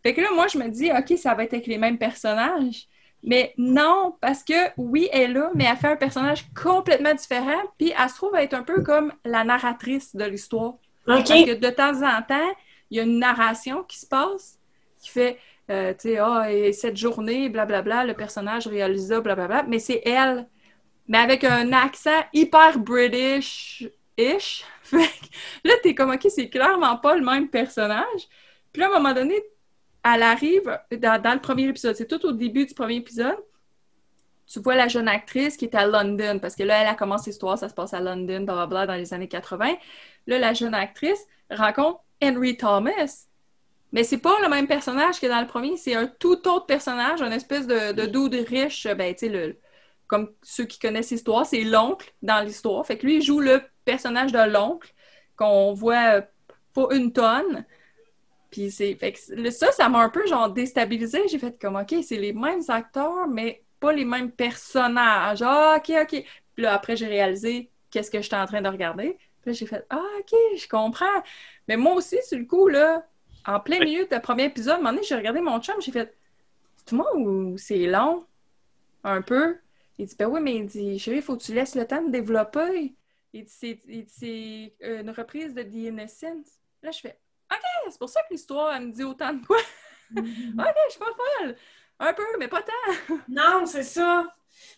Fait 0.03 0.15
que 0.15 0.21
là, 0.21 0.29
moi, 0.35 0.47
je 0.47 0.59
me 0.59 0.69
dis, 0.69 0.91
OK, 0.91 1.19
ça 1.19 1.35
va 1.35 1.45
être 1.45 1.55
avec 1.55 1.67
les 1.67 1.79
mêmes 1.79 1.99
personnages. 1.99 2.89
Mais 3.23 3.55
non, 3.59 4.17
parce 4.21 4.45
que 4.45 4.71
oui, 4.77 5.09
elle 5.13 5.23
est 5.23 5.35
là, 5.35 5.51
mais 5.55 5.65
elle 5.65 5.77
fait 5.77 5.89
un 5.89 5.97
personnage 5.97 6.47
complètement 6.55 7.15
différent, 7.15 7.61
puis 7.77 7.93
elle 7.99 8.09
se 8.09 8.15
trouve 8.15 8.37
être 8.37 8.55
un 8.55 8.63
peu 8.63 8.83
comme 8.83 9.13
la 9.25 9.43
narratrice 9.43 10.15
de 10.15 10.25
l'histoire. 10.25 10.75
OK. 10.75 10.81
Parce 11.07 11.29
que 11.29 11.55
de 11.55 11.71
temps 11.71 12.03
en 12.03 12.23
temps, 12.23 12.55
il 12.91 12.99
y 12.99 13.01
a 13.01 13.03
une 13.03 13.19
narration 13.19 13.83
qui 13.83 13.99
se 13.99 14.07
passe, 14.07 14.61
qui 15.01 15.11
fait, 15.11 15.39
euh, 15.71 15.93
tu 15.93 16.11
sais, 16.11 16.19
ah, 16.19 16.53
et 16.53 16.73
cette 16.73 16.97
journée, 16.97 17.49
blablabla, 17.49 18.05
le 18.05 18.15
personnage 18.15 18.69
réalise 18.69 19.09
ça, 19.09 19.21
blablabla, 19.21 19.65
mais 19.65 19.81
c'est 19.81 20.03
elle, 20.05 20.47
mais 21.09 21.19
avec 21.19 21.45
un 21.45 21.73
accent 21.73 22.25
hyper 22.33 22.79
British-ish. 24.17 24.65
Fait 24.83 24.99
que 24.99 25.69
là, 25.69 25.75
t'es 25.83 25.95
comme, 25.95 26.11
OK, 26.11 26.27
c'est 26.29 26.49
clairement 26.49 26.97
pas 26.97 27.17
le 27.17 27.25
même 27.25 27.49
personnage. 27.49 28.29
Puis 28.73 28.81
là, 28.81 28.89
à 28.89 28.91
un 28.91 29.01
moment 29.01 29.15
donné, 29.15 29.43
elle 30.05 30.23
arrive 30.23 30.79
dans, 30.93 31.35
le 31.35 31.41
premier 31.41 31.69
épisode, 31.69 31.97
c'est 31.97 32.07
tout 32.07 32.25
au 32.27 32.33
début 32.33 32.67
du 32.67 32.75
premier 32.75 32.97
épisode. 32.97 33.39
Tu 34.47 34.61
vois 34.61 34.77
la 34.77 34.87
jeune 34.87 35.09
actrice 35.09 35.57
qui 35.57 35.65
est 35.65 35.75
à 35.75 35.87
London, 35.87 36.39
parce 36.41 36.55
que 36.55 36.63
là, 36.63 36.81
elle 36.81 36.87
a 36.87 36.95
commencé 36.95 37.31
l'histoire, 37.31 37.59
ça 37.59 37.69
se 37.69 37.75
passe 37.75 37.93
à 37.95 38.01
London, 38.01 38.43
blablabla, 38.43 38.87
dans 38.87 38.95
les 38.95 39.13
années 39.13 39.27
80. 39.27 39.75
Là, 40.29 40.39
la 40.39 40.53
jeune 40.53 40.75
actrice 40.75 41.27
rencontre 41.51 42.01
Henry 42.23 42.57
Thomas. 42.57 43.27
Mais 43.91 44.05
c'est 44.05 44.19
pas 44.19 44.39
le 44.41 44.49
même 44.49 44.69
personnage 44.69 45.21
que 45.21 45.27
dans 45.27 45.41
le 45.41 45.47
premier, 45.49 45.77
c'est 45.77 45.95
un 45.95 46.07
tout 46.07 46.47
autre 46.49 46.67
personnage, 46.67 47.23
un 47.23 47.33
espèce 47.33 47.67
de, 47.67 47.93
de 47.93 48.49
riche, 48.49 48.87
ben, 48.87 49.15
tu 49.15 49.29
sais, 49.29 49.59
comme 50.07 50.33
ceux 50.43 50.65
qui 50.65 50.79
connaissent 50.79 51.11
l'histoire, 51.11 51.45
c'est 51.47 51.65
l'oncle 51.65 52.13
dans 52.23 52.45
l'histoire. 52.45 52.87
Fait 52.87 52.99
que 52.99 53.07
lui, 53.07 53.17
il 53.17 53.23
joue 53.23 53.41
le 53.41 53.63
personnage 53.87 54.33
de 54.33 54.51
l'oncle 54.51 54.93
qu'on 55.37 55.73
voit 55.73 56.17
euh, 56.17 56.23
pour 56.75 56.93
une 56.93 57.13
tonne. 57.13 57.65
Puis 58.51 58.71
c'est. 58.71 58.99
Ça, 59.51 59.73
ça 59.73 59.89
m'a 59.89 60.01
un 60.01 60.11
peu 60.11 60.27
genre 60.27 60.51
déstabilisé. 60.51 61.23
J'ai 61.29 61.39
fait 61.39 61.59
comme 61.59 61.77
OK, 61.77 61.95
c'est 62.03 62.19
les 62.19 62.35
mêmes 62.35 62.63
acteurs, 62.69 63.27
mais 63.29 63.63
pas 63.81 63.93
les 63.93 64.05
mêmes 64.05 64.31
personnages. 64.31 65.43
Ah, 65.43 65.77
OK, 65.79 65.93
OK. 66.03 66.25
Puis 66.55 66.63
là, 66.63 66.75
après, 66.75 66.97
j'ai 66.97 67.07
réalisé 67.07 67.71
qu'est-ce 67.91 68.11
que 68.11 68.21
j'étais 68.21 68.37
en 68.37 68.47
train 68.47 68.63
de 68.63 68.69
regarder. 68.69 69.17
Puis 69.43 69.51
là, 69.51 69.53
j'ai 69.53 69.67
fait 69.67 69.87
Ah, 69.91 70.03
OK, 70.21 70.35
je 70.57 70.69
comprends. 70.69 71.23
Mais 71.69 71.77
moi 71.77 71.95
aussi, 71.95 72.17
sur 72.23 72.39
le 72.39 72.45
coup, 72.45 72.69
là, 72.69 73.07
en 73.47 73.61
plein 73.61 73.79
milieu 73.79 74.07
de 74.07 74.19
premier 74.19 74.45
épisode, 74.45 74.75
à 74.75 74.77
un 74.77 74.79
moment 74.79 74.91
donné, 74.91 75.03
j'ai 75.05 75.17
regardé 75.17 75.41
mon 75.41 75.61
chum, 75.61 75.77
j'ai 75.81 75.93
fait 75.93 76.15
C'est 76.85 76.97
moi 76.97 77.15
ou 77.17 77.57
c'est 77.59 77.87
long? 77.87 78.25
Un 79.05 79.23
peu. 79.23 79.57
Il 79.99 80.07
dit 80.07 80.17
Ben 80.19 80.27
oui, 80.29 80.41
mais 80.43 80.57
il 80.57 80.67
dit 80.67 80.99
Chérie, 80.99 81.19
il 81.19 81.23
faut 81.23 81.37
que 81.37 81.43
tu 81.43 81.55
laisses 81.55 81.75
le 81.75 81.87
temps 81.87 82.03
de 82.03 82.11
développer. 82.11 82.95
Dit 83.43 83.53
C'est 83.53 83.81
c'est 84.09 84.75
une 84.81 85.11
reprise 85.11 85.55
de 85.55 85.63
The 85.63 85.75
Innocence. 85.75 86.59
Là, 86.83 86.91
je 86.91 87.01
fais 87.01 87.19
OK, 87.53 87.61
c'est 87.91 87.99
pour 87.99 88.09
ça 88.09 88.23
que 88.23 88.33
l'histoire, 88.35 88.75
elle 88.75 88.87
me 88.89 88.93
dit 88.93 89.05
autant 89.05 89.33
de 89.33 89.45
quoi. 89.47 89.59
OK, 90.17 90.23
je 90.87 90.91
suis 90.91 90.99
pas 90.99 91.07
folle. 91.39 91.57
Un 91.99 92.13
peu, 92.13 92.25
mais 92.39 92.49
pas 92.49 92.63
tant. 92.63 93.17
Non, 93.29 93.65
c'est 93.67 93.83
ça. 93.85 94.31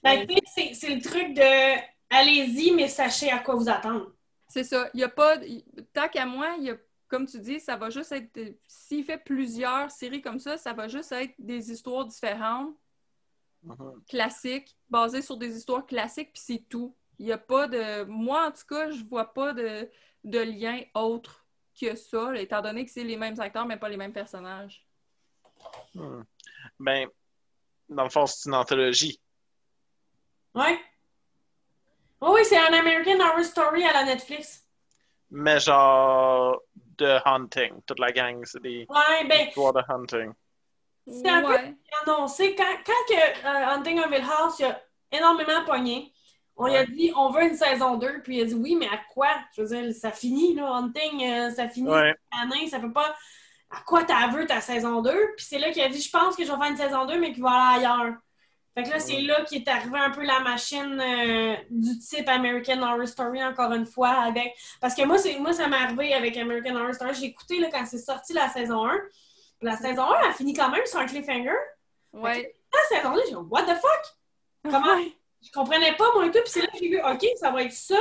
Sais, 0.04 0.26
c'est- 0.54 0.74
c'est 0.74 0.94
le 0.94 1.00
truc 1.02 1.34
de 1.34 1.78
allez-y, 2.11 2.72
mais 2.72 2.88
sachez 2.88 3.30
à 3.30 3.38
quoi 3.38 3.54
vous 3.54 3.68
attendre. 3.68 4.12
C'est 4.48 4.64
ça. 4.64 4.88
Il 4.94 5.00
y 5.00 5.04
a 5.04 5.09
pas. 5.09 5.36
Tant 5.92 6.09
qu'à 6.09 6.26
moi, 6.26 6.54
il 6.59 6.64
y 6.64 6.70
a, 6.70 6.76
comme 7.09 7.26
tu 7.26 7.38
dis, 7.40 7.59
ça 7.61 7.76
va 7.76 7.90
juste 7.90 8.12
être. 8.12 8.38
S'il 8.66 9.04
fait 9.04 9.18
plusieurs 9.18 9.90
séries 9.90 10.22
comme 10.22 10.38
ça, 10.38 10.56
ça 10.56 10.72
va 10.72 10.88
juste 10.88 11.12
être 11.12 11.34
des 11.38 11.70
histoires 11.72 12.04
différentes, 12.06 12.74
Mhm. 13.62 14.02
classiques, 14.09 14.76
basées 14.88 15.22
sur 15.22 15.36
des 15.36 15.56
histoires 15.56 15.84
classiques, 15.84 16.32
puis 16.32 16.42
c'est 16.44 16.64
tout. 16.68 16.94
Il 17.18 17.26
n'y 17.26 17.32
a 17.32 17.38
pas 17.38 17.66
de. 17.68 18.04
Moi, 18.04 18.46
en 18.46 18.50
tout 18.52 18.66
cas, 18.68 18.90
je 18.90 19.04
vois 19.04 19.32
pas 19.34 19.52
de, 19.52 19.90
de 20.24 20.38
lien 20.38 20.80
autre 20.94 21.44
que 21.80 21.94
ça, 21.96 22.32
là, 22.32 22.40
étant 22.40 22.60
donné 22.62 22.84
que 22.84 22.90
c'est 22.90 23.04
les 23.04 23.16
mêmes 23.16 23.38
acteurs, 23.40 23.66
mais 23.66 23.76
pas 23.76 23.88
les 23.88 23.96
mêmes 23.96 24.12
personnages. 24.12 24.84
Hmm. 25.94 26.22
Ben, 26.78 27.08
dans 27.88 28.04
le 28.04 28.10
fond, 28.10 28.26
c'est 28.26 28.48
une 28.48 28.54
anthologie. 28.54 29.20
Ouais. 30.54 30.78
Oh 32.20 32.32
oui, 32.34 32.40
c'est 32.44 32.56
un 32.58 32.72
American 32.72 33.20
Horror 33.20 33.44
Story 33.44 33.84
à 33.84 33.92
la 33.92 34.04
Netflix. 34.04 34.64
mais 35.30 35.60
genre 35.60 36.60
de 36.96 37.18
hunting. 37.24 37.80
Toute 37.86 37.98
la 38.00 38.10
gang, 38.12 38.44
c'est 38.44 38.60
des 38.62 38.86
Ouais, 38.88 39.24
ben, 39.28 39.48
histoires 39.48 39.72
de 39.72 39.82
hunting. 39.88 40.32
C'est 41.06 41.28
un 41.28 41.42
peu- 41.42 41.56
annoncé, 42.06 42.54
quand, 42.56 42.76
quand 42.84 42.92
que, 43.08 43.46
euh, 43.46 43.66
Hunting 43.74 43.98
of 44.00 44.10
Hill 44.10 44.24
House 44.28 44.58
il 44.58 44.64
a 44.66 44.82
énormément 45.12 45.64
pogné, 45.64 46.12
on 46.59 46.66
lui 46.66 46.76
a 46.76 46.84
dit 46.84 47.12
on 47.16 47.30
veut 47.30 47.44
une 47.44 47.54
saison 47.56 47.96
2, 47.96 48.22
puis 48.22 48.36
il 48.38 48.42
a 48.42 48.44
dit 48.44 48.54
oui, 48.54 48.76
mais 48.76 48.86
à 48.88 48.98
quoi? 49.14 49.28
Je 49.56 49.62
veux 49.62 49.68
dire, 49.68 49.94
ça 49.94 50.11
finit, 50.12 50.54
là, 50.54 50.70
Hunting, 50.74 51.24
euh, 51.24 51.50
ça 51.50 51.68
finit 51.68 51.88
Ouais. 51.88 52.14
année, 52.42 52.68
ça 52.68 52.78
peut 52.80 52.92
pas. 52.92 53.14
À 53.70 53.80
quoi 53.86 54.02
t'as 54.04 54.28
vu 54.28 54.46
ta 54.46 54.61
saison 54.61 55.02
2? 55.02 55.11
Puis 55.36 55.46
c'est 55.48 55.59
là 55.59 55.70
qu'il 55.70 55.82
a 55.82 55.88
dit 55.88 56.00
je 56.00 56.11
pense 56.11 56.36
que 56.36 56.44
je 56.44 56.50
vais 56.50 56.59
faire 56.59 56.70
une 56.70 56.76
saison 56.76 57.06
2, 57.06 57.18
mais 57.18 57.32
qu'il 57.32 57.42
va 57.42 57.50
aller 57.50 57.84
ailleurs. 57.84 58.14
Fait 58.74 58.84
que 58.84 58.90
là, 58.90 59.00
c'est 59.00 59.20
là 59.22 59.44
qu'il 59.44 59.59
est 59.62 59.68
arrivé 59.68 59.98
un 59.98 60.11
peu 60.11 60.22
la 60.22 60.38
machine 60.40 61.00
euh, 61.00 61.56
du 61.68 61.98
type 61.98 62.28
American 62.28 62.80
Horror 62.80 63.09
Story, 63.09 63.42
encore 63.42 63.72
une 63.72 63.86
fois, 63.86 64.11
avec. 64.11 64.54
Parce 64.80 64.94
que 64.94 65.02
moi, 65.04 65.18
c'est 65.18 65.38
moi 65.40 65.52
ça 65.52 65.66
m'est 65.66 65.76
arrivé 65.76 66.14
avec 66.14 66.36
American 66.36 66.76
Horror 66.76 66.94
Story. 66.94 67.14
J'ai 67.14 67.24
écouté 67.26 67.59
là, 67.59 67.68
quand 67.72 67.84
c'est 67.86 67.98
sorti 67.98 68.32
la 68.34 68.48
saison 68.48 68.86
1. 68.86 68.92
La 69.62 69.76
saison 69.76 70.04
1, 70.04 70.20
elle 70.28 70.32
finit 70.34 70.54
quand 70.54 70.70
même 70.70 70.86
sur 70.86 71.00
un 71.00 71.06
cliffhanger. 71.06 71.56
Ouais. 72.12 72.54
La 72.72 72.96
saison 72.96 73.14
2, 73.14 73.20
j'ai 73.24 73.30
dit, 73.30 73.36
what 73.50 73.62
the 73.62 73.74
fuck? 73.74 74.14
Comment? 74.70 74.96
Je 75.43 75.51
comprenais 75.53 75.95
pas, 75.97 76.12
moi 76.14 76.26
et 76.26 76.30
tout. 76.30 76.41
Puis 76.41 76.51
c'est 76.51 76.61
là 76.61 76.66
que 76.66 76.78
j'ai 76.78 76.89
vu, 76.89 77.01
OK, 77.01 77.24
ça 77.36 77.51
va 77.51 77.62
être 77.62 77.72
ça. 77.72 77.99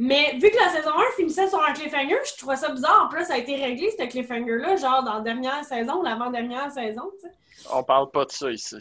Mais 0.00 0.34
vu 0.34 0.50
que 0.50 0.56
la 0.56 0.68
saison 0.68 0.92
1 0.96 1.16
finissait 1.16 1.48
sur 1.48 1.60
un 1.60 1.72
cliffhanger, 1.72 2.20
je 2.24 2.38
trouvais 2.38 2.56
ça 2.56 2.70
bizarre. 2.70 3.06
En 3.06 3.08
plus, 3.08 3.24
ça 3.24 3.34
a 3.34 3.38
été 3.38 3.56
réglé, 3.56 3.90
ce 3.90 4.04
cliffhanger-là, 4.06 4.76
genre 4.76 5.02
dans 5.02 5.14
la 5.14 5.20
dernière 5.20 5.64
saison 5.64 6.00
ou 6.00 6.02
l'avant-dernière 6.04 6.70
saison, 6.70 7.10
tu 7.20 7.26
sais. 7.26 7.34
On 7.72 7.82
parle 7.82 8.08
pas 8.12 8.24
de 8.24 8.30
ça 8.30 8.50
ici. 8.50 8.76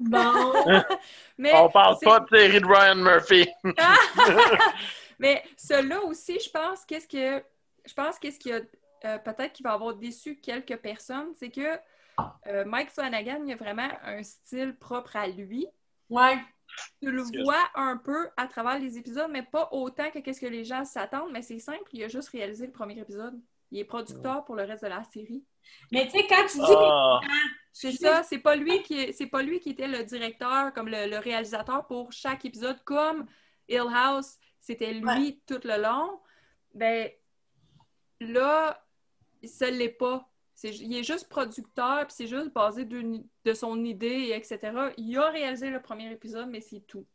Bon. 0.00 0.52
Mais 1.38 1.52
On 1.54 1.70
parle 1.70 1.96
pas 2.02 2.20
de 2.20 2.36
série 2.36 2.60
de 2.60 2.66
Ryan 2.66 2.96
Murphy. 2.96 3.48
Mais 5.20 5.44
celui-là 5.56 6.02
aussi, 6.02 6.40
je 6.40 6.50
pense 6.50 6.84
qu'est-ce 6.84 7.06
que 7.06 7.44
je 7.84 7.94
pense 7.94 8.18
qu'est-ce 8.18 8.40
qu'il 8.40 8.50
y 8.50 8.54
a 8.54 8.60
euh, 9.04 9.18
peut-être 9.18 9.52
qu'il 9.52 9.64
va 9.64 9.72
avoir 9.72 9.94
déçu 9.94 10.36
quelques 10.36 10.76
personnes, 10.76 11.32
c'est 11.38 11.50
que 11.50 11.78
euh, 12.46 12.64
Mike 12.64 12.90
Flanagan, 12.90 13.42
il 13.46 13.52
a 13.52 13.56
vraiment 13.56 13.88
un 14.04 14.22
style 14.22 14.76
propre 14.76 15.16
à 15.16 15.28
lui. 15.28 15.66
ouais. 16.10 16.38
Tu 17.02 17.10
le 17.10 17.22
vois 17.44 17.70
un 17.74 17.96
peu 17.96 18.28
à 18.36 18.46
travers 18.46 18.78
les 18.78 18.96
épisodes, 18.98 19.30
mais 19.30 19.42
pas 19.42 19.68
autant 19.72 20.10
que 20.10 20.18
qu'est-ce 20.20 20.40
que 20.40 20.46
les 20.46 20.64
gens 20.64 20.84
s'attendent. 20.84 21.32
Mais 21.32 21.42
c'est 21.42 21.58
simple, 21.58 21.82
il 21.92 22.02
a 22.04 22.08
juste 22.08 22.28
réalisé 22.30 22.66
le 22.66 22.72
premier 22.72 22.98
épisode. 22.98 23.40
Il 23.70 23.78
est 23.78 23.84
producteur 23.84 24.44
pour 24.44 24.54
le 24.54 24.64
reste 24.64 24.82
de 24.84 24.88
la 24.88 25.02
série. 25.04 25.44
Mais 25.90 26.04
tu 26.06 26.12
sais, 26.12 26.26
quand 26.28 26.44
tu 26.46 26.58
dis. 26.58 26.64
Ah, 26.68 27.20
C'est 27.72 27.92
ça, 27.92 28.22
c'est 28.22 28.38
pas 28.38 28.54
lui 28.54 28.82
qui 28.82 28.98
est- 29.00 29.12
c'est 29.12 29.26
pas 29.28 29.42
lui 29.42 29.60
qui 29.60 29.70
était 29.70 29.88
le 29.88 30.04
directeur, 30.04 30.72
comme 30.74 30.88
le, 30.88 31.08
le 31.08 31.18
réalisateur 31.18 31.86
pour 31.86 32.12
chaque 32.12 32.44
épisode, 32.44 32.82
comme 32.84 33.26
Hill 33.68 33.84
House, 33.94 34.36
c'était 34.60 34.92
lui 34.92 35.06
Ouais. 35.06 35.38
tout 35.46 35.60
le 35.64 35.80
long. 35.82 36.20
Ben 36.74 37.10
là, 38.20 38.84
ça 39.44 39.70
l'est 39.70 39.88
pas. 39.88 40.28
Il 40.64 40.96
est 40.96 41.02
juste 41.02 41.28
producteur, 41.28 42.06
puis 42.06 42.14
c'est 42.16 42.26
juste 42.26 42.52
basé 42.52 42.84
de 42.84 43.54
son 43.54 43.84
idée, 43.84 44.32
etc. 44.34 44.58
Il 44.96 45.18
a 45.18 45.30
réalisé 45.30 45.70
le 45.70 45.80
premier 45.80 46.10
épisode, 46.12 46.48
mais 46.48 46.60
c'est 46.60 46.80
tout. 46.86 47.06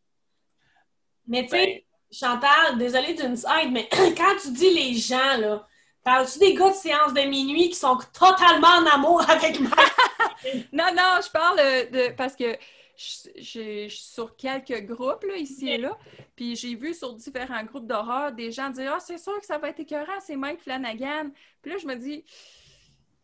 Mais 1.28 1.44
tu 1.46 1.52
ben, 1.52 1.66
sais, 1.66 1.86
Chantal, 2.12 2.78
désolée 2.78 3.14
d'une 3.14 3.36
side, 3.36 3.72
mais 3.72 3.90
quand 4.18 4.36
tu 4.42 4.52
dis 4.52 4.74
les 4.74 4.94
gens, 4.94 5.38
là, 5.38 5.68
parles-tu 6.04 6.40
des 6.40 6.54
gars 6.54 6.70
de 6.70 6.76
séance 6.76 7.14
de 7.14 7.22
minuit 7.22 7.70
qui 7.70 7.76
sont 7.76 7.98
totalement 8.14 8.68
en 8.68 8.86
amour 8.86 9.30
avec 9.30 9.60
Mike? 9.60 9.74
Non, 10.72 10.94
non, 10.96 11.20
je 11.24 11.32
parle 11.32 11.60
euh, 11.60 11.86
de. 11.86 12.16
Parce 12.16 12.36
que 12.36 12.58
je 12.96 13.42
suis 13.42 13.90
sur 13.90 14.36
quelques 14.36 14.86
groupes, 14.86 15.24
là, 15.24 15.36
ici 15.36 15.70
et 15.70 15.78
là. 15.78 15.98
Puis 16.36 16.56
j'ai 16.56 16.76
vu 16.76 16.94
sur 16.94 17.14
différents 17.14 17.64
groupes 17.64 17.88
d'horreur 17.88 18.32
des 18.32 18.52
gens 18.52 18.70
dire 18.70 18.94
Ah, 18.96 19.00
c'est 19.00 19.18
sûr 19.18 19.40
que 19.40 19.46
ça 19.46 19.58
va 19.58 19.70
être 19.70 19.80
écœurant, 19.80 20.20
c'est 20.20 20.36
Mike 20.36 20.62
Flanagan. 20.62 21.30
Puis 21.62 21.72
là, 21.72 21.78
je 21.78 21.88
me 21.88 21.96
dis. 21.96 22.24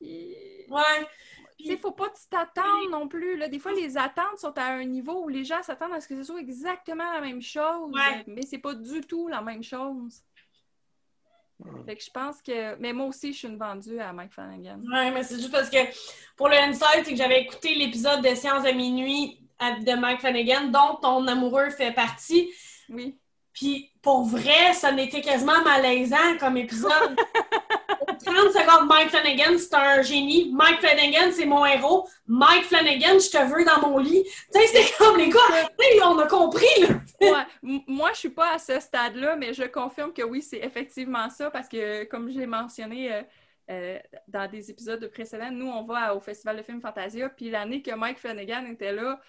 Il 0.05 0.65
Ouais. 0.69 1.71
ne 1.71 1.77
faut 1.77 1.91
pas 1.91 2.09
que 2.09 2.15
tu 2.17 2.27
t'attendes 2.29 2.89
non 2.91 3.07
plus. 3.07 3.37
Là. 3.37 3.47
Des 3.47 3.59
fois, 3.59 3.71
les 3.73 3.97
attentes 3.97 4.37
sont 4.39 4.57
à 4.57 4.65
un 4.65 4.83
niveau 4.85 5.23
où 5.23 5.29
les 5.29 5.43
gens 5.45 5.61
s'attendent 5.63 5.93
à 5.93 6.01
ce 6.01 6.07
que 6.07 6.15
ce 6.15 6.23
soit 6.23 6.39
exactement 6.39 7.11
la 7.13 7.21
même 7.21 7.41
chose. 7.41 7.91
Ouais. 7.93 8.23
Mais 8.27 8.41
c'est 8.41 8.57
pas 8.57 8.73
du 8.73 9.01
tout 9.01 9.27
la 9.27 9.41
même 9.41 9.63
chose. 9.63 10.21
Fait 11.85 11.95
que 11.95 12.03
je 12.03 12.09
pense 12.11 12.41
que. 12.41 12.75
Mais 12.79 12.91
moi 12.91 13.05
aussi, 13.07 13.31
je 13.31 13.37
suis 13.37 13.47
une 13.47 13.57
vendue 13.57 13.99
à 13.99 14.11
Mike 14.11 14.33
Flanagan. 14.33 14.81
Ouais, 14.91 15.11
mais 15.11 15.23
c'est 15.23 15.35
juste 15.35 15.51
parce 15.51 15.69
que 15.69 15.77
pour 16.35 16.49
le 16.49 16.55
insight, 16.55 17.05
c'est 17.05 17.11
que 17.11 17.15
j'avais 17.17 17.41
écouté 17.41 17.75
l'épisode 17.75 18.21
de 18.21 18.35
Séance 18.35 18.63
de 18.63 18.71
minuit 18.71 19.39
à- 19.59 19.79
de 19.79 19.93
Mike 19.93 20.19
Flanagan, 20.19 20.67
dont 20.67 20.95
ton 21.01 21.25
amoureux 21.27 21.69
fait 21.69 21.93
partie. 21.93 22.51
Oui. 22.89 23.17
Puis 23.53 23.91
pour 24.01 24.23
vrai, 24.23 24.73
ça 24.73 24.91
n'était 24.91 25.21
quasiment 25.21 25.61
malaisant 25.63 26.37
comme 26.39 26.57
épisode. 26.57 27.15
30 28.23 28.51
secondes, 28.51 28.87
Mike 28.87 29.09
Flanagan, 29.09 29.57
c'est 29.57 29.73
un 29.75 30.01
génie. 30.01 30.51
Mike 30.53 30.79
Flanagan, 30.79 31.31
c'est 31.31 31.45
mon 31.45 31.65
héros. 31.65 32.07
Mike 32.27 32.65
Flanagan, 32.65 33.19
je 33.19 33.29
te 33.29 33.43
veux 33.45 33.65
dans 33.65 33.87
mon 33.87 33.97
lit. 33.97 34.23
Tu 34.23 34.59
sais, 34.59 34.67
c'était 34.67 34.93
comme 34.97 35.17
les 35.17 35.29
gars, 35.29 35.39
on 36.05 36.17
a 36.19 36.27
compris, 36.27 36.67
moi, 37.61 38.11
je 38.13 38.19
suis 38.19 38.29
pas 38.29 38.53
à 38.53 38.59
ce 38.59 38.79
stade-là, 38.79 39.35
mais 39.35 39.53
je 39.53 39.63
confirme 39.63 40.13
que 40.13 40.23
oui, 40.23 40.41
c'est 40.41 40.59
effectivement 40.59 41.29
ça 41.29 41.49
parce 41.51 41.67
que, 41.67 42.03
comme 42.05 42.29
j'ai 42.29 42.45
mentionné 42.45 43.13
euh, 43.13 43.21
euh, 43.69 43.99
dans 44.27 44.49
des 44.49 44.69
épisodes 44.69 45.05
précédents, 45.09 45.51
nous, 45.51 45.67
on 45.67 45.83
va 45.83 46.15
au 46.15 46.19
Festival 46.19 46.57
de 46.57 46.63
films 46.63 46.81
Fantasia, 46.81 47.29
puis 47.29 47.49
l'année 47.49 47.81
que 47.81 47.93
Mike 47.95 48.19
Flanagan 48.19 48.65
était 48.65 48.93
là, 48.93 49.19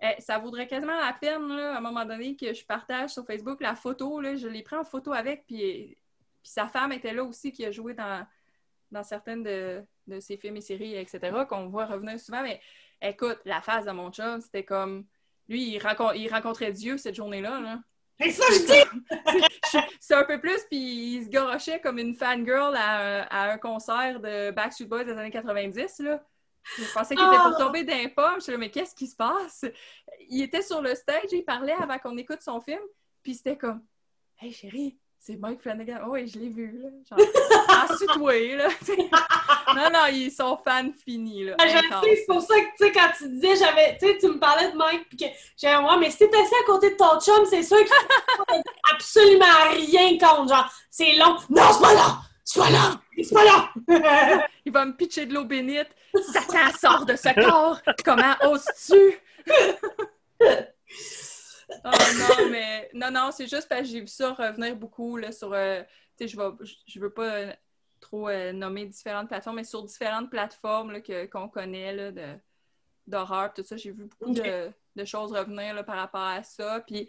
eh, 0.00 0.20
ça 0.20 0.38
vaudrait 0.38 0.66
quasiment 0.66 0.98
la 0.98 1.12
peine, 1.12 1.48
là, 1.48 1.74
à 1.74 1.78
un 1.78 1.80
moment 1.80 2.04
donné, 2.04 2.36
que 2.36 2.52
je 2.52 2.64
partage 2.64 3.10
sur 3.10 3.26
Facebook 3.26 3.60
la 3.60 3.74
photo. 3.74 4.20
Là, 4.20 4.36
je 4.36 4.46
l'ai 4.46 4.62
pris 4.62 4.76
en 4.76 4.84
photo 4.84 5.12
avec, 5.12 5.44
puis, 5.46 5.96
puis 6.42 6.52
sa 6.52 6.68
femme 6.68 6.92
était 6.92 7.12
là 7.12 7.24
aussi, 7.24 7.50
qui 7.52 7.64
a 7.64 7.70
joué 7.72 7.94
dans, 7.94 8.24
dans 8.90 9.02
certaines 9.04 9.42
de, 9.42 9.82
de 10.06 10.20
ses 10.20 10.36
films 10.36 10.56
et 10.56 10.60
séries, 10.60 10.96
etc., 10.96 11.20
qu'on 11.48 11.68
voit 11.68 11.86
revenir 11.86 12.18
souvent. 12.18 12.42
Mais 12.42 12.60
écoute, 13.02 13.38
la 13.44 13.60
face 13.60 13.84
de 13.84 13.90
mon 13.92 14.10
chum, 14.10 14.40
c'était 14.40 14.64
comme... 14.64 15.04
Lui, 15.48 15.74
il, 15.76 15.82
il 16.16 16.28
rencontrait 16.30 16.72
Dieu 16.72 16.98
cette 16.98 17.14
journée-là. 17.14 17.60
Là. 17.60 17.80
C'est 18.20 18.30
ça, 18.32 18.44
je 18.50 18.66
dis. 18.66 19.82
C'est 20.00 20.14
un 20.14 20.24
peu 20.24 20.40
plus, 20.40 20.58
puis 20.68 21.16
il 21.16 21.24
se 21.24 21.28
garochait 21.28 21.80
comme 21.80 21.98
une 21.98 22.14
fangirl 22.14 22.74
à, 22.76 22.98
un- 22.98 23.26
à 23.30 23.52
un 23.52 23.58
concert 23.58 24.20
de 24.20 24.50
Backstreet 24.50 24.86
Boys 24.86 25.04
des 25.04 25.12
années 25.12 25.30
90. 25.30 26.00
Là. 26.00 26.22
Je 26.76 26.92
pensais 26.92 27.14
qu'il 27.14 27.24
était 27.26 27.36
Ah! 27.38 27.48
pour 27.50 27.58
tomber 27.66 27.84
d'un 27.84 28.08
pomme. 28.08 28.34
Je 28.36 28.40
suis 28.40 28.52
là, 28.52 28.58
mais 28.58 28.70
qu'est-ce 28.70 28.94
qui 28.94 29.06
se 29.06 29.16
passe? 29.16 29.64
Il 30.28 30.42
était 30.42 30.62
sur 30.62 30.82
le 30.82 30.94
stage, 30.94 31.30
il 31.32 31.44
parlait 31.44 31.72
avant 31.74 31.98
qu'on 31.98 32.16
écoute 32.18 32.42
son 32.42 32.60
film, 32.60 32.80
puis 33.22 33.34
c'était 33.34 33.56
comme 33.56 33.82
Hey 34.40 34.52
chérie, 34.52 34.98
c'est 35.18 35.36
Mike 35.36 35.60
Flanagan. 35.60 35.98
Oh, 36.06 36.10
oui, 36.12 36.26
je 36.26 36.38
l'ai 36.38 36.48
vu, 36.48 36.80
là. 36.80 36.88
Genre, 37.08 37.28
assis-toi, 37.90 38.56
là. 38.56 38.68
non, 39.74 39.90
non, 39.92 40.06
ils 40.10 40.30
sont 40.30 40.58
fans 40.64 40.90
finis, 41.04 41.44
là. 41.44 41.56
Sais, 41.60 42.16
c'est 42.16 42.26
pour 42.26 42.40
ça 42.40 42.54
que, 42.54 42.66
tu 42.78 42.86
sais, 42.86 42.92
quand 42.92 43.10
tu 43.16 43.28
disais, 43.28 43.56
j'avais, 43.56 43.98
tu 43.98 44.06
sais, 44.06 44.18
tu 44.18 44.28
me 44.28 44.38
parlais 44.38 44.70
de 44.70 44.76
Mike, 44.76 45.08
puis 45.08 45.18
que 45.18 45.24
j'avais, 45.56 45.84
ouais, 45.84 45.98
mais 45.98 46.10
si 46.10 46.18
t'es 46.18 46.26
assis 46.26 46.54
à 46.62 46.66
côté 46.66 46.90
de 46.90 46.96
ton 46.96 47.20
chum, 47.20 47.44
c'est 47.46 47.62
sûr 47.62 47.78
qu'il 47.78 48.62
absolument 48.94 49.46
rien 49.72 50.18
contre, 50.18 50.48
genre, 50.48 50.72
c'est 50.90 51.14
long. 51.16 51.36
Non, 51.50 51.62
c'est 51.72 51.82
pas 51.82 51.94
pas 52.56 52.70
long! 52.70 52.98
C'est 53.22 53.34
pas 53.34 53.44
long! 53.44 54.40
Il 54.64 54.72
va 54.72 54.86
me 54.86 54.96
pitcher 54.96 55.26
de 55.26 55.34
l'eau 55.34 55.44
bénite. 55.44 55.88
Satan 56.32 56.70
sort 56.78 57.04
de 57.04 57.16
ce 57.16 57.34
corps! 57.34 57.80
Comment 58.04 58.34
oses-tu? 58.44 59.20
oh 61.84 61.90
non, 62.18 62.50
mais 62.50 62.90
non, 62.94 63.10
non, 63.10 63.30
c'est 63.32 63.46
juste 63.46 63.68
parce 63.68 63.82
que 63.82 63.86
j'ai 63.88 64.00
vu 64.00 64.06
ça 64.08 64.32
revenir 64.32 64.76
beaucoup 64.76 65.16
là, 65.16 65.32
sur. 65.32 65.52
euh, 65.52 65.82
tu 66.16 66.28
sais, 66.28 66.28
je 66.28 66.66
je 66.86 67.00
veux 67.00 67.10
pas 67.12 67.34
euh, 67.34 67.52
trop 68.00 68.28
euh, 68.28 68.52
nommer 68.52 68.86
différentes 68.86 69.28
plateformes, 69.28 69.56
mais 69.56 69.64
sur 69.64 69.82
différentes 69.84 70.30
plateformes 70.30 70.92
là, 70.92 71.00
que- 71.00 71.26
qu'on 71.26 71.48
connaît 71.48 71.92
là, 71.94 72.12
de, 72.12 72.34
d'horreur, 73.06 73.52
tout 73.54 73.64
ça, 73.64 73.76
j'ai 73.76 73.90
vu 73.92 74.04
beaucoup 74.04 74.32
de, 74.32 74.70
de 74.96 75.04
choses 75.04 75.32
revenir 75.32 75.74
là, 75.74 75.82
par 75.84 75.96
rapport 75.96 76.20
à 76.22 76.42
ça. 76.42 76.80
Puis 76.86 77.08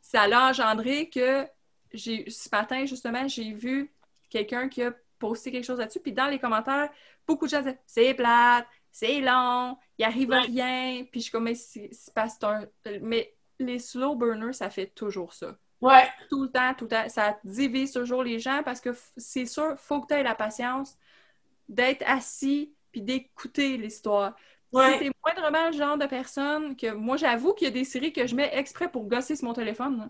ça 0.00 0.26
l'a 0.28 0.48
engendré 0.50 1.08
que 1.10 1.46
j'ai 1.92 2.28
ce 2.30 2.48
matin, 2.52 2.84
justement, 2.86 3.26
j'ai 3.28 3.52
vu 3.52 3.92
quelqu'un 4.30 4.68
qui 4.68 4.82
a 4.82 4.92
posté 5.18 5.50
quelque 5.52 5.64
chose 5.64 5.78
là-dessus. 5.78 6.00
Puis 6.00 6.12
dans 6.12 6.26
les 6.26 6.38
commentaires, 6.38 6.90
beaucoup 7.26 7.46
de 7.46 7.50
gens 7.50 7.58
disaient 7.60 7.78
c'est 7.86 8.14
plate, 8.14 8.66
c'est 8.90 9.20
long, 9.20 9.76
il 9.98 10.04
arrive 10.04 10.32
à 10.32 10.40
rien. 10.40 11.04
Puis 11.10 11.20
je 11.20 11.24
suis 11.24 11.30
comme, 11.32 11.44
mais 11.44 11.54
c'est. 11.54 11.90
Mais 13.02 13.35
les 13.58 13.78
slow 13.78 14.14
burners, 14.14 14.54
ça 14.54 14.70
fait 14.70 14.86
toujours 14.86 15.32
ça. 15.32 15.56
Ouais, 15.80 16.08
Tout 16.30 16.44
le 16.44 16.50
temps, 16.50 16.74
tout 16.74 16.84
le 16.84 16.90
temps. 16.90 17.08
Ça 17.08 17.38
divise 17.44 17.92
toujours 17.92 18.22
les 18.22 18.38
gens 18.38 18.62
parce 18.64 18.80
que 18.80 18.90
c'est 19.16 19.46
sûr, 19.46 19.78
faut 19.78 20.00
que 20.00 20.08
tu 20.08 20.14
aies 20.14 20.22
la 20.22 20.34
patience 20.34 20.96
d'être 21.68 22.02
assis 22.06 22.72
puis 22.92 23.02
d'écouter 23.02 23.76
l'histoire. 23.76 24.34
Si 24.72 24.78
ouais. 24.78 24.98
t'es 24.98 25.10
moindrement 25.24 25.66
le 25.66 25.76
genre 25.76 25.98
de 25.98 26.06
personne 26.06 26.76
que 26.76 26.92
moi, 26.92 27.16
j'avoue 27.16 27.52
qu'il 27.52 27.66
y 27.66 27.70
a 27.70 27.72
des 27.72 27.84
séries 27.84 28.12
que 28.12 28.26
je 28.26 28.34
mets 28.34 28.50
exprès 28.54 28.90
pour 28.90 29.06
gosser 29.06 29.36
sur 29.36 29.46
mon 29.46 29.54
téléphone. 29.54 29.98
là. 29.98 30.08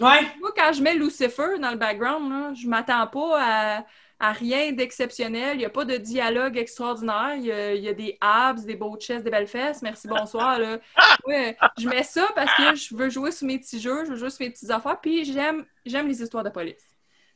Ouais. 0.00 0.26
Moi, 0.40 0.50
quand 0.56 0.72
je 0.72 0.82
mets 0.82 0.94
Lucifer 0.94 1.58
dans 1.60 1.70
le 1.70 1.76
background, 1.76 2.30
là, 2.30 2.54
je 2.54 2.66
m'attends 2.66 3.06
pas 3.06 3.78
à, 3.78 3.84
à 4.20 4.32
rien 4.32 4.72
d'exceptionnel. 4.72 5.54
Il 5.56 5.58
n'y 5.58 5.64
a 5.64 5.70
pas 5.70 5.84
de 5.84 5.96
dialogue 5.96 6.56
extraordinaire. 6.58 7.34
Il 7.36 7.46
y 7.46 7.52
a, 7.52 7.74
il 7.74 7.82
y 7.82 7.88
a 7.88 7.94
des 7.94 8.18
abs, 8.20 8.64
des 8.64 8.76
beaux 8.76 8.96
chests, 8.98 9.24
des 9.24 9.30
belles 9.30 9.46
fesses. 9.48 9.82
Merci, 9.82 10.06
bonsoir. 10.08 10.58
Là. 10.58 10.78
Ouais, 11.26 11.56
je 11.78 11.88
mets 11.88 12.02
ça 12.02 12.28
parce 12.34 12.52
que 12.54 12.74
je 12.74 12.94
veux 12.94 13.10
jouer 13.10 13.30
sur 13.32 13.46
mes 13.46 13.58
petits 13.58 13.80
jeux, 13.80 14.04
je 14.04 14.10
veux 14.12 14.16
jouer 14.16 14.30
sur 14.30 14.44
mes 14.44 14.50
petites 14.50 14.70
affaires, 14.70 14.98
puis 15.00 15.24
j'aime 15.24 15.64
j'aime 15.84 16.08
les 16.08 16.22
histoires 16.22 16.44
de 16.44 16.50
police. 16.50 16.82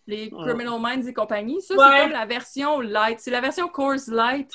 les. 0.07 0.30
Criminal 0.30 0.80
Minds 0.80 1.07
et 1.09 1.14
compagnie. 1.14 1.61
Ça, 1.62 1.74
Ouais. 1.74 1.85
c'est 1.97 2.03
comme 2.05 2.12
la 2.12 2.26
version 2.26 2.80
light. 2.80 3.20
C'est 3.20 3.30
la 3.30 3.41
version 3.41 3.68
course 3.68 4.09
light 4.09 4.51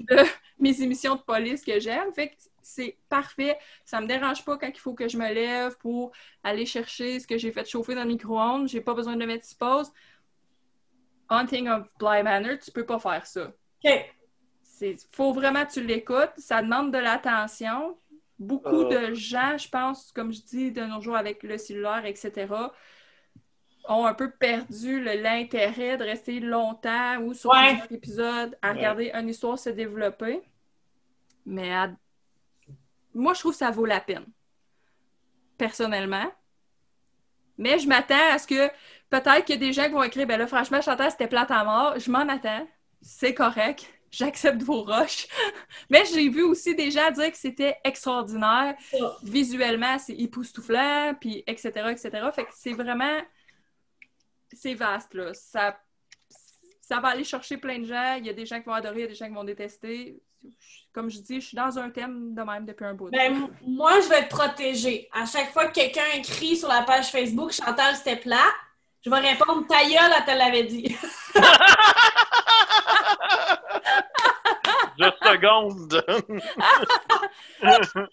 de 0.00 0.16
mes 0.58 0.80
émissions 0.82 1.16
de 1.16 1.20
police 1.22 1.64
que 1.64 1.78
j'aime. 1.80 2.12
Fait 2.14 2.28
que 2.28 2.34
c'est 2.62 2.96
parfait. 3.08 3.58
Ça 3.84 4.00
me 4.00 4.06
dérange 4.06 4.44
pas 4.44 4.56
quand 4.56 4.68
il 4.72 4.78
faut 4.78 4.94
que 4.94 5.08
je 5.08 5.16
me 5.16 5.32
lève 5.32 5.76
pour 5.78 6.12
aller 6.44 6.66
chercher 6.66 7.18
ce 7.20 7.26
que 7.26 7.36
j'ai 7.38 7.50
fait 7.52 7.68
chauffer 7.68 7.94
dans 7.96 8.02
le 8.02 8.08
micro-ondes. 8.08 8.68
J'ai 8.68 8.80
pas 8.80 8.94
besoin 8.94 9.16
de 9.16 9.24
mettre 9.24 9.44
sur 9.46 9.58
pause. 9.58 9.90
Haunting 11.32 11.68
of 11.68 11.86
Bly 11.98 12.22
Manor, 12.22 12.58
tu 12.58 12.70
peux 12.70 12.84
pas 12.86 12.98
faire 12.98 13.26
ça. 13.26 13.46
OK. 13.84 13.90
Il 14.80 14.96
faut 15.12 15.32
vraiment 15.32 15.64
que 15.64 15.72
tu 15.72 15.82
l'écoutes. 15.84 16.32
Ça 16.38 16.60
demande 16.62 16.92
de 16.92 16.98
l'attention. 16.98 17.96
Beaucoup 18.38 18.82
Euh. 18.90 19.08
de 19.10 19.14
gens, 19.14 19.56
je 19.56 19.68
pense, 19.68 20.10
comme 20.12 20.32
je 20.32 20.40
dis, 20.42 20.72
de 20.72 20.82
nos 20.82 21.00
jours 21.00 21.16
avec 21.16 21.42
le 21.44 21.56
cellulaire, 21.56 22.04
etc., 22.04 22.46
ont 23.88 24.04
un 24.06 24.14
peu 24.14 24.30
perdu 24.30 25.02
l'intérêt 25.02 25.96
de 25.96 26.04
rester 26.04 26.40
longtemps 26.40 27.18
ou 27.20 27.34
sur 27.34 27.50
Ouais. 27.50 27.70
plusieurs 27.78 27.92
épisodes 27.92 28.58
à 28.62 28.70
Ouais. 28.70 28.76
regarder 28.78 29.10
une 29.14 29.28
histoire 29.28 29.58
se 29.58 29.70
développer. 29.70 30.40
Mais 31.46 31.72
à- 31.72 31.92
moi, 33.14 33.34
je 33.34 33.40
trouve 33.40 33.52
que 33.52 33.58
ça 33.58 33.70
vaut 33.70 33.86
la 33.86 34.00
peine. 34.00 34.26
Personnellement. 35.58 36.30
Mais 37.58 37.78
je 37.78 37.86
m'attends 37.86 38.32
à 38.32 38.38
ce 38.38 38.46
que 38.46 38.70
peut-être 39.12 39.44
qu'il 39.44 39.56
y 39.56 39.58
a 39.58 39.60
des 39.60 39.72
gens 39.72 39.84
qui 39.84 39.90
vont 39.90 40.02
écrire 40.02 40.26
Ben 40.26 40.38
là, 40.38 40.46
franchement, 40.46 40.80
Chantal, 40.80 41.10
c'était 41.10 41.28
plate 41.28 41.50
à 41.50 41.64
mort. 41.64 41.98
Je 41.98 42.10
m'en 42.10 42.26
attends. 42.28 42.66
C'est 43.02 43.34
correct. 43.34 43.86
J'accepte 44.10 44.62
vos 44.62 44.82
roches. 44.82 45.26
Mais 45.90 46.04
j'ai 46.06 46.28
vu 46.28 46.42
aussi 46.42 46.74
des 46.74 46.90
gens 46.90 47.10
dire 47.10 47.30
que 47.30 47.36
c'était 47.36 47.76
extraordinaire. 47.84 48.74
Visuellement, 49.22 49.98
c'est 49.98 50.14
époustouflant, 50.14 51.14
puis 51.20 51.44
etc., 51.46 51.70
etc. 51.90 52.10
Fait 52.34 52.44
que 52.44 52.50
c'est 52.54 52.72
vraiment... 52.72 53.20
C'est 54.52 54.74
vaste, 54.74 55.14
là. 55.14 55.32
Ça... 55.34 55.78
ça 56.80 57.00
va 57.00 57.08
aller 57.08 57.24
chercher 57.24 57.58
plein 57.58 57.78
de 57.78 57.84
gens. 57.84 58.14
Il 58.14 58.26
y 58.26 58.30
a 58.30 58.34
des 58.34 58.46
gens 58.46 58.60
qui 58.60 58.66
vont 58.66 58.74
adorer, 58.74 59.00
il 59.00 59.02
y 59.02 59.04
a 59.04 59.08
des 59.08 59.14
gens 59.14 59.26
qui 59.26 59.34
vont 59.34 59.44
détester. 59.44 60.22
Comme 60.92 61.10
je 61.10 61.20
dis, 61.20 61.40
je 61.40 61.46
suis 61.48 61.56
dans 61.56 61.78
un 61.78 61.90
thème 61.90 62.34
de 62.34 62.42
même 62.42 62.64
depuis 62.66 62.84
un 62.84 62.94
bout. 62.94 63.10
Ben, 63.10 63.48
moi, 63.66 64.00
je 64.00 64.08
vais 64.08 64.20
être 64.20 64.28
protégée. 64.28 65.08
À 65.12 65.24
chaque 65.24 65.52
fois 65.52 65.66
que 65.66 65.74
quelqu'un 65.74 66.04
écrit 66.16 66.56
sur 66.56 66.68
la 66.68 66.82
page 66.82 67.10
Facebook 67.10 67.52
Chantal, 67.52 67.94
c'était 67.96 68.16
plat, 68.16 68.50
je 69.04 69.10
vais 69.10 69.18
répondre 69.18 69.66
ta 69.66 69.82
gueule, 69.82 70.12
elle 70.16 70.24
te 70.24 70.30
l'avait 70.38 70.64
dit. 70.64 70.96
Deux 74.98 75.12
secondes. 75.22 76.04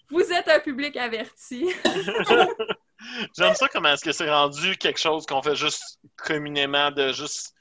Vous 0.10 0.32
êtes 0.32 0.48
un 0.48 0.60
public 0.60 0.96
averti. 0.96 1.72
J'aime 3.36 3.54
ça 3.54 3.68
comment 3.68 3.90
est-ce 3.90 4.04
que 4.04 4.12
c'est 4.12 4.30
rendu 4.30 4.76
quelque 4.76 4.98
chose 4.98 5.26
qu'on 5.26 5.42
fait 5.42 5.54
juste 5.54 5.98
communément 6.16 6.90
de 6.90 7.12
juste. 7.12 7.54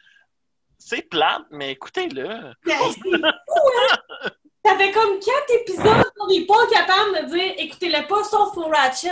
C'est 0.78 1.02
plate, 1.04 1.44
mais 1.52 1.72
écoutez-le. 1.72 2.28
Ben, 2.28 2.54
c'est 2.66 3.00
fou, 3.02 3.14
hein? 3.14 4.30
Ça 4.66 4.78
fait 4.78 4.92
comme 4.92 5.20
quatre 5.20 5.54
épisodes 5.62 6.12
qu'on 6.18 6.28
n'est 6.28 6.46
pas 6.46 6.68
capable 6.68 7.22
de 7.22 7.26
dire 7.36 7.54
écoutez-le 7.58 8.08
pas, 8.08 8.24
sauf 8.24 8.54
pour 8.54 8.72
Ratchet. 8.72 9.10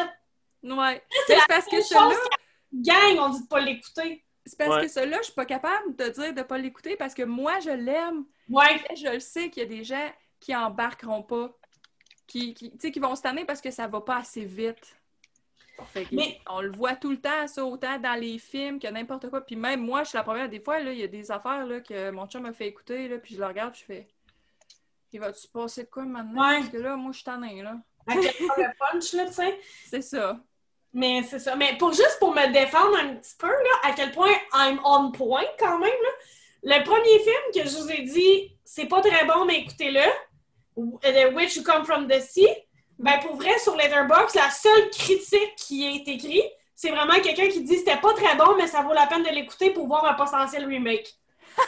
Ouais. 0.63 1.03
C'est 1.27 1.37
parce 1.47 1.65
que 1.65 1.81
celui-là, 1.81 2.15
Gang, 2.73 3.17
on 3.19 3.29
dit 3.29 3.43
de 3.43 3.47
pas 3.47 3.59
l'écouter. 3.59 4.23
c'est 4.45 4.57
parce 4.57 4.75
Ouais. 4.75 4.81
que 4.83 4.87
celui-là, 4.87 5.17
je 5.19 5.25
suis 5.25 5.33
pas 5.33 5.45
capable 5.45 5.95
de 5.95 6.07
dire 6.09 6.33
de 6.33 6.41
pas 6.41 6.57
l'écouter 6.57 6.95
parce 6.95 7.13
que 7.13 7.23
moi, 7.23 7.59
je 7.59 7.69
l'aime. 7.69 8.25
Ouais. 8.49 8.81
Je 8.95 9.13
le 9.13 9.19
sais 9.19 9.49
qu'il 9.49 9.63
y 9.63 9.65
a 9.65 9.69
des 9.69 9.83
gens 9.83 10.09
qui 10.39 10.55
embarqueront 10.55 11.23
pas, 11.23 11.51
qui, 12.27 12.53
qui, 12.53 12.71
tu 12.71 12.77
sais, 12.79 12.91
qui 12.91 12.99
vont 12.99 13.15
se 13.15 13.21
tanner 13.21 13.45
parce 13.45 13.61
que 13.61 13.71
ça 13.71 13.87
va 13.87 14.01
pas 14.01 14.17
assez 14.17 14.45
vite. 14.45 14.95
Fait 15.93 16.05
que 16.05 16.15
Mais- 16.15 16.39
On 16.49 16.61
le 16.61 16.71
voit 16.71 16.95
tout 16.95 17.11
le 17.11 17.19
temps, 17.21 17.45
ça, 17.47 17.63
autant 17.63 17.99
dans 17.99 18.19
les 18.19 18.39
films 18.39 18.79
que 18.79 18.87
n'importe 18.87 19.29
quoi. 19.29 19.41
Puis 19.41 19.55
même 19.55 19.81
moi, 19.81 20.03
je 20.03 20.09
suis 20.09 20.17
la 20.17 20.23
première. 20.23 20.49
Des 20.49 20.59
fois, 20.59 20.79
là, 20.79 20.91
il 20.91 20.97
y 20.99 21.03
a 21.03 21.07
des 21.07 21.29
affaires 21.29 21.65
là, 21.67 21.81
que 21.81 22.09
mon 22.09 22.25
chum 22.27 22.43
m'a 22.43 22.53
fait 22.53 22.67
écouter, 22.67 23.07
là, 23.07 23.17
puis 23.19 23.35
je 23.35 23.39
le 23.39 23.45
regarde, 23.45 23.73
puis 23.73 23.81
je 23.81 23.85
fais 23.85 24.07
Il 25.13 25.19
va-tu 25.19 25.39
se 25.41 25.47
passer 25.47 25.83
de 25.83 25.89
quoi 25.89 26.03
maintenant? 26.03 26.41
Ouais. 26.49 26.57
Parce 26.59 26.69
que 26.69 26.77
là, 26.77 26.95
moi, 26.95 27.11
je 27.11 27.17
suis 27.17 27.25
tannée, 27.25 27.61
là. 27.61 27.77
Avec 28.07 28.39
le 28.39 28.77
punch, 28.79 29.13
là, 29.13 29.25
tu 29.27 29.33
sais. 29.33 29.59
C'est 29.85 30.01
ça. 30.01 30.39
Mais 30.93 31.23
c'est 31.23 31.39
ça. 31.39 31.55
Mais 31.55 31.77
pour 31.77 31.91
juste 31.91 32.17
pour 32.19 32.33
me 32.33 32.51
défendre 32.51 32.97
un 32.97 33.15
petit 33.15 33.35
peu, 33.37 33.47
là, 33.47 33.89
à 33.89 33.91
quel 33.91 34.11
point 34.11 34.31
I'm 34.53 34.79
on 34.83 35.11
point 35.11 35.45
quand 35.59 35.77
même, 35.79 35.89
là. 35.89 36.09
Le 36.63 36.83
premier 36.83 37.19
film 37.19 37.35
que 37.53 37.69
je 37.69 37.77
vous 37.77 37.91
ai 37.91 38.01
dit, 38.01 38.57
c'est 38.65 38.87
pas 38.87 39.01
très 39.01 39.25
bon, 39.25 39.45
mais 39.45 39.59
écoutez-le, 39.59 40.01
The 40.75 41.33
Witch 41.33 41.57
Who 41.57 41.63
Come 41.63 41.85
From 41.85 42.07
the 42.07 42.19
Sea, 42.19 42.49
ben 42.99 43.19
pour 43.19 43.35
vrai, 43.35 43.57
sur 43.59 43.75
Letterboxd, 43.75 44.35
la 44.35 44.49
seule 44.49 44.89
critique 44.89 45.55
qui 45.55 45.85
est 45.85 46.07
écrite, 46.07 46.51
c'est 46.75 46.89
vraiment 46.89 47.19
quelqu'un 47.21 47.47
qui 47.47 47.61
dit 47.61 47.77
c'était 47.77 47.97
pas 47.97 48.13
très 48.13 48.35
bon, 48.35 48.55
mais 48.57 48.67
ça 48.67 48.81
vaut 48.81 48.93
la 48.93 49.05
peine 49.05 49.23
de 49.23 49.29
l'écouter 49.29 49.69
pour 49.71 49.87
voir 49.87 50.05
un 50.05 50.13
potentiel 50.13 50.65
remake. 50.65 51.13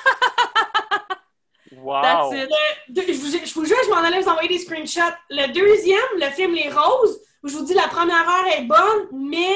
Wow! 1.72 2.34
Je, 2.34 3.14
vous, 3.14 3.46
je 3.46 3.54
vous 3.54 3.66
jure, 3.66 3.78
je 3.86 3.90
m'en 3.90 3.98
allais 3.98 4.20
vous 4.20 4.28
envoyer 4.28 4.50
des 4.50 4.58
screenshots. 4.58 5.16
Le 5.30 5.48
deuxième, 5.54 6.00
le 6.16 6.30
film 6.32 6.54
Les 6.54 6.70
Roses, 6.70 7.22
je 7.44 7.56
vous 7.58 7.64
dis 7.66 7.74
la 7.74 7.88
première 7.88 8.28
heure 8.28 8.48
est 8.58 8.64
bonne, 8.64 9.08
mais 9.14 9.52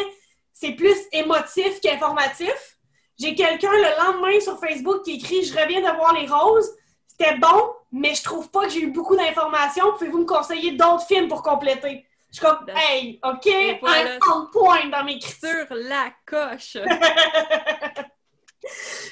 c'est 0.54 0.72
plus 0.74 0.96
émotif 1.12 1.80
qu'informatif. 1.82 2.78
J'ai 3.20 3.36
quelqu'un 3.36 3.72
le 3.72 3.98
lendemain 4.04 4.40
sur 4.40 4.60
Facebook 4.60 5.04
qui 5.04 5.16
écrit 5.16 5.44
Je 5.44 5.54
reviens 5.58 5.82
de 5.82 5.96
voir 5.96 6.14
Les 6.14 6.28
Roses. 6.28 6.72
C'était 7.08 7.38
bon, 7.38 7.74
mais 7.92 8.16
je 8.16 8.24
trouve 8.24 8.50
pas 8.50 8.64
que 8.66 8.70
j'ai 8.72 8.82
eu 8.82 8.92
beaucoup 8.92 9.16
d'informations. 9.16 9.92
Pouvez-vous 9.94 10.20
me 10.20 10.26
conseiller 10.26 10.72
d'autres 10.72 11.06
films 11.06 11.28
pour 11.28 11.44
compléter? 11.44 12.06
Je 12.32 12.38
suis 12.38 12.46
comme, 12.46 12.66
hey, 12.76 13.20
OK, 13.24 13.48
voilà. 13.82 14.16
I'm 14.16 14.20
on 14.34 14.48
point 14.52 14.88
dans 14.90 15.04
mes 15.04 15.20
critiques. 15.20 15.40
Sur 15.46 15.68
la 15.76 16.12
coche. 16.26 16.78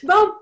Bon, 0.04 0.34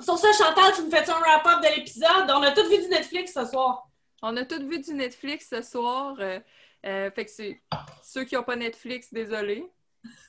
sur 0.00 0.18
ça, 0.18 0.28
Chantal, 0.32 0.72
tu 0.74 0.82
me 0.82 0.90
fais 0.90 1.08
un 1.08 1.20
wrap-up 1.20 1.62
de 1.62 1.76
l'épisode? 1.76 2.28
On 2.28 2.42
a 2.42 2.50
tous 2.52 2.68
vu 2.68 2.78
du 2.82 2.88
Netflix 2.88 3.32
ce 3.32 3.44
soir. 3.46 3.86
On 4.22 4.36
a 4.36 4.44
tous 4.44 4.62
vu 4.62 4.80
du 4.80 4.92
Netflix 4.94 5.48
ce 5.48 5.62
soir. 5.62 6.16
euh, 6.20 6.40
euh, 6.86 7.10
fait 7.10 7.24
que 7.24 7.30
c'est 7.30 7.60
ceux 8.02 8.24
qui 8.24 8.34
n'ont 8.34 8.42
pas 8.42 8.56
Netflix, 8.56 9.12
désolé. 9.12 9.64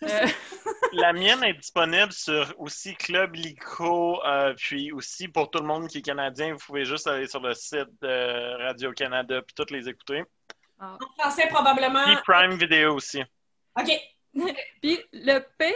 Euh, 0.03 0.27
La 0.91 1.13
mienne 1.13 1.41
est 1.45 1.53
disponible 1.53 2.11
sur 2.11 2.53
aussi 2.57 2.93
Club 2.95 3.35
Lico, 3.35 4.21
euh, 4.25 4.53
puis 4.57 4.91
aussi 4.91 5.29
pour 5.29 5.49
tout 5.49 5.59
le 5.59 5.65
monde 5.65 5.87
qui 5.87 5.99
est 5.99 6.01
canadien, 6.01 6.51
vous 6.51 6.59
pouvez 6.59 6.83
juste 6.83 7.07
aller 7.07 7.25
sur 7.25 7.39
le 7.39 7.53
site 7.53 7.87
de 8.01 8.57
Radio-Canada 8.65 9.41
puis 9.41 9.53
toutes 9.55 9.71
les 9.71 9.87
écouter. 9.87 10.23
ah. 10.77 10.97
En 10.99 11.21
français, 11.21 11.47
probablement. 11.47 12.03
Puis 12.03 12.17
Prime 12.27 12.55
Video 12.57 12.95
aussi. 12.95 13.23
OK. 13.79 13.91
Puis 14.81 14.99
le 15.13 15.39
pire, 15.57 15.73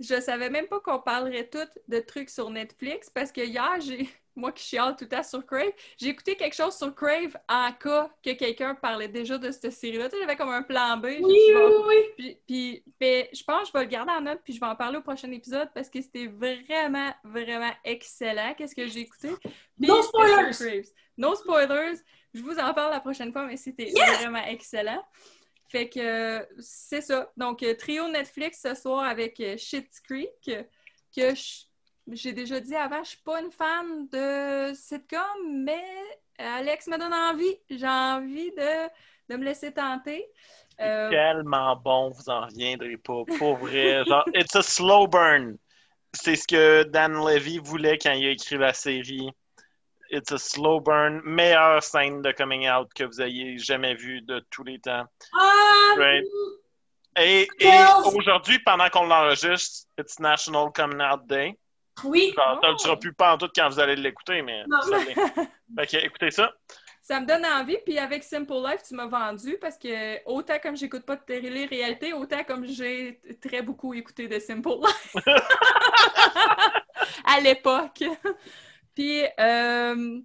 je 0.00 0.20
savais 0.20 0.50
même 0.50 0.66
pas 0.68 0.80
qu'on 0.80 0.98
parlerait 1.00 1.48
tout 1.48 1.66
de 1.88 1.98
trucs 2.00 2.30
sur 2.30 2.50
Netflix 2.50 3.10
parce 3.10 3.32
que 3.32 3.40
hier, 3.40 3.80
j'ai 3.80 4.08
moi 4.36 4.52
qui 4.52 4.62
chiale 4.62 4.94
tout 4.94 5.02
le 5.04 5.08
temps 5.08 5.22
sur 5.24 5.44
Crave, 5.44 5.72
j'ai 5.96 6.10
écouté 6.10 6.36
quelque 6.36 6.54
chose 6.54 6.76
sur 6.76 6.94
Crave 6.94 7.36
en 7.48 7.72
cas 7.72 8.08
que 8.22 8.30
quelqu'un 8.34 8.76
parlait 8.76 9.08
déjà 9.08 9.36
de 9.36 9.50
cette 9.50 9.72
série-là. 9.72 10.08
Tu 10.08 10.14
sais, 10.14 10.22
j'avais 10.22 10.36
comme 10.36 10.50
un 10.50 10.62
plan 10.62 10.96
B. 10.96 11.06
Oui, 11.06 11.22
oui, 11.24 11.52
Bon, 11.54 11.84
oui. 11.88 12.38
Puis, 12.46 12.84
je 13.32 13.42
pense 13.42 13.62
que 13.62 13.66
je 13.68 13.72
vais 13.72 13.84
le 13.84 13.90
garder 13.90 14.12
en 14.12 14.20
note, 14.20 14.40
puis 14.44 14.52
je 14.52 14.60
vais 14.60 14.66
en 14.66 14.76
parler 14.76 14.98
au 14.98 15.02
prochain 15.02 15.30
épisode 15.32 15.68
parce 15.74 15.90
que 15.90 16.00
c'était 16.00 16.28
vraiment, 16.28 17.12
vraiment 17.24 17.72
excellent. 17.84 18.54
Qu'est-ce 18.56 18.76
que 18.76 18.86
j'ai 18.86 19.00
écouté? 19.00 19.30
Puis 19.42 19.88
No 19.88 20.02
spoilers! 20.02 20.84
No 21.16 21.34
spoilers! 21.34 21.96
Je 22.32 22.40
vous 22.40 22.56
en 22.58 22.72
parle 22.74 22.92
la 22.92 23.00
prochaine 23.00 23.32
fois, 23.32 23.44
mais 23.44 23.56
c'était 23.56 23.90
Yes! 23.90 24.18
vraiment 24.20 24.44
excellent. 24.46 25.04
Fait 25.68 25.88
que 25.88 26.46
c'est 26.60 27.02
ça. 27.02 27.30
Donc, 27.36 27.62
euh, 27.62 27.74
trio 27.74 28.08
Netflix 28.08 28.62
ce 28.62 28.74
soir 28.74 29.04
avec 29.04 29.38
euh, 29.40 29.56
Schitt's 29.58 30.00
Creek, 30.00 30.50
que 31.14 31.34
j'ai 32.10 32.32
déjà 32.32 32.58
dit 32.58 32.74
avant, 32.74 33.04
je 33.04 33.10
suis 33.10 33.22
pas 33.22 33.40
une 33.40 33.52
fan 33.52 34.08
de 34.08 34.72
sitcom, 34.74 35.62
mais 35.62 35.84
Alex 36.38 36.86
me 36.86 36.98
donne 36.98 37.12
envie. 37.12 37.58
J'ai 37.68 37.86
envie 37.86 38.50
de, 38.52 38.88
de 39.28 39.36
me 39.36 39.44
laisser 39.44 39.72
tenter. 39.72 40.26
Euh, 40.80 41.10
Tellement 41.10 41.76
bon, 41.76 42.10
vous 42.10 42.30
en 42.30 42.46
reviendrez 42.46 42.96
pas. 42.96 43.24
Pour 43.38 43.56
vrai. 43.56 44.04
Genre, 44.06 44.24
it's 44.34 44.56
a 44.56 44.62
slow 44.62 45.06
burn. 45.06 45.58
C'est 46.14 46.36
ce 46.36 46.46
que 46.46 46.84
Dan 46.84 47.12
Levy 47.12 47.58
voulait 47.58 47.98
quand 47.98 48.12
il 48.12 48.26
a 48.26 48.30
écrit 48.30 48.56
la 48.56 48.72
série. 48.72 49.28
It's 50.10 50.32
a 50.32 50.38
slow 50.38 50.80
burn. 50.80 51.20
Meilleure 51.24 51.82
scène 51.82 52.22
de 52.22 52.32
coming 52.32 52.68
out 52.68 52.88
que 52.94 53.04
vous 53.04 53.20
ayez 53.20 53.58
jamais 53.58 53.94
vue 53.94 54.22
de 54.22 54.40
tous 54.50 54.64
les 54.64 54.78
temps. 54.78 55.04
Ah, 55.38 55.94
Right. 55.96 56.24
Et, 57.20 57.48
aujourd'hui, 58.14 58.58
pendant 58.60 58.88
qu'on 58.90 59.06
l'enregistre, 59.06 59.88
it's 59.98 60.18
National 60.20 60.70
Coming 60.72 61.00
Out 61.02 61.26
Day. 61.26 61.58
oui. 62.04 62.32
Ne 62.36 62.68
Oh. 62.72 62.78
sera 62.78 62.96
plus 62.96 63.12
pas 63.12 63.34
en 63.34 63.38
tout 63.38 63.48
quand 63.54 63.68
vous 63.68 63.80
allez 63.80 63.96
l'écouter, 63.96 64.40
mais 64.42 64.62
Non. 64.68 64.80
ça 64.82 64.98
l'est. 64.98 65.14
Fait 65.76 65.86
que 65.86 65.96
écoutez 66.06 66.30
ça. 66.30 66.52
Ça 67.02 67.20
me 67.20 67.26
donne 67.26 67.44
envie, 67.46 67.78
puis 67.84 67.98
avec 67.98 68.22
Simple 68.22 68.52
Life, 68.66 68.82
tu 68.86 68.94
m'as 68.94 69.06
vendu 69.06 69.56
parce 69.60 69.78
que 69.78 70.22
autant 70.26 70.58
comme 70.62 70.76
j'écoute 70.76 71.04
pas 71.06 71.16
de 71.16 71.22
télé-réalité, 71.22 72.12
autant 72.12 72.44
comme 72.44 72.66
j'ai 72.66 73.20
très 73.42 73.62
beaucoup 73.62 73.94
écouté 73.94 74.28
de 74.28 74.38
Simple 74.38 74.68
Life 74.80 75.14
à 77.24 77.40
l'époque. 77.40 78.04
Puis, 78.98 79.22
euh, 79.38 80.18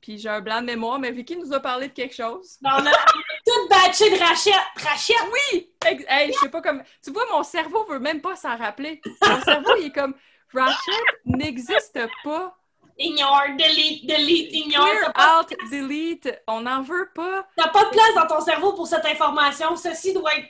puis 0.00 0.18
j'ai 0.18 0.28
un 0.28 0.40
blanc 0.40 0.60
de 0.60 0.66
mémoire, 0.66 0.98
mais 0.98 1.12
Vicky 1.12 1.36
nous 1.36 1.52
a 1.52 1.60
parlé 1.60 1.86
de 1.86 1.92
quelque 1.92 2.16
chose. 2.16 2.58
On 2.64 2.84
a 2.84 2.90
tout 3.46 3.68
batchée 3.70 4.10
de 4.10 4.18
rachette. 4.18 4.54
Rachette! 4.74 5.16
Oui! 5.52 5.70
Hey, 6.08 6.32
je 6.32 6.38
sais 6.40 6.48
pas 6.48 6.60
comme. 6.60 6.82
Tu 7.00 7.12
vois, 7.12 7.24
mon 7.30 7.44
cerveau 7.44 7.84
veut 7.84 8.00
même 8.00 8.20
pas 8.20 8.34
s'en 8.34 8.56
rappeler. 8.56 9.00
Mon 9.24 9.40
cerveau, 9.42 9.74
il 9.78 9.86
est 9.86 9.92
comme 9.92 10.16
Ratchet 10.52 11.04
n'existe 11.26 12.00
pas. 12.24 12.58
Ignore, 12.98 13.56
delete, 13.56 14.04
delete, 14.04 14.52
ignore. 14.52 14.84
Clear 14.88 15.38
out, 15.38 15.54
delete. 15.70 16.42
On 16.48 16.62
n'en 16.62 16.82
veut 16.82 17.08
pas. 17.14 17.46
t'as 17.56 17.68
pas 17.68 17.84
de 17.84 17.90
place 17.90 18.14
dans 18.16 18.26
ton 18.26 18.44
cerveau 18.44 18.72
pour 18.72 18.88
cette 18.88 19.06
information. 19.06 19.76
Ceci 19.76 20.12
doit 20.12 20.34
être 20.34 20.48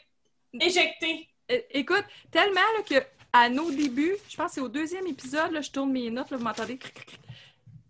éjecté. 0.59 1.29
É- 1.51 1.67
Écoute, 1.73 2.05
tellement 2.31 2.61
là, 2.79 2.83
que 2.89 3.05
à 3.35 3.51
nos 3.51 3.71
débuts, 3.71 4.17
je 4.29 4.37
pense 4.37 4.49
que 4.49 4.55
c'est 4.55 4.61
au 4.61 4.69
deuxième 4.69 5.07
épisode, 5.07 5.53
là, 5.53 5.61
je 5.61 5.71
tourne 5.71 5.93
mes 5.93 6.11
notes, 6.11 6.31
là, 6.31 6.37
vous 6.37 6.45
m'entendez? 6.45 6.79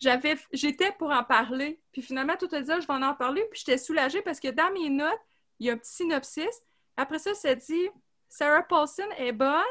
J'avais, 0.03 0.37
j'étais 0.53 0.91
pour 0.99 1.13
en 1.13 1.23
parler, 1.23 1.81
puis 1.93 2.03
finalement, 2.03 2.35
tout 2.37 2.49
à 2.51 2.61
dit, 2.61 2.69
je 2.69 2.87
vais 2.89 2.93
en 2.93 3.15
parler, 3.15 3.45
puis 3.53 3.61
j'étais 3.65 3.79
soulagée 3.79 4.21
parce 4.21 4.41
que 4.41 4.49
dans 4.49 4.73
mes 4.73 4.91
notes, 4.91 5.21
il 5.61 5.67
y 5.67 5.71
a 5.71 5.75
un 5.75 5.77
petit 5.77 5.93
synopsis. 5.93 6.61
Après 6.97 7.21
ça, 7.21 7.35
ça 7.35 7.55
dit 7.55 7.89
Sarah 8.29 8.65
Paulson 8.65 9.07
est 9.17 9.31
bonne. 9.31 9.63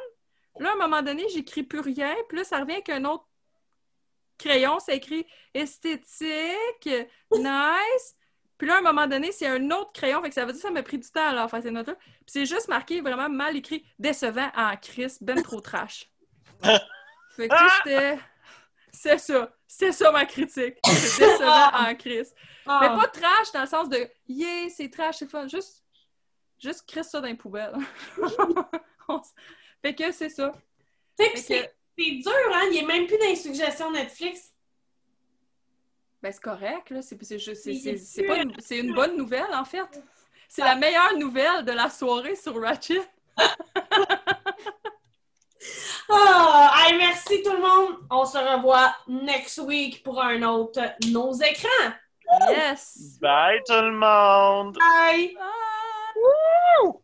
Là, 0.58 0.70
à 0.70 0.74
un 0.74 0.78
moment 0.78 1.02
donné, 1.02 1.28
j'écris 1.28 1.64
plus 1.64 1.82
rien, 1.82 2.16
puis 2.30 2.38
là, 2.38 2.46
ça 2.46 2.60
revient 2.60 2.76
avec 2.76 2.88
un 2.88 3.04
autre 3.04 3.28
crayon, 4.38 4.80
ça 4.80 4.94
écrit 4.94 5.28
esthétique, 5.54 6.90
nice. 7.34 8.16
Puis 8.58 8.68
là, 8.70 8.76
à 8.76 8.80
un 8.80 8.84
moment 8.84 9.08
donné, 9.08 9.34
c'est 9.34 9.48
un 9.48 9.70
autre 9.72 9.92
crayon, 9.92 10.22
fait 10.22 10.30
que 10.30 10.36
ça 10.36 10.46
veut 10.46 10.54
dire 10.54 10.62
que 10.62 10.68
ça 10.68 10.72
m'a 10.72 10.82
pris 10.82 10.98
du 10.98 11.10
temps 11.10 11.28
à 11.28 11.34
leur 11.34 11.50
faire 11.50 11.62
ces 11.62 11.72
notes-là. 11.72 11.96
Puis 11.96 12.26
c'est 12.28 12.46
juste 12.46 12.70
marqué 12.70 13.02
vraiment 13.02 13.28
mal 13.28 13.58
écrit, 13.58 13.86
décevant 14.00 14.50
en 14.56 14.78
crise, 14.78 15.18
ben 15.20 15.44
trop 15.44 15.60
trash. 15.60 16.10
fait 17.36 17.50
que 17.50 17.56
c'était. 17.84 18.18
C'est 18.94 19.18
ça. 19.18 19.52
C'est 19.74 19.94
ça 19.94 20.12
ma 20.12 20.26
critique. 20.26 20.76
C'est 20.84 21.26
décevant 21.30 21.72
en 21.74 21.96
crise. 21.96 22.36
Ah. 22.66 22.80
Mais 22.82 22.90
pas 22.90 23.08
trash 23.08 23.54
dans 23.54 23.62
le 23.62 23.68
sens 23.68 23.88
de 23.88 24.06
yeah, 24.28 24.68
c'est 24.70 24.90
trash, 24.90 25.20
c'est 25.20 25.30
fun. 25.30 25.48
Juste, 25.48 25.82
juste 26.60 26.86
crisse 26.86 27.08
ça 27.08 27.22
dans 27.22 27.28
les 27.28 27.36
poubelles. 27.36 27.78
Fait 29.82 29.96
que 29.96 30.12
c'est 30.12 30.28
ça. 30.28 30.54
Tu 31.18 31.24
sais, 31.24 31.32
pis 31.32 31.42
Fait 31.42 31.64
que- 31.64 31.72
c'est 31.98 32.12
dur, 32.18 32.54
hein? 32.54 32.68
Il 32.70 32.80
est 32.80 32.86
même 32.86 33.08
plus 33.08 33.18
dans 33.18 33.26
les 33.26 33.38
suggestions 33.38 33.90
Netflix. 33.92 34.54
Ben, 36.22 36.34
c'est 36.34 36.44
correct, 36.44 36.90
là. 36.90 37.02
C'est 37.02 37.16
une, 37.16 38.54
c'est 38.60 38.78
une 38.78 38.94
bonne 38.94 39.16
nouvelle, 39.16 39.54
en 39.54 39.64
fait. 39.64 40.04
C'est 40.50 40.64
la 40.64 40.76
meilleure 40.76 41.18
nouvelle 41.18 41.64
de 41.64 41.72
la 41.72 41.90
soirée 41.90 42.36
sur 42.36 42.62
Ratchet. 42.62 43.02
Ah, 46.14 46.88
merci 46.98 47.42
tout 47.44 47.54
le 47.54 47.62
monde. 47.62 47.98
On 48.10 48.26
se 48.26 48.38
revoit 48.38 48.94
next 49.08 49.60
week 49.60 50.04
pour 50.04 50.22
un 50.22 50.42
autre 50.44 50.82
Nos 51.10 51.34
écrans. 51.34 51.94
Yes. 52.50 53.18
Bye 53.22 53.62
tout 53.66 53.74
le 53.74 53.92
monde. 53.92 54.78
Bye. 54.78 55.36
Bye. 55.36 57.02